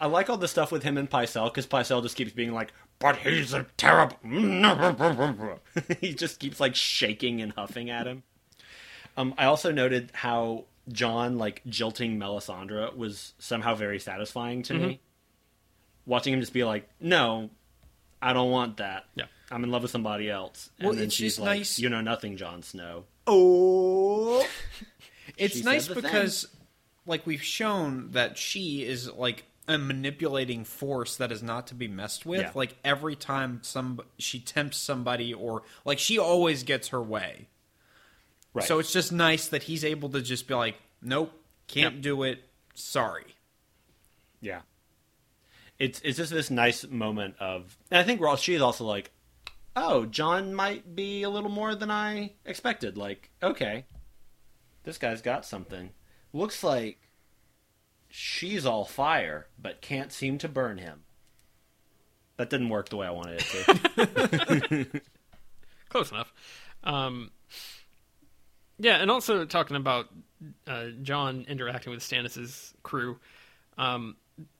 [0.00, 2.72] I like all the stuff with him and Pycelle because Pycelle just keeps being like,
[2.98, 4.16] "But he's a terrible."
[6.00, 8.22] he just keeps like shaking and huffing at him.
[9.16, 15.00] Um, I also noted how Jon like jilting Melisandre was somehow very satisfying to me.
[16.06, 17.50] Watching him just be like, "No,
[18.22, 19.04] I don't want that.
[19.14, 19.24] Yeah.
[19.50, 21.88] I'm in love with somebody else." And Well, then it's she's just like, nice- "You
[21.88, 24.46] know nothing, Jon Snow." Oh,
[25.36, 26.04] it's She nice the thing.
[26.04, 26.46] because,
[27.04, 31.86] like, we've shown that she is like a manipulating force that is not to be
[31.86, 32.40] messed with.
[32.40, 32.50] Yeah.
[32.54, 37.48] Like every time some she tempts somebody, or like she always gets her way.
[38.54, 38.66] Right.
[38.66, 41.32] So it's just nice that he's able to just be like, "Nope,
[41.68, 42.02] can't Yep.
[42.02, 42.48] do it.
[42.74, 43.36] Sorry."
[44.40, 44.62] Yeah.
[45.78, 49.12] It's it's just this nice moment of, and I think Ross she is also like,
[49.76, 52.96] oh, Jon might be a little more than I expected.
[52.96, 53.84] Like, okay,
[54.82, 55.90] this guy's got something.
[56.32, 56.98] Looks like
[58.08, 61.02] she's all fire, but can't seem to burn him.
[62.36, 65.00] That didn't work the way I wanted it to.
[65.88, 66.32] Close enough.
[66.84, 67.30] Um,
[68.78, 70.06] yeah, and also talking about
[70.66, 73.18] uh, Jon interacting with Stannis's crew.
[73.76, 74.16] Um,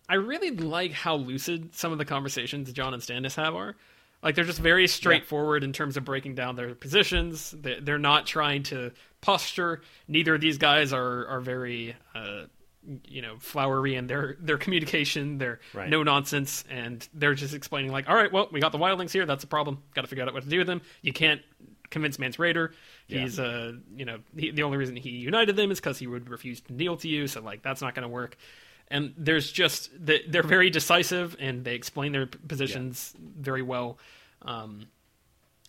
[0.08, 3.76] I really like how lucid some of the conversations Jon and Stannis have are.
[4.22, 7.52] Like they're just very straightforward in terms of breaking down their positions.
[7.52, 9.82] They- They're not trying to posture.
[10.08, 12.44] Neither of these guys are are very uh,
[13.06, 15.38] you know flowery in their their communication.
[15.38, 15.88] They're Right.
[15.88, 19.26] no nonsense, and they're just explaining like, all right, well, we got the wildlings here.
[19.26, 19.82] That's a problem.
[19.94, 20.80] Got to figure out what to do with them.
[21.02, 21.42] You can't
[21.90, 22.72] convince Mance Rayder.
[23.06, 23.20] Yeah.
[23.20, 26.28] He's uh you know he, the only reason he united them is because he would
[26.28, 27.26] refuse to kneel to you.
[27.26, 28.36] So like that's not going to work.
[28.90, 33.98] And there's just they- they're very decisive and they explain their positions very well.
[34.42, 34.86] Um,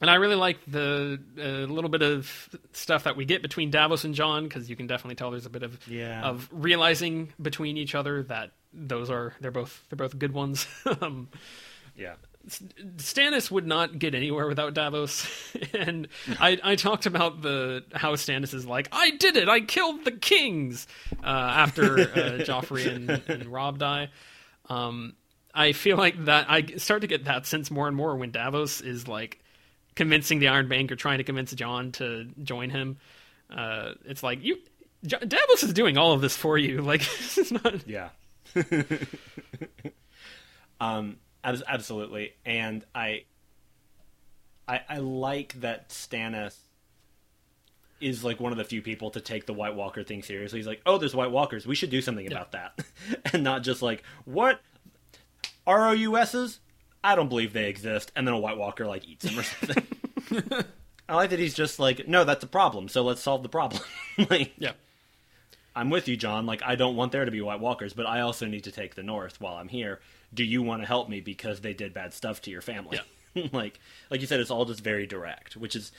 [0.02, 4.04] and I really like the uh, little bit of stuff that we get between Davos
[4.04, 6.22] and Jon because you can definitely tell there's a bit of Yeah.
[6.22, 10.68] of realizing between each other that those are they're both they're both good ones.
[11.02, 11.28] um,
[11.96, 12.14] yeah.
[12.98, 15.28] Stannis would not get anywhere without Davos,
[15.74, 16.08] and
[16.40, 20.12] I, I talked about the how Stannis is like, I did it, I killed the
[20.12, 20.88] kings
[21.24, 22.06] uh, after uh,
[22.46, 24.10] Joffrey and, and Robb die.
[24.68, 25.14] Um,
[25.54, 28.82] I feel like that I start to get that sense more and more when Davos
[28.82, 29.40] is like
[30.00, 32.96] convincing the Iron Bank or trying to convince Jon to join him.
[33.50, 34.58] Uh, it's like you,
[35.06, 36.82] J- Davos is doing all of this for you.
[36.90, 37.86] Like this is not.
[37.86, 38.10] Yeah.
[40.80, 43.26] um, abs- absolutely, and I,
[44.70, 46.56] I, I like that Stannis
[48.00, 50.60] is like one of the few people to take the White Walker thing seriously.
[50.60, 51.68] He's like, oh, there's White Walkers.
[51.68, 52.80] We should do something about that,
[53.34, 54.62] and not just like what
[55.68, 56.60] ROUSs.
[57.04, 59.86] I don't believe they exist, and then a White Walker like eats him or something.
[61.08, 62.88] I like that he's just like, no, that's a problem.
[62.88, 63.82] So let's solve the problem.
[64.30, 64.74] like, Yeah.
[65.76, 66.46] I'm with you, Jon.
[66.46, 68.96] Like, I don't want there to be White Walkers, but I also need to take
[68.96, 70.02] the North while I'm here.
[70.34, 73.00] Do you want to help me because they did bad stuff to your family?
[73.54, 75.56] like, like you said, it's all just very direct.
[75.56, 75.92] Which is,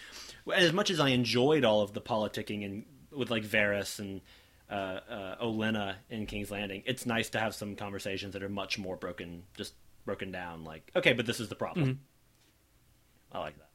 [0.54, 4.20] as much as I enjoyed all of the politicking and with like Varys and
[4.68, 8.78] uh, uh, Olenna in King's Landing, it's nice to have some conversations that are much
[8.78, 9.72] more broken, just
[10.04, 10.64] broken down.
[10.64, 12.00] Like, okay, but this is the problem.
[13.32, 13.68] I like that.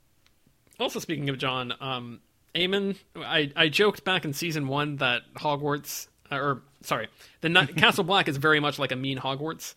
[0.79, 2.19] Also, speaking of Jon, um,
[2.53, 7.07] Aemon, I, I joked back in season one that Hogwarts, uh, or sorry,
[7.41, 9.75] the Castle Black is very much like a mean Hogwarts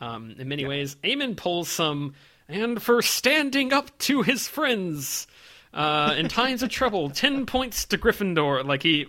[0.00, 0.96] um, in many ways.
[1.02, 2.14] Aemon pulls some,
[2.48, 5.26] and for standing up to his friends
[5.74, 8.64] uh, in times of trouble, ten points to Gryffindor.
[8.64, 9.06] Like he,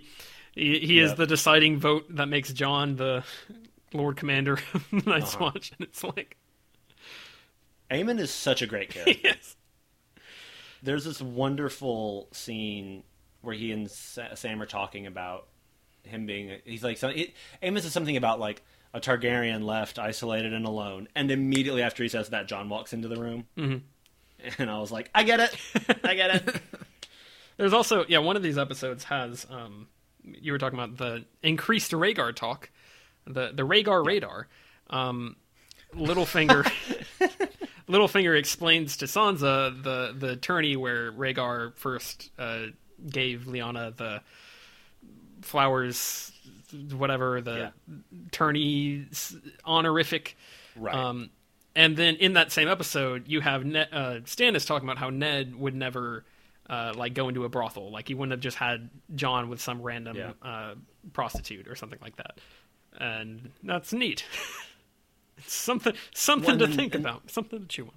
[0.53, 3.23] he, he is the deciding vote that makes Jon the
[3.93, 5.45] Lord Commander of the Night's Uh-huh.
[5.45, 6.37] Watch, and it's like,
[7.91, 9.19] Aemon is such a great character.
[9.23, 9.55] yes,
[10.81, 13.03] There's this wonderful scene
[13.41, 15.47] where he and Sam are talking about
[16.03, 16.59] him being.
[16.65, 18.61] He's like, so, it, Amos says something about like
[18.93, 23.07] a Targaryen left isolated and alone, and immediately after he says that, Jon walks into
[23.07, 24.61] the room, mm-hmm.
[24.61, 25.55] and I was like, I get it,
[26.03, 26.61] I get it.
[27.57, 29.87] There's also yeah, one of these episodes has um
[30.23, 32.69] you were talking about the increased Rhaegar talk,
[33.25, 34.47] the the Rhaegar radar.
[34.89, 35.35] Um,
[35.93, 36.69] Littlefinger
[37.87, 42.67] Littlefinger explains to Sansa the the tourney where Rhaegar first uh,
[43.09, 44.21] gave Lyanna the
[45.41, 46.31] flowers,
[46.91, 47.57] whatever the
[47.87, 47.95] Yeah.
[48.31, 49.05] tourney
[49.65, 50.35] honorific.
[50.75, 50.93] Right.
[50.95, 51.29] Um,
[51.75, 55.55] and then in that same episode, you have Ned, uh, Stannis talking about how Ned
[55.55, 56.25] would never
[56.69, 57.91] uh, like go into a brothel.
[57.91, 60.31] Like he wouldn't have just had Jon with some random Yeah.
[60.41, 60.75] uh,
[61.13, 62.39] prostitute or something like that.
[62.99, 64.25] And that's neat.
[65.45, 67.91] something something Well, to think and- about, something to chew on.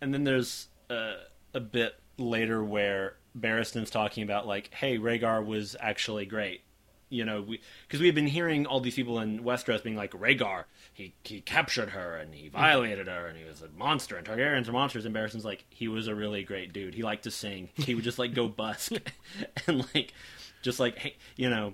[0.00, 1.14] and then there's uh,
[1.54, 6.62] a bit later where Barristan's talking about like, hey, Rhaegar was actually great.
[7.10, 7.40] You know,
[7.86, 11.40] because we, have been hearing all these people in Westeros being like, Rhaegar, he he
[11.40, 15.06] captured her and he violated her and he was a monster and Targaryens are monsters.
[15.06, 16.94] And Barristan's like, he was a really great dude.
[16.94, 17.70] He liked to sing.
[17.76, 18.92] He would just like go busk
[19.66, 20.12] and like,
[20.60, 21.72] just like, hey, you know,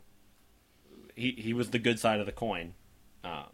[1.16, 2.74] he he was the good side of the coin.
[3.24, 3.47] Uh,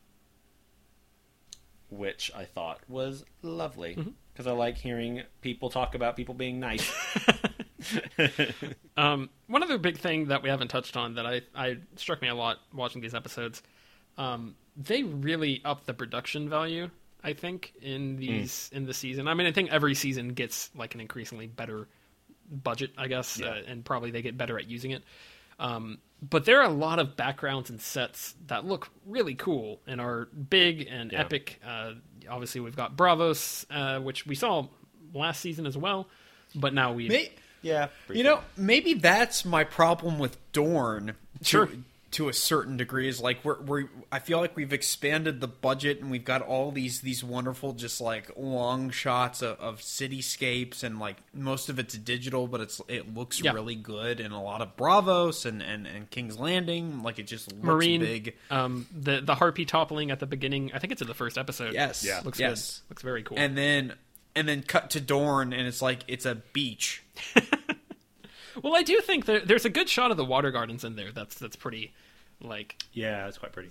[1.91, 3.97] which I thought was lovely
[4.33, 6.91] because I like hearing people talk about people being nice.
[8.97, 12.29] Um, one other big thing that we haven't touched on that I, I struck me
[12.29, 13.63] a lot watching these episodes,
[14.19, 16.91] um, they really up the production value.
[17.25, 19.29] I think in these in the season.
[19.29, 21.89] I mean, I think every season gets like an increasingly better
[22.51, 23.49] budget, I guess, Yeah.
[23.49, 25.03] uh, and probably they get better at using it.
[25.61, 30.01] Um, but there are a lot of backgrounds and sets that look really cool and
[30.01, 31.21] are big and Yeah.
[31.21, 31.61] epic.
[31.65, 31.93] Uh,
[32.29, 34.67] obviously, we've got Braavos, uh, which we saw
[35.15, 36.09] last season as well.
[36.55, 37.33] But now we May-
[37.63, 41.15] Yeah, you know, maybe that's my problem with Dorne.
[41.41, 41.69] To, Sure.
[42.15, 43.85] To a certain degree, is like we're, we're.
[44.11, 48.01] I feel like we've expanded the budget and we've got all these these wonderful, just
[48.01, 53.15] like long shots of, of cityscapes and like most of it's digital, but it's it
[53.15, 53.53] looks Yeah.
[53.53, 57.53] really good and a lot of Braavos and, and, and King's Landing, like it just
[57.53, 58.35] looks Meereen big.
[58.51, 60.73] Um, the the harpy toppling at the beginning.
[60.75, 61.75] I think it's in the first episode.
[61.75, 62.23] Yes, Yeah.
[62.25, 62.81] looks yes.
[62.89, 62.91] good.
[62.91, 63.39] Looks very cool.
[63.39, 63.93] And then
[64.35, 67.05] and then cut to Dorne and it's like it's a beach.
[68.63, 71.13] well, I do think that there's a good shot of the water gardens in there.
[71.13, 71.93] That's that's pretty
[72.41, 73.71] like yeah, it's quite pretty.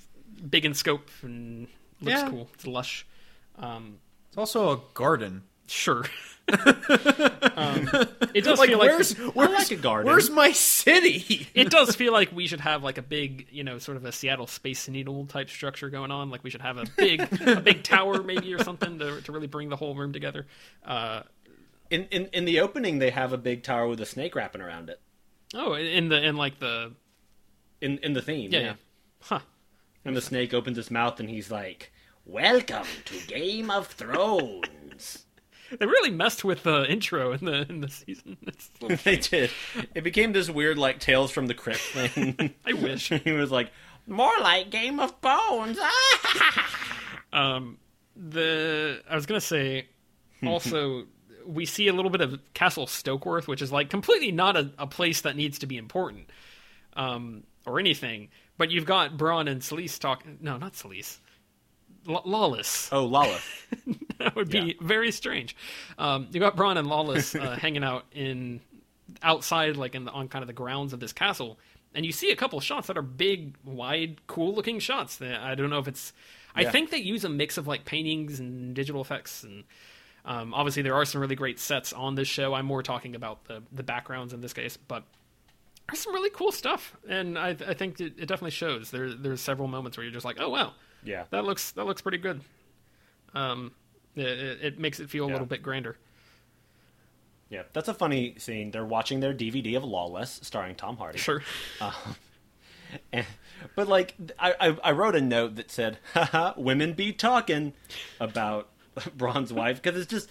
[0.49, 1.67] big in scope and
[2.01, 2.29] looks Yeah.
[2.29, 2.49] cool.
[2.53, 3.05] It's lush.
[3.57, 3.97] Um,
[4.29, 5.43] It's also a garden.
[5.67, 6.05] sure.
[7.55, 7.89] um,
[8.33, 10.07] it does Like feel like where's where's like a garden.
[10.11, 11.47] Where's my city?
[11.53, 14.11] it does feel like we should have like a big, you know, sort of a
[14.11, 16.29] Seattle Space Needle type structure going on.
[16.29, 19.47] Like we should have a big, a big tower maybe or something to to really
[19.47, 20.47] bring the whole room together.
[20.85, 21.21] Uh,
[21.89, 24.89] In, in in the opening, they have a big tower with a snake wrapping around
[24.89, 24.99] it.
[25.55, 26.93] oh, in the in like the
[27.81, 28.65] In in the theme, yeah, yeah.
[28.65, 28.73] yeah.
[29.21, 29.39] huh.
[30.05, 31.91] And the snake opens his mouth and he's like,
[32.25, 35.25] "Welcome to Game of Thrones."
[35.79, 38.37] They really messed with the intro in the in the season.
[39.03, 39.51] They did.
[39.93, 42.55] It became this weird like Tales from the Crypt thing.
[42.65, 43.09] I wish.
[43.09, 43.71] he was like,
[44.07, 45.77] "More like Game of Bones."
[47.31, 47.77] Um,
[48.15, 49.87] the I was gonna say
[50.43, 51.05] also
[51.49, 54.87] we see a little bit of Castle Stokeworth, which is like completely not a, a
[54.87, 56.29] place that needs to be important,
[56.95, 58.29] um, or anything.
[58.57, 60.37] But you've got Bronn and Selyse talking.
[60.41, 61.17] No, not Selyse.
[62.07, 62.89] L- Lawless.
[62.91, 63.43] oh, Lawless.
[64.19, 64.73] that would be Yeah.
[64.81, 65.55] very strange.
[65.97, 68.61] Um, you got Bronn and Lawless uh, hanging out in
[69.23, 71.57] outside, like in the, on kind of the grounds of this castle,
[71.95, 75.17] and you see a couple shots that are big, wide, cool-looking shots.
[75.17, 76.13] That I don't know if it's.
[76.55, 79.63] I think they use a mix of like paintings and digital effects, and
[80.25, 82.53] um, obviously there are some really great sets on this show.
[82.53, 85.03] I'm more talking about the the backgrounds in this case, but.
[85.91, 88.91] There's some really cool stuff, and I, I think it, it definitely shows.
[88.91, 90.73] There, there's several moments where you're just like, "Oh wow,
[91.03, 91.23] Yeah.
[91.31, 92.41] that looks that looks pretty good."
[93.33, 93.71] Um,
[94.15, 94.23] it,
[94.61, 95.97] it makes it feel a little bit grander.
[97.49, 98.69] Yeah, that's a funny scene.
[98.69, 101.17] They're watching their DVD of Lawless, starring Tom Hardy.
[101.17, 101.41] Sure.
[103.11, 103.25] And-
[103.75, 107.73] but like, I, I I wrote a note that said, "Haha, women be talking
[108.19, 108.69] about
[109.17, 110.29] Bronn's wife," because it's just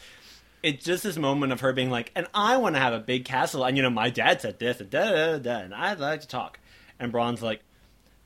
[0.62, 3.24] it's just this moment of her being like, "And I want to have a big
[3.24, 6.20] castle," and you know, my dad said this and da da da, and I'd like
[6.22, 6.58] to talk,
[6.98, 7.60] and Bronn's like,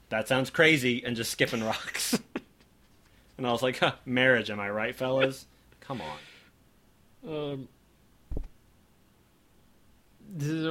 [0.09, 2.19] "That sounds crazy," and just skipping rocks.
[3.39, 5.47] and I was like, huh, "Marriage, am I right, fellas?
[5.81, 6.19] Come on."
[7.25, 7.69] Um,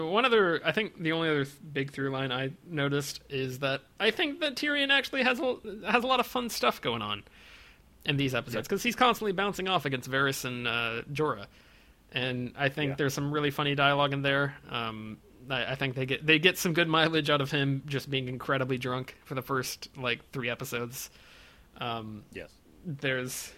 [0.10, 4.10] one other, I think the only other big through line I noticed is that I
[4.10, 5.58] think that Tyrion actually has a,
[5.90, 7.24] has a lot of fun stuff going on
[8.06, 11.46] in these episodes because he's constantly bouncing off against Varys and uh, Jorah,
[12.12, 12.96] and I think Yeah.
[12.98, 14.56] there's some really funny dialogue in there.
[14.70, 15.18] Um,
[15.50, 18.28] I, I think they get they get some good mileage out of him just being
[18.28, 21.10] incredibly drunk for the first like three episodes.
[21.80, 22.50] Um, Yes.
[22.86, 23.52] there's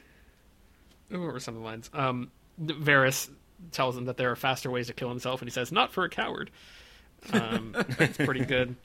[1.09, 1.89] what were some of the lines?
[1.93, 3.29] Um, Varys
[3.71, 6.03] tells him that there are faster ways to kill himself, and he says, "Not for
[6.03, 6.51] a coward."
[7.31, 8.75] Um, it's pretty good.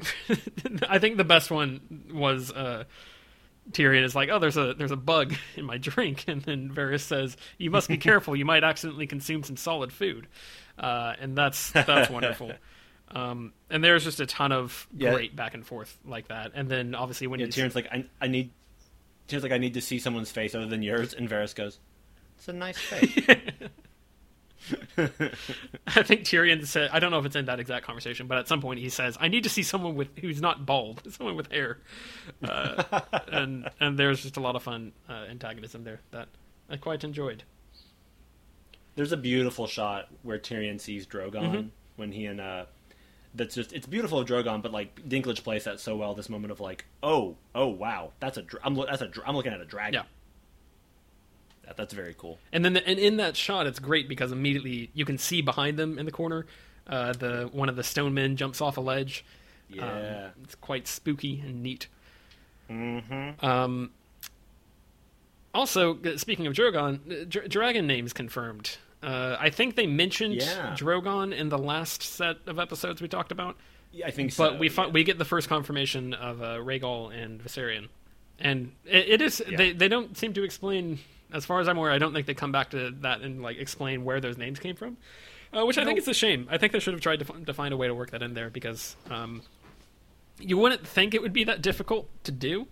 [0.88, 2.84] I think the best one was uh,
[3.72, 7.00] Tyrion is like, "Oh, there's a there's a bug in my drink," and then Varys
[7.00, 8.34] says, "You must be careful.
[8.36, 10.26] You might accidentally consume some solid food,"
[10.78, 12.52] uh, and that's that's wonderful.
[13.10, 15.14] Um, and there's just a ton of Yeah.
[15.14, 16.52] great back and forth like that.
[16.54, 18.50] And then obviously when Yeah, you Tyrion's like, I, I need.
[19.28, 21.78] Tyrion's like, I need to see someone's face other than yours, and Varys goes,
[22.36, 23.26] "It's a nice face."
[24.98, 28.48] I think Tyrion said, I don't know if it's in that exact conversation, but at
[28.48, 31.50] some point he says, "I need to see someone with who's not bald, someone with
[31.52, 31.78] hair,"
[32.42, 36.28] uh, and and there's just a lot of fun uh, antagonism there that
[36.68, 37.44] I quite enjoyed.
[38.96, 41.68] There's a beautiful shot where Tyrion sees Drogon Mm-hmm.
[41.96, 42.64] when he and uh,
[43.34, 46.14] that's just it's beautiful of Drogon, but like Dinklage plays that so well.
[46.14, 49.26] This moment of like, oh, oh, wow, that's a dr- I'm lo- that's a dr-
[49.28, 49.94] I'm looking at a dragon.
[49.94, 50.02] Yeah,
[51.68, 52.38] That, that's very cool.
[52.52, 55.98] and then and in that shot, it's great because immediately you can see behind them
[55.98, 56.46] in the corner,
[56.88, 59.24] uh, the one of the stone men jumps off a ledge.
[59.72, 60.30] Um, Yeah.
[60.42, 61.86] it's quite spooky and neat.
[62.70, 63.44] mm-hmm.
[63.44, 63.90] Um,
[65.54, 68.76] also, speaking of Drogon, uh, dr- dragon names confirmed.
[69.02, 70.74] Uh, I think they mentioned Yeah.
[70.76, 73.56] Drogon in the last set of episodes we talked about,
[73.92, 74.48] Yeah, I think so.
[74.50, 74.90] but we fi- yeah.
[74.92, 77.88] we get the first confirmation of uh, Rhaegal and Viserion,
[78.38, 79.56] and it, it is Yeah.
[79.56, 80.98] they they don't seem to explain.
[81.32, 83.58] As far as I'm aware, I don't think they come back to that and like
[83.58, 84.96] explain where those names came from,
[85.52, 86.46] uh, which I think is a shame.
[86.50, 88.22] I think they should have tried to, f- to find a way to work that
[88.22, 89.42] in there because um,
[90.38, 92.66] you wouldn't think it would be that difficult to do.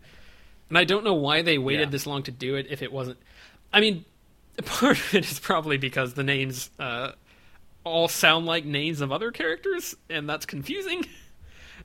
[0.69, 1.91] And I don't know why they waited Yeah.
[1.91, 3.19] this long to do it if it wasn't.
[3.73, 4.05] I mean,
[4.65, 7.12] part of it is probably because the names uh,
[7.85, 11.05] all sound like names of other characters, and that's confusing.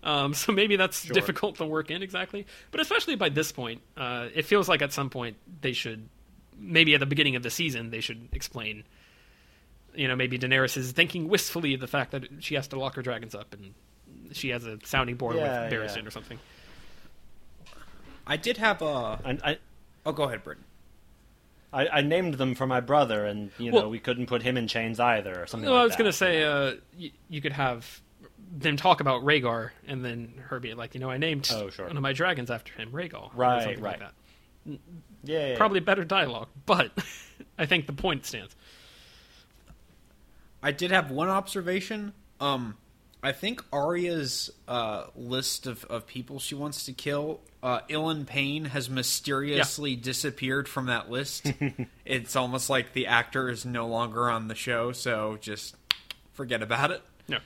[0.03, 1.13] Um, so maybe that's Sure.
[1.13, 2.47] difficult to work in exactly.
[2.71, 6.09] But especially by this point, uh, it feels like at some point they should,
[6.61, 8.83] maybe at the beginning of the season, they should explain.
[9.93, 12.95] You know, maybe Daenerys is thinking wistfully of the fact that she has to lock
[12.95, 13.73] her dragons up, and
[14.31, 16.07] she has a sounding board Yeah, with Barristan yeah.
[16.07, 16.39] or something.
[18.25, 19.19] I did have a.
[19.25, 19.57] I, I,
[20.05, 20.63] Oh, go ahead, Britton.
[21.73, 24.57] I, I named them for my brother, and you Well- know we couldn't put him
[24.57, 25.69] in chains either, or something.
[25.69, 28.01] Well, like I was gonna say uh, y- you could have
[28.57, 31.87] them talk about Rhaegar, and then her be like, you know, I named Oh, sure.
[31.87, 34.01] one of my dragons after him, Rhaegal, or Right, something like
[35.23, 35.27] right.
[35.27, 35.31] that.
[35.31, 35.57] yeah, yeah, yeah.
[35.57, 36.91] Probably better dialogue, but
[37.57, 38.55] I think the point stands.
[40.63, 42.13] I did have one observation.
[42.39, 42.77] Um,
[43.23, 48.65] I think Arya's uh, list of, of people she wants to kill, uh, Ilyn Payne
[48.65, 51.51] has mysteriously disappeared from that list.
[52.05, 55.75] it's almost like the actor is no longer on the show, so just
[56.33, 57.03] forget about it.
[57.27, 57.37] No,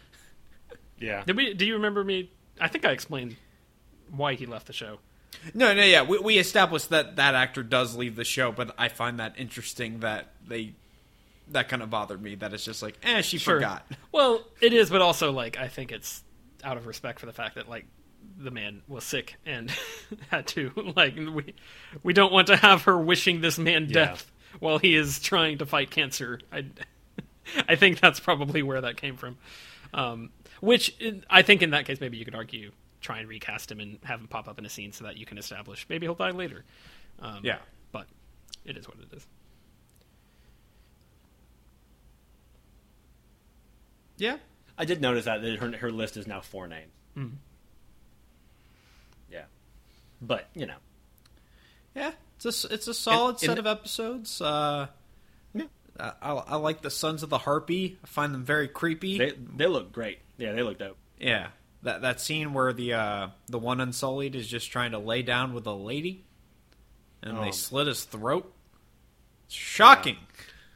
[0.97, 1.23] yeah.
[1.26, 1.53] did we?
[1.53, 2.31] Do you remember me?
[2.60, 3.35] I think I explained
[4.10, 4.99] why he left the show.
[5.53, 8.87] No, no, yeah, we, we established that that actor does leave the show, but I
[8.89, 10.73] find that interesting that they
[11.51, 12.35] that kind of bothered me.
[12.35, 13.55] That it's just like, eh, she Sure.
[13.57, 13.85] forgot.
[14.11, 16.23] Well, it is, but also like I think it's
[16.63, 17.85] out of respect for the fact that like
[18.37, 19.71] the man was sick and
[20.29, 21.53] had to like we
[22.03, 23.93] we don't want to have her wishing this man Yeah.
[24.05, 26.39] death while he is trying to fight cancer.
[26.51, 26.65] I
[27.69, 29.37] I think that's probably where that came from.
[29.93, 30.31] Um,
[30.61, 30.95] which
[31.29, 32.71] I think in that case maybe you could argue
[33.06, 35.26] try and recast him and have him pop up in a scene so that you
[35.26, 36.65] can establish maybe he'll die later.
[37.19, 37.60] Um, Yeah.
[37.91, 38.07] but
[38.65, 39.26] it is what it is.
[44.18, 44.38] Yeah,
[44.77, 46.91] I did notice that that her her list is now four names.
[47.18, 47.36] Mhm.
[49.30, 49.45] Yeah,
[50.22, 50.77] but you know,
[51.94, 54.41] Yeah, it's a s- it's a solid And- set and- of episodes.
[54.41, 54.88] Uh,
[55.53, 55.68] Yeah.
[55.99, 57.98] I, I, I like the Sons of the Harpy.
[58.03, 59.18] I find them very creepy.
[59.18, 60.19] they they look great.
[60.38, 60.98] Yeah, they look dope.
[61.19, 61.52] yeah,
[61.85, 65.53] that that scene where the uh, the one Unsullied is just trying to lay down
[65.53, 66.23] with a lady,
[67.23, 67.41] and Oh.
[67.41, 68.51] they slit his throat.
[69.47, 70.17] Shocking.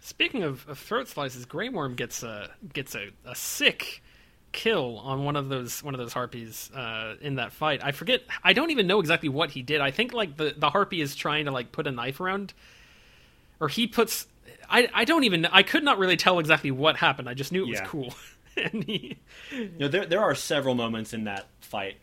[0.01, 4.01] Speaking of, of throat slices, Grey Worm gets a gets a, a sick
[4.51, 7.83] kill on one of those one of those harpies uh, in that fight.
[7.83, 8.21] I forget.
[8.43, 9.81] I don't even know exactly what he did.
[9.81, 12.53] I think like the the harpy is trying to like put a knife around,
[13.59, 14.25] or he puts.
[14.69, 15.45] I I don't even.
[15.45, 17.27] I could not really tell exactly what happened.
[17.29, 18.13] I just knew it was cool.
[18.73, 19.17] and he,
[19.51, 21.97] You know, there there are several moments in that fight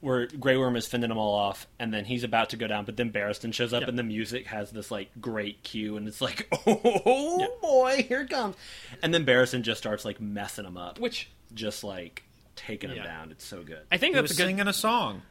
[0.00, 2.84] where Grey Worm is fending them all off, and then he's about to go down,
[2.84, 3.88] but then Barristan shows up, Yeah.
[3.88, 8.28] and the music has this like great cue, and it's like, oh boy, here it
[8.30, 8.54] comes,
[9.02, 12.22] and then Barristan just starts like messing him up, which just like
[12.54, 13.04] taking him Yeah.
[13.04, 13.30] down.
[13.30, 13.80] It's so good.
[13.90, 14.46] I think He that's was a good.
[14.48, 15.22] singing a song.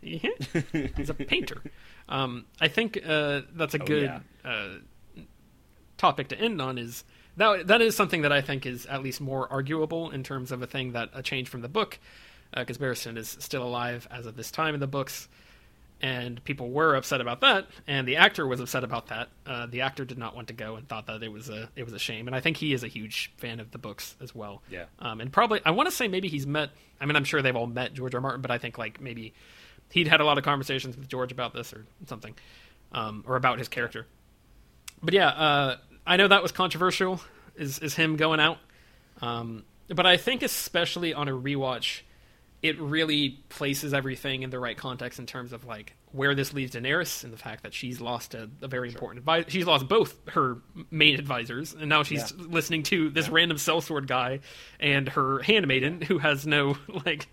[0.00, 1.62] He's a painter.
[2.08, 4.20] Um, I think uh, that's a Oh, good yeah.
[4.50, 4.68] uh,
[5.98, 6.78] topic to end on.
[6.78, 7.02] Is
[7.36, 10.62] that that is something that I think is at least more arguable in terms of
[10.62, 11.98] a thing that a change from the book,
[12.54, 15.28] because Barristan is still alive as of this time in the books,
[16.00, 19.28] and people were upset about that, and the actor was upset about that.
[19.46, 21.84] Uh, the actor did not want to go and thought that it was a it
[21.84, 24.34] was a shame, and I think he is a huge fan of the books as
[24.34, 24.62] well.
[24.70, 24.84] Yeah.
[24.98, 26.70] Um, and probably I want to say maybe he's met.
[27.00, 28.18] I mean, I'm sure they've all met George R.
[28.18, 28.22] R.
[28.22, 29.32] Martin, but I think like maybe
[29.90, 32.34] he'd had a lot of conversations with George about this or something,
[32.92, 34.06] um, or about his character.
[35.02, 35.76] But yeah, uh,
[36.06, 37.20] I know that was controversial.
[37.56, 38.58] Is is him going out?
[39.20, 42.02] Um, but I think especially on a rewatch,
[42.62, 46.72] it really places everything in the right context in terms of like where this leaves
[46.72, 49.50] Daenerys and the fact that she's lost a, a very important advisor.
[49.50, 50.58] She's lost both her
[50.90, 52.46] main advisors, and now she's Yeah.
[52.48, 54.40] listening to this random sellsword guy
[54.80, 57.26] and her handmaiden who has no like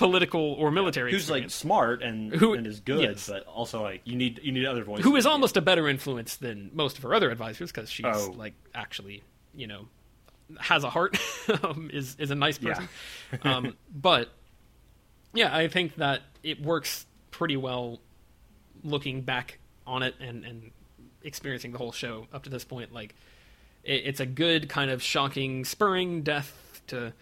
[0.00, 3.28] political or military Who's like smart and Who- and is good, yes.
[3.28, 5.04] but also like you need you need other voices.
[5.04, 8.34] who is almost a better influence than most of her other advisors because she's Oh.
[8.36, 9.22] like actually
[9.54, 9.86] you know
[10.58, 11.16] has a heart
[11.62, 12.88] um, is is a nice person
[13.44, 14.30] um, but
[15.34, 18.00] yeah i think that it works pretty well
[18.82, 20.70] looking back on it and and
[21.22, 23.14] experiencing the whole show up to this point like
[23.84, 27.12] it, it's a good kind of shocking spurring death to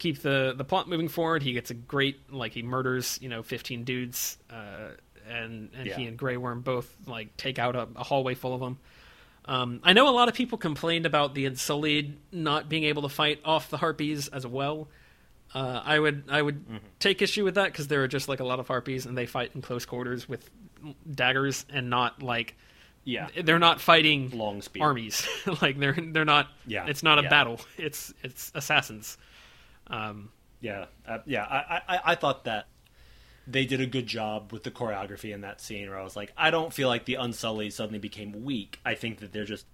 [0.00, 3.42] keep the the plot moving forward he gets a great like he murders you know
[3.44, 4.88] 15 dudes uh
[5.28, 8.60] and and he and Grey Worm both like take out a, a hallway full of
[8.60, 8.78] them
[9.46, 13.08] um, I know a lot of people complained about the Unsullied not being able to
[13.08, 14.88] fight off the Harpies as well.
[15.54, 16.76] Uh, I would I would Mm-hmm.
[16.98, 19.26] take issue with that because there are just like a lot of Harpies and they
[19.26, 20.48] fight in close quarters with
[21.12, 22.54] daggers and not like
[23.04, 25.26] yeah they're not fighting long armies
[25.62, 26.86] like they're they're not Yeah.
[26.86, 27.28] it's not a Yeah.
[27.30, 29.16] battle it's it's assassins
[29.90, 30.30] um
[30.60, 31.44] Yeah, uh, yeah.
[31.44, 32.66] I, I, I thought that
[33.46, 35.88] they did a good job with the choreography in that scene.
[35.88, 38.78] Where I was like, I don't feel like the Unsullied suddenly became weak.
[38.84, 39.66] I think that they're just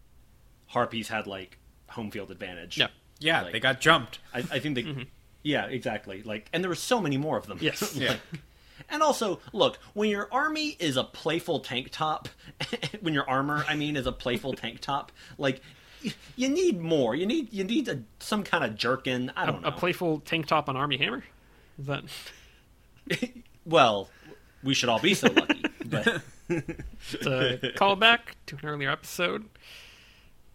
[0.69, 2.79] Harpies had like home field advantage.
[2.79, 2.89] Yeah.
[3.19, 4.19] Yeah, Like- they got jumped.
[4.35, 5.07] I, I think they.
[5.43, 6.23] Yeah, exactly.
[6.23, 7.59] Like, and there were so many more of them.
[7.61, 7.95] Yes.
[7.97, 8.17] Yeah.
[8.91, 12.29] And also, look, when your army is a playful tank top,
[13.01, 15.61] when your armor, I mean, is a playful tank top, like y-
[16.37, 17.15] you need more.
[17.15, 19.33] You need you need a, some kind of jerkin.
[19.37, 19.69] I don't know.
[19.69, 21.25] A playful tank top on Armie Hammer?
[21.79, 22.05] Is that
[23.65, 24.09] well,
[24.63, 25.65] we should all be so lucky.
[25.85, 29.45] But it's a callback to an earlier episode?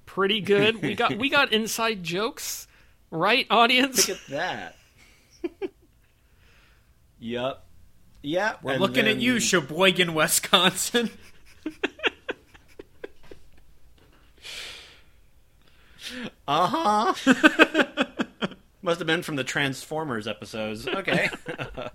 [0.05, 0.81] Pretty good.
[0.81, 2.67] We got we got inside jokes,
[3.09, 4.07] right, audience?
[4.07, 4.75] look at that.
[7.19, 7.63] yep.
[8.23, 11.09] Yeah, We're and looking at you, Sheboygan, Wisconsin.
[16.47, 17.33] Uh huh.
[18.81, 20.87] Must have been from the Transformers episodes.
[20.87, 21.29] Okay.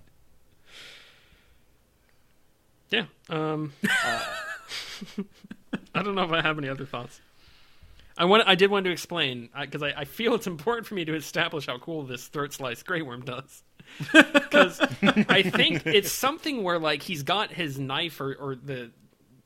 [2.89, 3.05] Yeah.
[3.29, 3.73] Um,
[5.93, 7.19] I don't know if I have any other thoughts.
[8.17, 8.47] I want.
[8.47, 11.67] I did want to explain because I, I feel it's important for me to establish
[11.67, 13.63] how cool this throat slice Grey Worm does.
[14.11, 14.79] Because
[15.29, 18.91] I think it's something where like he's got his knife or, or the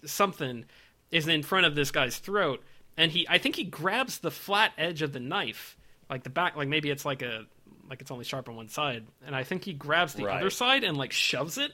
[0.05, 0.65] something
[1.11, 2.63] is in front of this guy's throat,
[2.97, 5.77] and he I think he grabs the flat edge of the knife,
[6.09, 7.45] like the back, like maybe it's like a
[7.89, 10.37] like it's only sharp on one side, and I think he grabs the Right.
[10.37, 11.71] other side and like shoves it.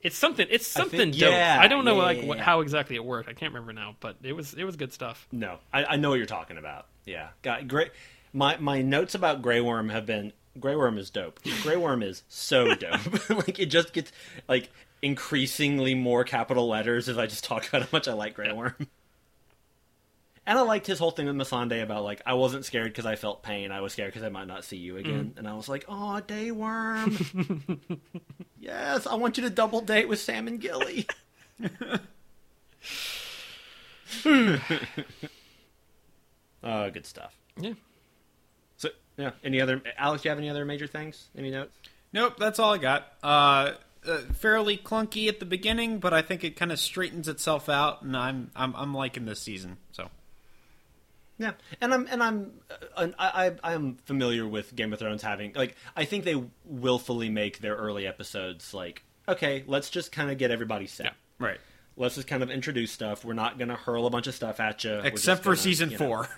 [0.00, 0.46] It's something.
[0.50, 1.30] It's I something think- dope.
[1.32, 3.28] yeah, I don't know yeah, like yeah, what, how exactly it worked.
[3.28, 5.26] I can't remember now, but it was it was good stuff.
[5.32, 6.86] No, I, I know what you're talking about.
[7.06, 7.90] Yeah, got great.
[8.32, 11.40] My my notes about Grey Worm have been Grey Worm is dope.
[11.62, 13.30] Grey Worm is so dope.
[13.30, 14.12] like it just gets
[14.46, 18.52] like increasingly more capital letters as I just talk about how much I like Grey
[18.52, 18.74] Worm.
[20.46, 23.16] And I liked his whole thing with Missandei about like I wasn't scared because I
[23.16, 23.72] felt pain.
[23.72, 25.34] I was scared because I might not see you again.
[25.36, 27.80] And I was like, oh, Day Worm.
[28.60, 31.06] yes, I want you to double date with Sam and Gilly.
[36.62, 37.34] Oh, good stuff.
[37.56, 37.72] Yeah.
[38.76, 39.30] So, yeah.
[39.42, 40.22] Any other, Alex?
[40.22, 41.28] Do you have any other major things?
[41.38, 41.74] Any notes?
[42.12, 43.12] Nope, that's all I got.
[43.22, 43.72] Uh,
[44.06, 48.02] uh, fairly clunky at the beginning, but I think it kind of straightens itself out,
[48.02, 49.78] and I'm I'm I'm liking this season.
[49.92, 50.10] So
[51.38, 52.52] Yeah, and I'm and I'm
[52.96, 57.28] uh, I I I'm familiar with Game of Thrones having like I think they willfully
[57.28, 61.06] make their early episodes like okay, let's just kind of get everybody set.
[61.06, 61.12] Yeah.
[61.46, 61.58] right,
[61.96, 63.24] Let's just kind of introduce stuff.
[63.24, 65.90] We're not going to hurl a bunch of stuff at you, except for gonna, season
[65.90, 66.28] you know- four.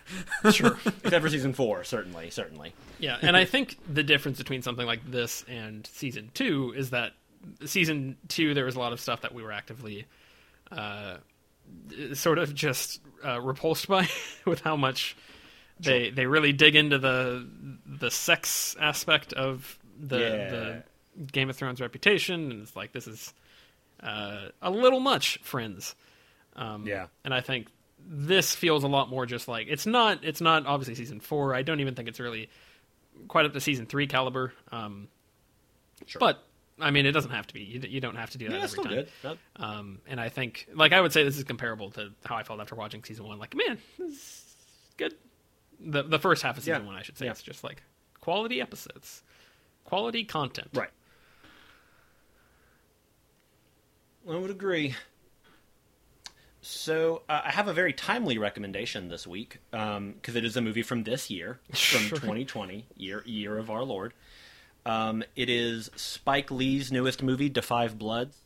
[0.52, 0.78] Sure.
[1.02, 2.74] except for season four, certainly, certainly.
[2.98, 7.12] Yeah, and I think the difference between something like this and season two is that
[7.64, 10.06] season two there was a lot of stuff that we were actively
[10.70, 11.16] uh,
[12.14, 14.08] sort of just uh, repulsed by
[14.44, 15.16] with how much
[15.80, 17.46] they they really dig into the
[17.86, 20.50] the sex aspect of the Yeah.
[20.50, 20.82] the
[21.32, 23.32] Game of Thrones reputation, and it's like this is
[24.02, 25.94] uh, a little much, friends.
[26.54, 27.06] Um, Yeah.
[27.24, 27.68] and I think
[28.08, 30.22] this feels a lot more just like it's not.
[30.24, 31.54] It's not obviously season four.
[31.54, 32.48] I don't even think it's really
[33.28, 34.52] quite up to season three caliber.
[34.70, 35.08] Um,
[36.06, 36.20] Sure.
[36.20, 36.44] But
[36.78, 37.62] I mean, it doesn't have to be.
[37.62, 38.92] You, you don't have to do that Yeah, every time.
[39.22, 39.38] good.
[39.56, 42.60] Um, and I think, like, I would say this is comparable to how I felt
[42.60, 43.38] after watching season one.
[43.38, 44.56] Like, man, this is
[44.98, 45.14] good.
[45.80, 46.86] The the first half of season Yeah.
[46.86, 47.30] one, I should say, Yeah.
[47.32, 47.82] it's just like
[48.20, 49.22] quality episodes,
[49.84, 50.68] quality content.
[50.74, 50.90] Right.
[54.28, 54.94] I would agree.
[56.60, 60.82] So uh, I have a very timely recommendation this week because it is a movie
[60.82, 62.18] from this year, from Sure.
[62.18, 64.14] 2020, year year of our Lord.
[64.86, 68.38] Um, it is Spike Lee's newest movie, Da 5 Bloods*.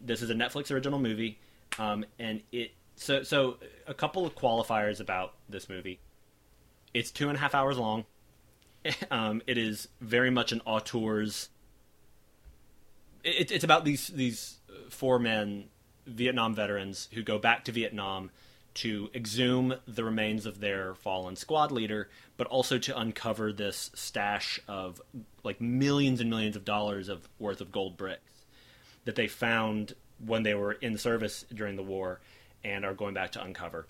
[0.00, 1.38] This is a Netflix original movie,
[1.78, 3.56] um, and it so so
[3.86, 6.00] a couple of qualifiers about this movie.
[6.92, 8.04] It's two and a half hours long.
[9.12, 11.50] Um, it is very much an auteurs
[13.24, 14.58] it, it's about these these
[14.90, 15.64] four men,
[16.06, 18.30] Vietnam veterans, who go back to Vietnam
[18.74, 24.60] to exhume the remains of their fallen squad leader, but also to uncover this stash
[24.66, 25.00] of
[25.44, 28.46] like millions and millions of dollars of worth of gold bricks
[29.04, 29.94] that they found
[30.24, 32.20] when they were in service during the war
[32.64, 33.86] and are going back to uncover.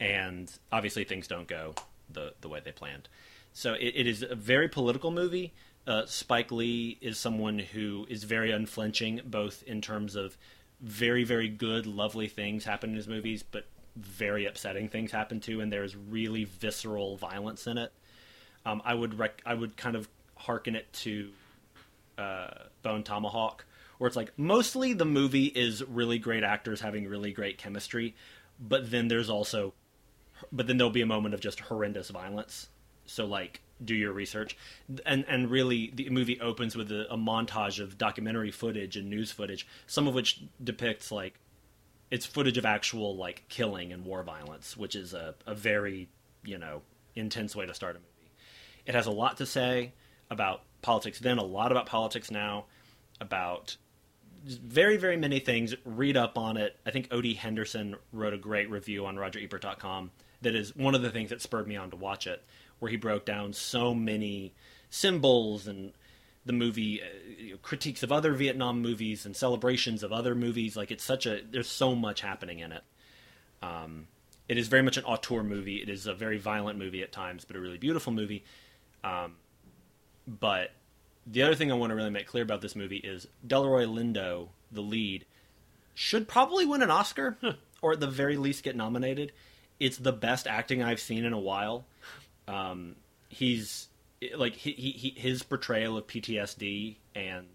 [0.00, 1.74] And obviously, things don't go
[2.10, 3.08] the the way they planned.
[3.52, 5.52] So it, it is a very political movie.
[5.86, 10.36] Uh, Spike Lee is someone who is very unflinching, both in terms of
[10.80, 13.66] very, very good, lovely things happen in his movies, but
[13.96, 17.92] very upsetting things happen to, and there's really visceral violence in it.
[18.66, 21.30] Um, I would rec- I would kind of hearken it to
[22.18, 22.48] uh,
[22.82, 23.64] Bone Tomahawk,
[23.98, 28.14] where it's like mostly the movie is really great actors having really great chemistry,
[28.60, 29.74] but then there's also,
[30.50, 32.68] but then there'll be a moment of just horrendous violence.
[33.06, 34.56] So like do your research.
[35.04, 39.30] And and really, the movie opens with a, a montage of documentary footage and news
[39.30, 41.38] footage, some of which depicts like
[42.14, 46.08] it's footage of actual like killing and war violence, which is a, a very
[46.44, 46.82] you know
[47.16, 48.30] intense way to start a movie.
[48.86, 49.92] It has a lot to say
[50.30, 52.66] about politics then, a lot about politics now,
[53.20, 53.76] about
[54.44, 55.74] very very many things.
[55.84, 56.76] Read up on it.
[56.86, 60.12] I think Odie Henderson wrote a great review on RogerEbert.com
[60.42, 62.44] that is one of the things that spurred me on to watch it,
[62.78, 64.54] where he broke down so many
[64.88, 65.92] symbols and
[66.46, 70.76] the movie uh, critiques of other Vietnam movies and celebrations of other movies.
[70.76, 72.82] Like it's such a there's so much happening in it.
[73.62, 74.08] Um,
[74.48, 75.76] it is very much an auteur movie.
[75.76, 78.44] It is a very violent movie at times, but a really beautiful movie.
[79.02, 79.36] Um,
[80.26, 80.70] but
[81.26, 84.48] the other thing I want to really make clear about this movie is Delroy Lindo,
[84.70, 85.24] the lead,
[85.94, 87.38] should probably win an Oscar,
[87.82, 89.32] or at the very least get nominated.
[89.80, 91.86] It's the best acting I've seen in a while.
[92.46, 92.96] Um,
[93.28, 93.88] he's
[94.36, 97.46] like he, he, his portrayal of PTSD and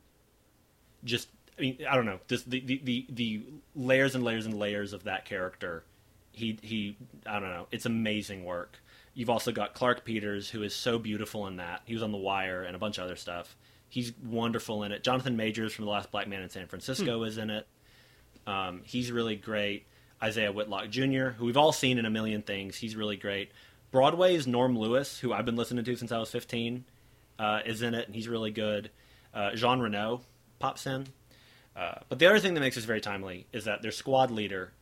[1.04, 3.44] just I mean I don't know just the, the, the, the
[3.76, 5.84] layers and layers and layers of that character.
[6.32, 7.68] He he I don't know.
[7.72, 8.80] It's amazing work.
[9.14, 11.82] You've also got Clarke Peters, who is so beautiful in that.
[11.86, 13.58] He was on The Wire and a bunch of other stuff.
[13.90, 15.04] He's wonderful in it.
[15.04, 17.26] Jonathan Majors from The Last Black Man in San Francisco hmm.
[17.26, 17.68] is in it.
[18.46, 19.86] Um, he's really great.
[20.22, 22.78] Isaiah Whitlock Jr., who we've all seen in a million things.
[22.78, 23.52] He's really great.
[23.91, 26.86] Broadway's Norm Lewis, who I've been listening to since I was 15,
[27.40, 28.91] uh, is in it, and he's really good.
[29.34, 30.22] Uh, Jean Reno
[30.60, 31.07] pops in.
[31.76, 34.74] Uh, but the other thing that makes this very timely is that their squad leader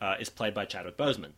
[0.00, 1.32] uh, is played by Chadwick Boseman.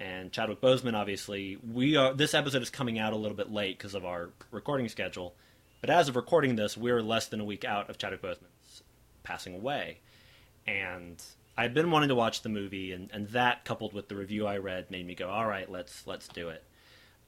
[0.00, 2.12] And Chadwick Boseman, obviously, we are.
[2.12, 5.34] This episode is coming out a little bit late because of our recording schedule.
[5.80, 8.82] But as of recording this, we're less than a week out of Chadwick Boseman's
[9.22, 10.00] passing away.
[10.66, 11.22] And
[11.56, 14.58] I'd been wanting to watch the movie, and, and that coupled with the review I
[14.58, 16.64] read made me go, all right, let's let's do it.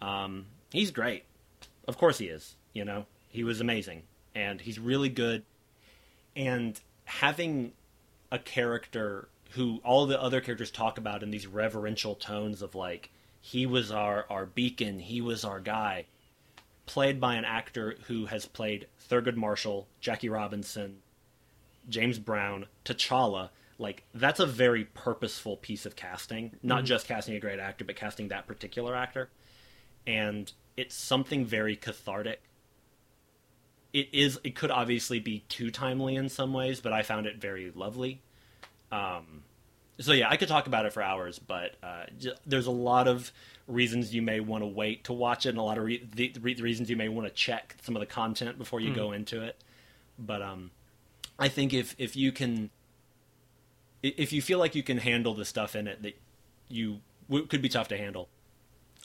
[0.03, 1.25] Um, he's great,
[1.87, 2.57] of course he is.
[2.73, 4.03] You know, he was amazing,
[4.35, 5.45] and he's really good.
[6.35, 7.73] And having
[8.33, 13.11] a character who all the other characters talk about in these reverential tones of like,
[13.41, 16.07] he was our our beacon, he was our guy,
[16.85, 20.99] played by an actor who has played Thurgood Marshall, Jackie Robinson,
[21.89, 26.53] James Brown, T'Challa like that's a very purposeful piece of casting.
[26.63, 26.87] Not mm-hmm.
[26.87, 29.29] just casting a great actor but casting that particular actor.
[30.07, 32.41] And it's something very cathartic.
[33.93, 37.37] It is it could obviously be too timely in some ways but i found it
[37.37, 38.23] very lovely.
[38.93, 39.43] Um,
[39.99, 43.09] so yeah i could talk about it for hours but uh, j- there's a lot
[43.09, 43.33] of
[43.67, 46.29] reasons you may want to wait to watch it and a lot of re- the,
[46.29, 48.95] the, reasons you may want to check some of the content before you mm.
[48.95, 49.57] go into it.
[50.19, 50.71] But um,
[51.39, 52.71] i think if if you can
[54.03, 56.19] if you feel like you can handle the stuff in it that
[56.69, 58.29] you w- could be tough to handle,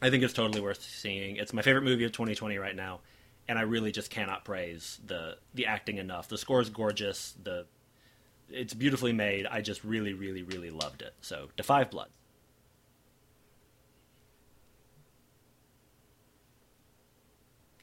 [0.01, 1.37] I think it's totally worth seeing.
[1.37, 3.01] It's my favorite movie of 2020 right now,
[3.47, 6.27] and I really just cannot praise the the acting enough.
[6.27, 7.35] The score is gorgeous.
[7.43, 7.65] The
[8.49, 9.45] it's beautifully made.
[9.45, 11.13] I just really, really, really loved it.
[11.21, 12.09] So, 5 Blood.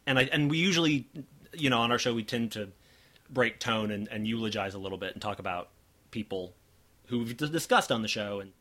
[0.06, 1.06] And I and we usually,
[1.52, 2.70] you know, on our show we tend to
[3.30, 5.68] break tone and, and eulogize a little bit and talk about
[6.10, 6.54] people
[7.08, 8.52] who we've discussed on the show, and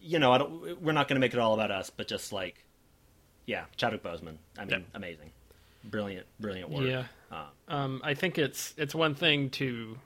[0.00, 0.82] you know, I don't.
[0.82, 2.64] We're not going to make it all about us, but just like,
[3.46, 4.36] yeah, Chadwick Boseman.
[4.58, 5.30] I mean, amazing,
[5.84, 6.84] brilliant, brilliant work.
[6.84, 7.04] Yeah.
[7.30, 9.98] Uh, um, I think it's it's one thing to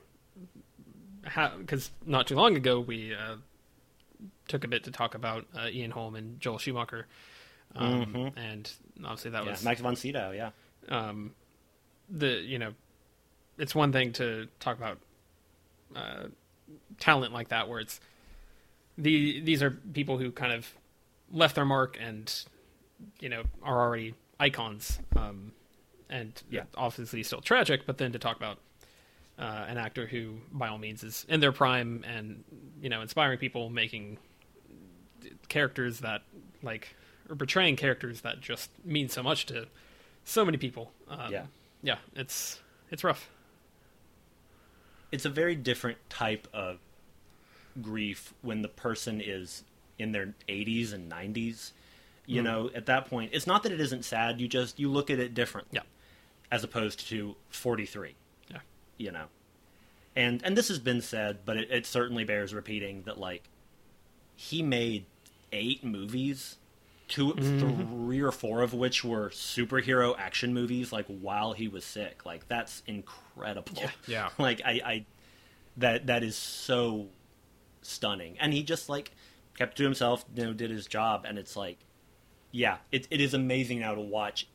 [1.24, 3.36] have because not too long ago we uh,
[4.46, 7.06] took a bit to talk about uh, Ian Holm and Joel Schumacher,
[7.74, 8.38] um, mm-hmm.
[8.38, 8.70] and
[9.04, 10.32] obviously that yeah, was Max von Sydow.
[10.32, 10.50] Yeah.
[10.88, 11.34] Um,
[12.08, 12.72] the you know,
[13.58, 14.98] it's one thing to talk about
[15.94, 16.28] uh,
[16.98, 18.00] talent like that where it's
[18.96, 20.74] the these are people who kind of
[21.32, 22.44] left their mark and
[23.20, 24.98] you know are already icons.
[25.16, 25.52] Um,
[26.10, 26.62] and yeah.
[26.74, 28.58] obviously still tragic but then to talk about
[29.38, 32.44] uh, an actor who by all means is in their prime and
[32.80, 34.16] you know inspiring people making
[35.48, 36.22] characters that
[36.62, 36.96] like
[37.28, 39.66] or portraying characters that just mean so much to
[40.24, 40.92] so many people.
[41.08, 41.44] Um, yeah.
[41.82, 43.30] yeah it's it's rough
[45.10, 46.78] it's a very different type of
[47.80, 49.64] grief when the person is
[49.98, 51.72] in their 80s and 90s.
[52.26, 52.44] You mm.
[52.44, 54.40] know, at that point, it's not that it isn't sad.
[54.40, 55.76] You just you look at it differently.
[55.76, 55.82] Yeah.
[56.50, 58.14] As opposed to 43.
[58.50, 58.58] Yeah.
[58.96, 59.24] You know.
[60.14, 63.44] And and this has been said, but it, it certainly bears repeating that like
[64.36, 65.06] he made
[65.52, 66.57] eight movies
[67.08, 68.04] 2 mm-hmm.
[68.06, 72.46] three or four of which were superhero action movies like while he was sick like
[72.48, 74.28] that's incredible yeah, yeah.
[74.38, 75.06] like I, I
[75.76, 77.08] that that is so
[77.82, 79.12] stunning and he just like
[79.56, 81.78] kept to himself you know did his job and it's like
[82.50, 84.48] yeah, it it is amazing now to watch.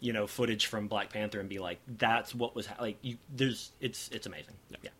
[0.00, 2.76] You know, footage from Black Panther and be like, that's what was ha-.
[2.80, 2.98] like.
[3.02, 4.54] You there's it's it's amazing.
[4.70, 4.76] Yeah.
[4.82, 4.90] Yeah,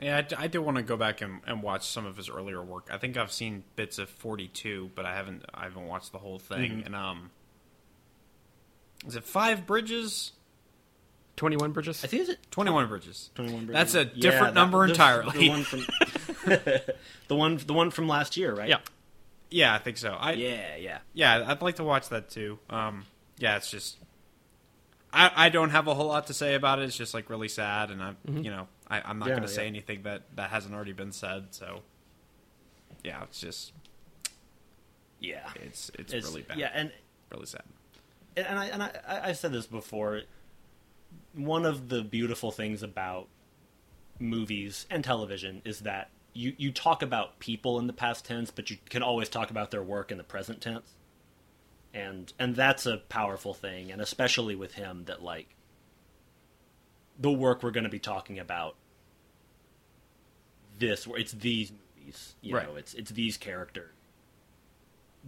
[0.00, 2.62] I d- I, do want to go back and, and watch some of his earlier
[2.62, 2.88] work.
[2.92, 6.18] I think I've seen bits of Forty Two, but I haven't I haven't watched the
[6.18, 6.70] whole thing.
[6.70, 6.86] Mm-hmm.
[6.86, 7.30] And um,
[9.06, 10.32] is it Five Bridges?
[11.36, 12.04] 21 Bridges?
[12.04, 13.30] I think is it Twenty One Bridges.
[13.36, 13.74] 21 Bridges.
[13.74, 15.38] That's a different that- number the- entirely.
[15.38, 15.80] The one from
[17.28, 18.68] the one the one from last year, right?
[18.68, 18.78] Yeah.
[19.50, 20.10] Yeah, I think so.
[20.12, 20.98] I Yeah, yeah.
[21.14, 22.58] yeah, I'd like to watch that too.
[22.68, 23.06] Um,
[23.38, 23.96] yeah, it's just
[25.12, 26.82] I I don't have a whole lot to say about it.
[26.82, 29.52] It's just like really sad, and I'm you know I, I'm not Yeah, going to
[29.52, 29.68] say yeah.
[29.68, 31.48] anything that that hasn't already been said.
[31.50, 31.82] So
[33.04, 33.72] yeah, it's just
[35.20, 35.48] Yeah.
[35.56, 36.58] it's it's, It's- really bad.
[36.58, 36.92] Yeah, and
[37.32, 37.62] really sad.
[38.36, 40.22] and I and I, I- I've said this before.
[41.34, 43.28] One of the beautiful things about
[44.18, 48.70] movies and television is that you you talk about people in the past tense, but
[48.70, 50.94] you can always talk about their work in the present tense,
[51.94, 55.54] and and that's a powerful thing, and especially with him that like
[57.18, 58.76] the work we're going to be talking about.
[60.78, 62.66] This it's these movies, you Right.
[62.68, 63.92] know, it's it's these characters.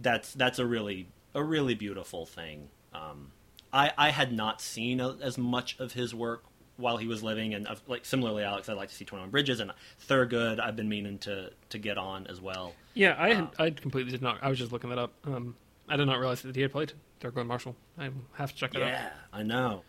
[0.01, 2.69] That's that's a really a really beautiful thing.
[2.93, 3.31] Um,
[3.73, 6.43] I I had not seen a, as much of his work
[6.77, 9.29] while he was living, and uh, like similarly, Alex, I'd like to see Twenty One
[9.29, 9.71] Bridges and
[10.07, 10.59] Thurgood.
[10.61, 12.73] I've been meaning to to get on as well.
[12.93, 14.39] Yeah, I had, I completely did not.
[14.41, 15.11] I was just looking that up.
[15.25, 15.55] Um,
[15.89, 17.75] I did not realize that he had played Thurgood Marshall.
[17.97, 18.87] I have to check that out.
[18.87, 19.83] Yeah, I know.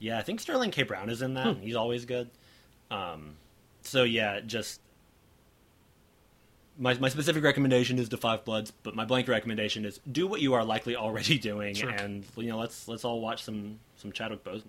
[0.00, 0.82] Yeah, I think Sterling K.
[0.82, 1.46] Brown is in that.
[1.46, 2.28] and He's always good.
[2.90, 3.36] Um,
[3.82, 4.80] so yeah, just
[6.78, 10.40] my my specific recommendation is the Five Bloods, but my blanket recommendation is do what
[10.40, 11.90] you are likely already doing, Sure.
[11.90, 14.64] and you know let's let's all watch some some Chadwick Boseman.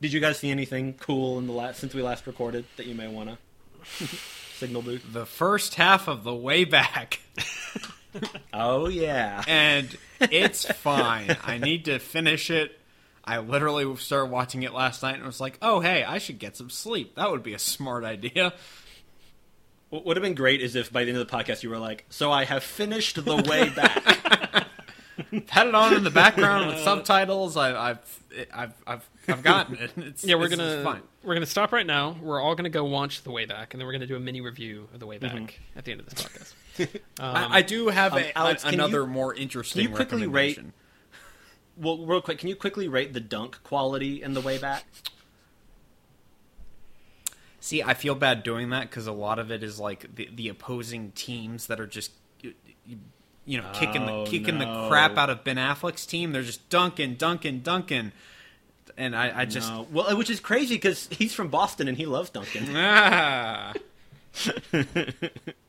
[0.00, 2.94] Did you guys see anything cool in the last since we last recorded that you
[2.94, 4.06] may want to
[4.56, 5.04] signal booth?
[5.12, 7.18] The first half of the way back,
[8.52, 11.36] Oh yeah, and it's fine.
[11.44, 12.78] I need to finish it.
[13.28, 16.56] I literally started watching it last night and was like, "Oh, hey, I should get
[16.56, 17.14] some sleep.
[17.16, 18.54] That would be a smart idea."
[19.90, 21.78] what would have been great is if by the end of the podcast you were
[21.78, 24.66] like, "So I have finished the way back."
[25.48, 27.56] Had it on in the background with subtitles.
[27.56, 28.20] I, I've,
[28.54, 29.90] I've, I've, I've gotten it.
[29.96, 31.02] It's, Yeah, we're it's- it's gonna fine.
[31.24, 32.16] we're gonna stop right now.
[32.22, 34.40] We're all gonna go watch the way back, and then we're gonna do a mini
[34.40, 35.78] review of the way back Mm-hmm.
[35.78, 37.00] at the end of this podcast.
[37.20, 39.82] I, I do have um, a, Alex, a- another you- more interesting.
[39.82, 40.72] can you quickly rate- recommendation.
[41.80, 44.84] Well, real quick, can you quickly rate the dunk quality in the way back?
[47.60, 50.48] See, I feel bad doing that because a lot of it is like the, the
[50.48, 52.54] opposing teams that are just, you,
[53.44, 54.82] you know, kicking Oh, the kicking no.
[54.82, 56.32] the crap out of Ben Affleck's team.
[56.32, 58.12] They're just dunking, dunking, dunking,
[58.96, 59.86] and I, I just No.
[59.90, 62.68] well, which is crazy because he's from Boston and he loves Dunkin'.
[62.76, 63.72] ah.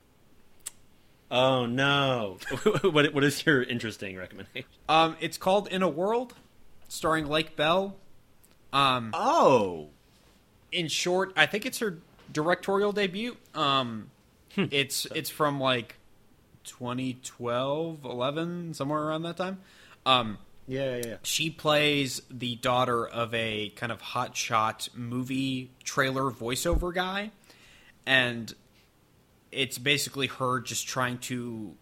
[1.31, 2.38] oh no!
[2.81, 4.69] what what is your interesting recommendation?
[4.88, 6.34] Um, it's called In a World,
[6.88, 7.95] starring Lake Bell.
[8.73, 9.89] Um, Oh,
[10.72, 11.97] in short, I think it's her
[12.31, 13.35] directorial debut.
[13.56, 14.11] Um,
[14.56, 14.65] Hmm.
[14.72, 15.95] it's it's from like
[16.65, 19.60] 2012, 11, somewhere around that time.
[20.06, 20.38] Um,
[20.68, 21.15] yeah, yeah, yeah.
[21.23, 27.31] she plays the daughter of a kind of hotshot movie trailer voiceover guy,
[28.06, 28.53] and
[29.51, 31.76] it's basically her just trying to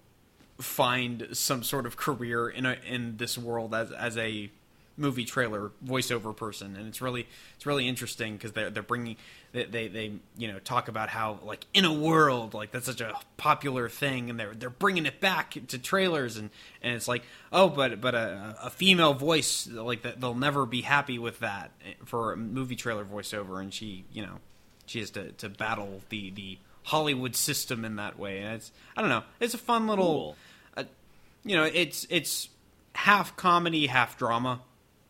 [0.60, 4.50] find some sort of career in a, in this world as as a
[4.98, 9.16] movie trailer voiceover person, and it's really it's really interesting because they're they're bringing
[9.52, 13.02] they, they they you know talk about how like in a world like that's such
[13.02, 16.50] a popular thing, and they're they're bringing it back to trailers, and
[16.82, 17.24] and it's like
[17.54, 21.72] oh but but a, a female voice like that they'll never be happy with that
[22.06, 24.40] for a movie trailer voiceover, and she you know
[24.88, 26.58] she has to to battle the the
[26.88, 30.06] Hollywood system in that way, and it's I don't know it's a fun little.
[30.06, 30.36] Cool.
[30.78, 30.84] Uh,
[31.44, 32.48] you know, it's it's
[32.94, 34.62] half comedy, half drama.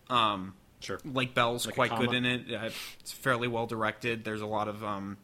[0.10, 1.00] Um, Sure.
[1.04, 2.54] Lake Bell's Like quite good in it.
[2.54, 4.24] Uh, it's fairly well directed.
[4.24, 5.18] There's a lot of um,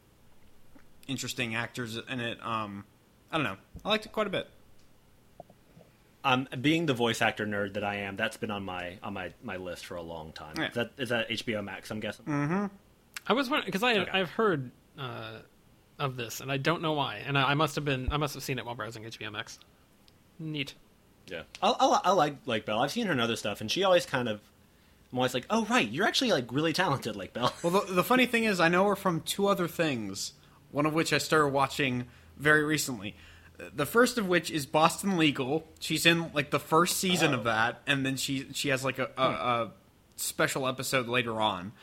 [1.08, 2.40] interesting actors in it.
[2.44, 2.86] Um,
[3.32, 3.58] I don't know.
[3.86, 4.50] I liked it quite a bit.
[6.24, 9.34] Um, being the voice actor nerd that I am, that's been on my on my,
[9.44, 10.56] my list for a long time.
[10.58, 10.70] Yeah.
[10.70, 11.92] Is that is that HBO Max?
[11.92, 12.70] I'm guessing.
[13.28, 14.12] I was wondering because I Okay.
[14.12, 15.40] I've heard uh,
[16.04, 17.22] of this, and I don't know why.
[17.26, 19.60] And I, I must have been I must have seen it while browsing HBO Max.
[20.40, 20.76] Neat.
[21.28, 22.80] Yeah, I, I, I like Lake Bell.
[22.80, 24.42] I've seen her in other stuff, and she always kind of.
[25.12, 27.54] I'm always like, oh right, you're actually like really talented, like Bell.
[27.62, 30.34] Well, the, the funny thing is, I know her from two other things.
[30.72, 33.16] One of which I started watching very recently.
[33.76, 35.68] The first of which is Boston Legal.
[35.80, 39.10] She's in like the first season of that, and then she she has like a,
[39.16, 39.72] a, a
[40.16, 41.72] special episode later on.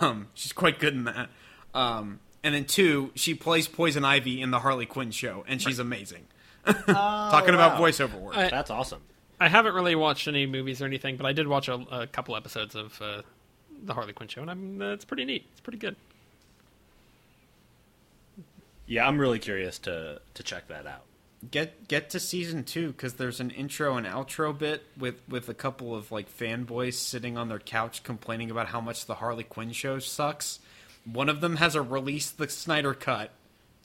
[0.00, 1.28] Um, she's quite good in that.
[1.72, 5.78] Um, and then two, she plays Poison Ivy in the Harley Quinn show, and she's
[5.78, 6.26] amazing.
[6.64, 8.36] Talking about voiceover work.
[8.36, 9.02] I- That's awesome.
[9.38, 12.34] I haven't really watched any movies or anything, but I did watch a, a couple
[12.36, 13.20] episodes of uh,
[13.84, 15.44] the Harley Quinn show, and I'm, uh, it's pretty neat.
[15.52, 15.94] It's pretty good.
[18.86, 21.02] Yeah, I'm really curious to to check that out.
[21.50, 25.54] get get to season two because there's an intro and outro bit with with a
[25.54, 29.72] couple of like fanboys sitting on their couch complaining about how much the Harley Quinn
[29.72, 30.60] show sucks.
[31.10, 33.30] One of them has a release the Snyder cut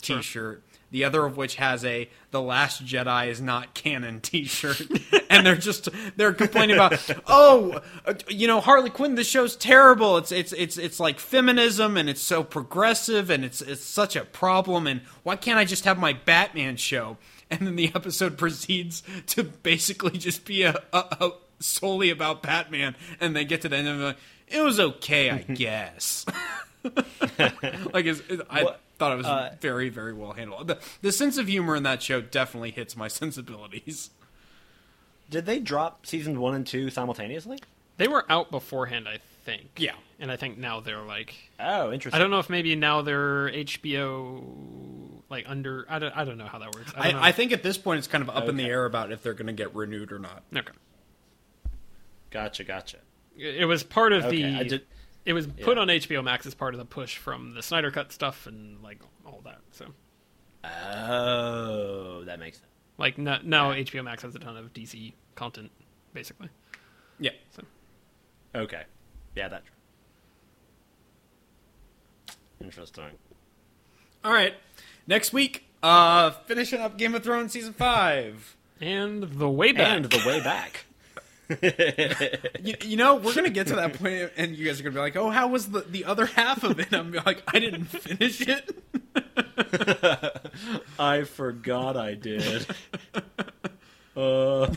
[0.02, 0.64] T-shirt.
[0.90, 4.82] The other of which has a "The Last Jedi is not canon" T-shirt,
[5.30, 5.88] and they're just
[6.18, 7.80] they're complaining about, oh,
[8.28, 9.16] you know, Harley Quinn.
[9.16, 10.18] This show's terrible.
[10.18, 14.26] It's it's it's it's like feminism, and it's so progressive, and it's it's such a
[14.26, 14.86] problem.
[14.86, 17.18] And why can't I just have my Batman show?
[17.50, 22.98] And then the episode proceeds to basically just be a, a, a solely about Batman,
[23.22, 24.18] and they get to the end of it, like,
[24.48, 26.26] it was okay, I guess.
[27.94, 30.68] like it's, it, I What- thought it was uh, very very well handled.
[30.68, 34.10] The, the sense of humor in that show definitely hits my sensibilities.
[35.30, 37.60] Did they drop seasons one and two simultaneously?
[37.98, 39.70] They were out beforehand, I think.
[39.78, 39.94] Yeah.
[40.20, 42.16] And I think now they're like, Oh, interesting.
[42.16, 44.44] I don't know if maybe now they're HBO,
[45.30, 46.92] like under, I don't, I don't know how that works.
[46.98, 47.22] I, don't know.
[47.22, 49.24] I, I think at this point it's kind of up in the air about if
[49.24, 50.44] they're going to get renewed or not.
[50.56, 50.72] okay.
[52.30, 52.98] Gotcha, gotcha.
[53.38, 54.82] It was part of Okay, the.
[55.26, 55.82] It was put Yeah.
[55.84, 59.00] on HBO Max as part of the push from the Snyder Cut stuff and like
[59.26, 59.60] all that.
[59.72, 59.88] So
[60.64, 62.70] Oh, that makes sense.
[62.98, 65.72] like no, now HBO Max has a ton of DC content,
[66.14, 66.50] basically.
[67.20, 67.32] Yeah.
[67.52, 67.64] So
[68.56, 68.84] Okay,
[69.36, 69.64] yeah, that.
[69.66, 69.76] True.
[72.62, 73.06] Interesting.
[74.24, 74.54] All right.
[75.08, 78.56] Next week, uh, finishing up Game of Thrones season five.
[78.80, 79.88] and the way back.
[79.98, 80.86] And the way back.
[82.64, 85.00] You, you know, we're gonna get to that point, and you guys are gonna be
[85.00, 88.42] like, "Oh, how was the the other half of it?" I'm like, "I didn't finish
[88.42, 88.70] it."
[91.00, 92.68] I forgot I did.
[94.16, 94.20] uh,
[94.62, 94.72] all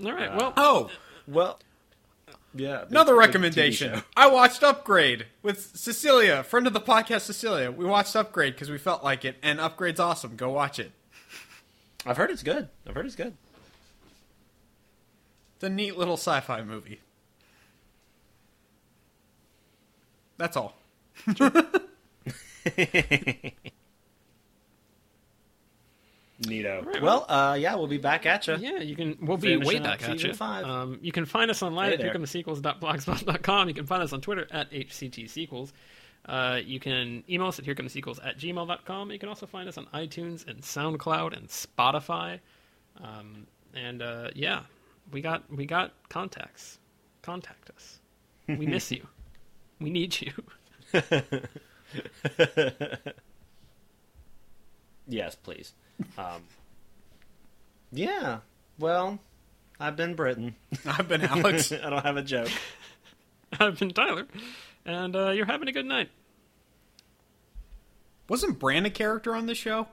[0.00, 0.34] right.
[0.34, 0.90] Well, Oh,
[1.28, 1.58] well,
[2.54, 2.84] yeah.
[2.88, 4.02] another big- big recommendation.
[4.16, 7.70] I watched Upgrade with Cecilia, friend of the podcast, Cecilia.
[7.70, 10.36] We watched Upgrade because we felt like it, and Upgrade's awesome.
[10.36, 10.92] Go watch it.
[12.06, 12.68] I've heard it's good.
[12.86, 13.34] I've heard it's good.
[15.62, 16.98] It's a neat little sci-fi movie.
[20.36, 20.74] That's all.
[26.42, 26.84] Neato.
[26.84, 28.56] right, well, uh, yeah, we'll be back at you.
[28.56, 29.16] Yeah, you can.
[29.20, 30.34] We'll be way back at you.
[30.34, 30.64] five.
[30.64, 32.12] Um, you can find us online Hey at there.
[32.12, 33.68] herecomethesequels.blogspot.com.
[33.68, 35.70] You can find us on Twitter at hctsequels.
[36.26, 39.12] Uh, you can email us at herecomethesequels at gmail.com.
[39.12, 42.40] You can also find us on iTunes and SoundCloud and Spotify.
[43.00, 44.62] Um, and uh, yeah,
[45.12, 46.78] we got we got contacts.
[47.22, 48.00] Contact us.
[48.48, 49.06] We miss you.
[49.80, 50.32] We need you.
[55.06, 55.74] Yes, please.
[56.16, 56.42] Um,
[57.90, 58.38] yeah.
[58.78, 59.18] Well,
[59.78, 60.54] I've been Britton.
[60.86, 61.72] I've been Alex.
[61.84, 62.48] I don't have a joke.
[63.60, 64.26] I've been Tyler,
[64.86, 66.08] and uh, you're having a good night.
[68.28, 69.88] Wasn't Bran a character on the show?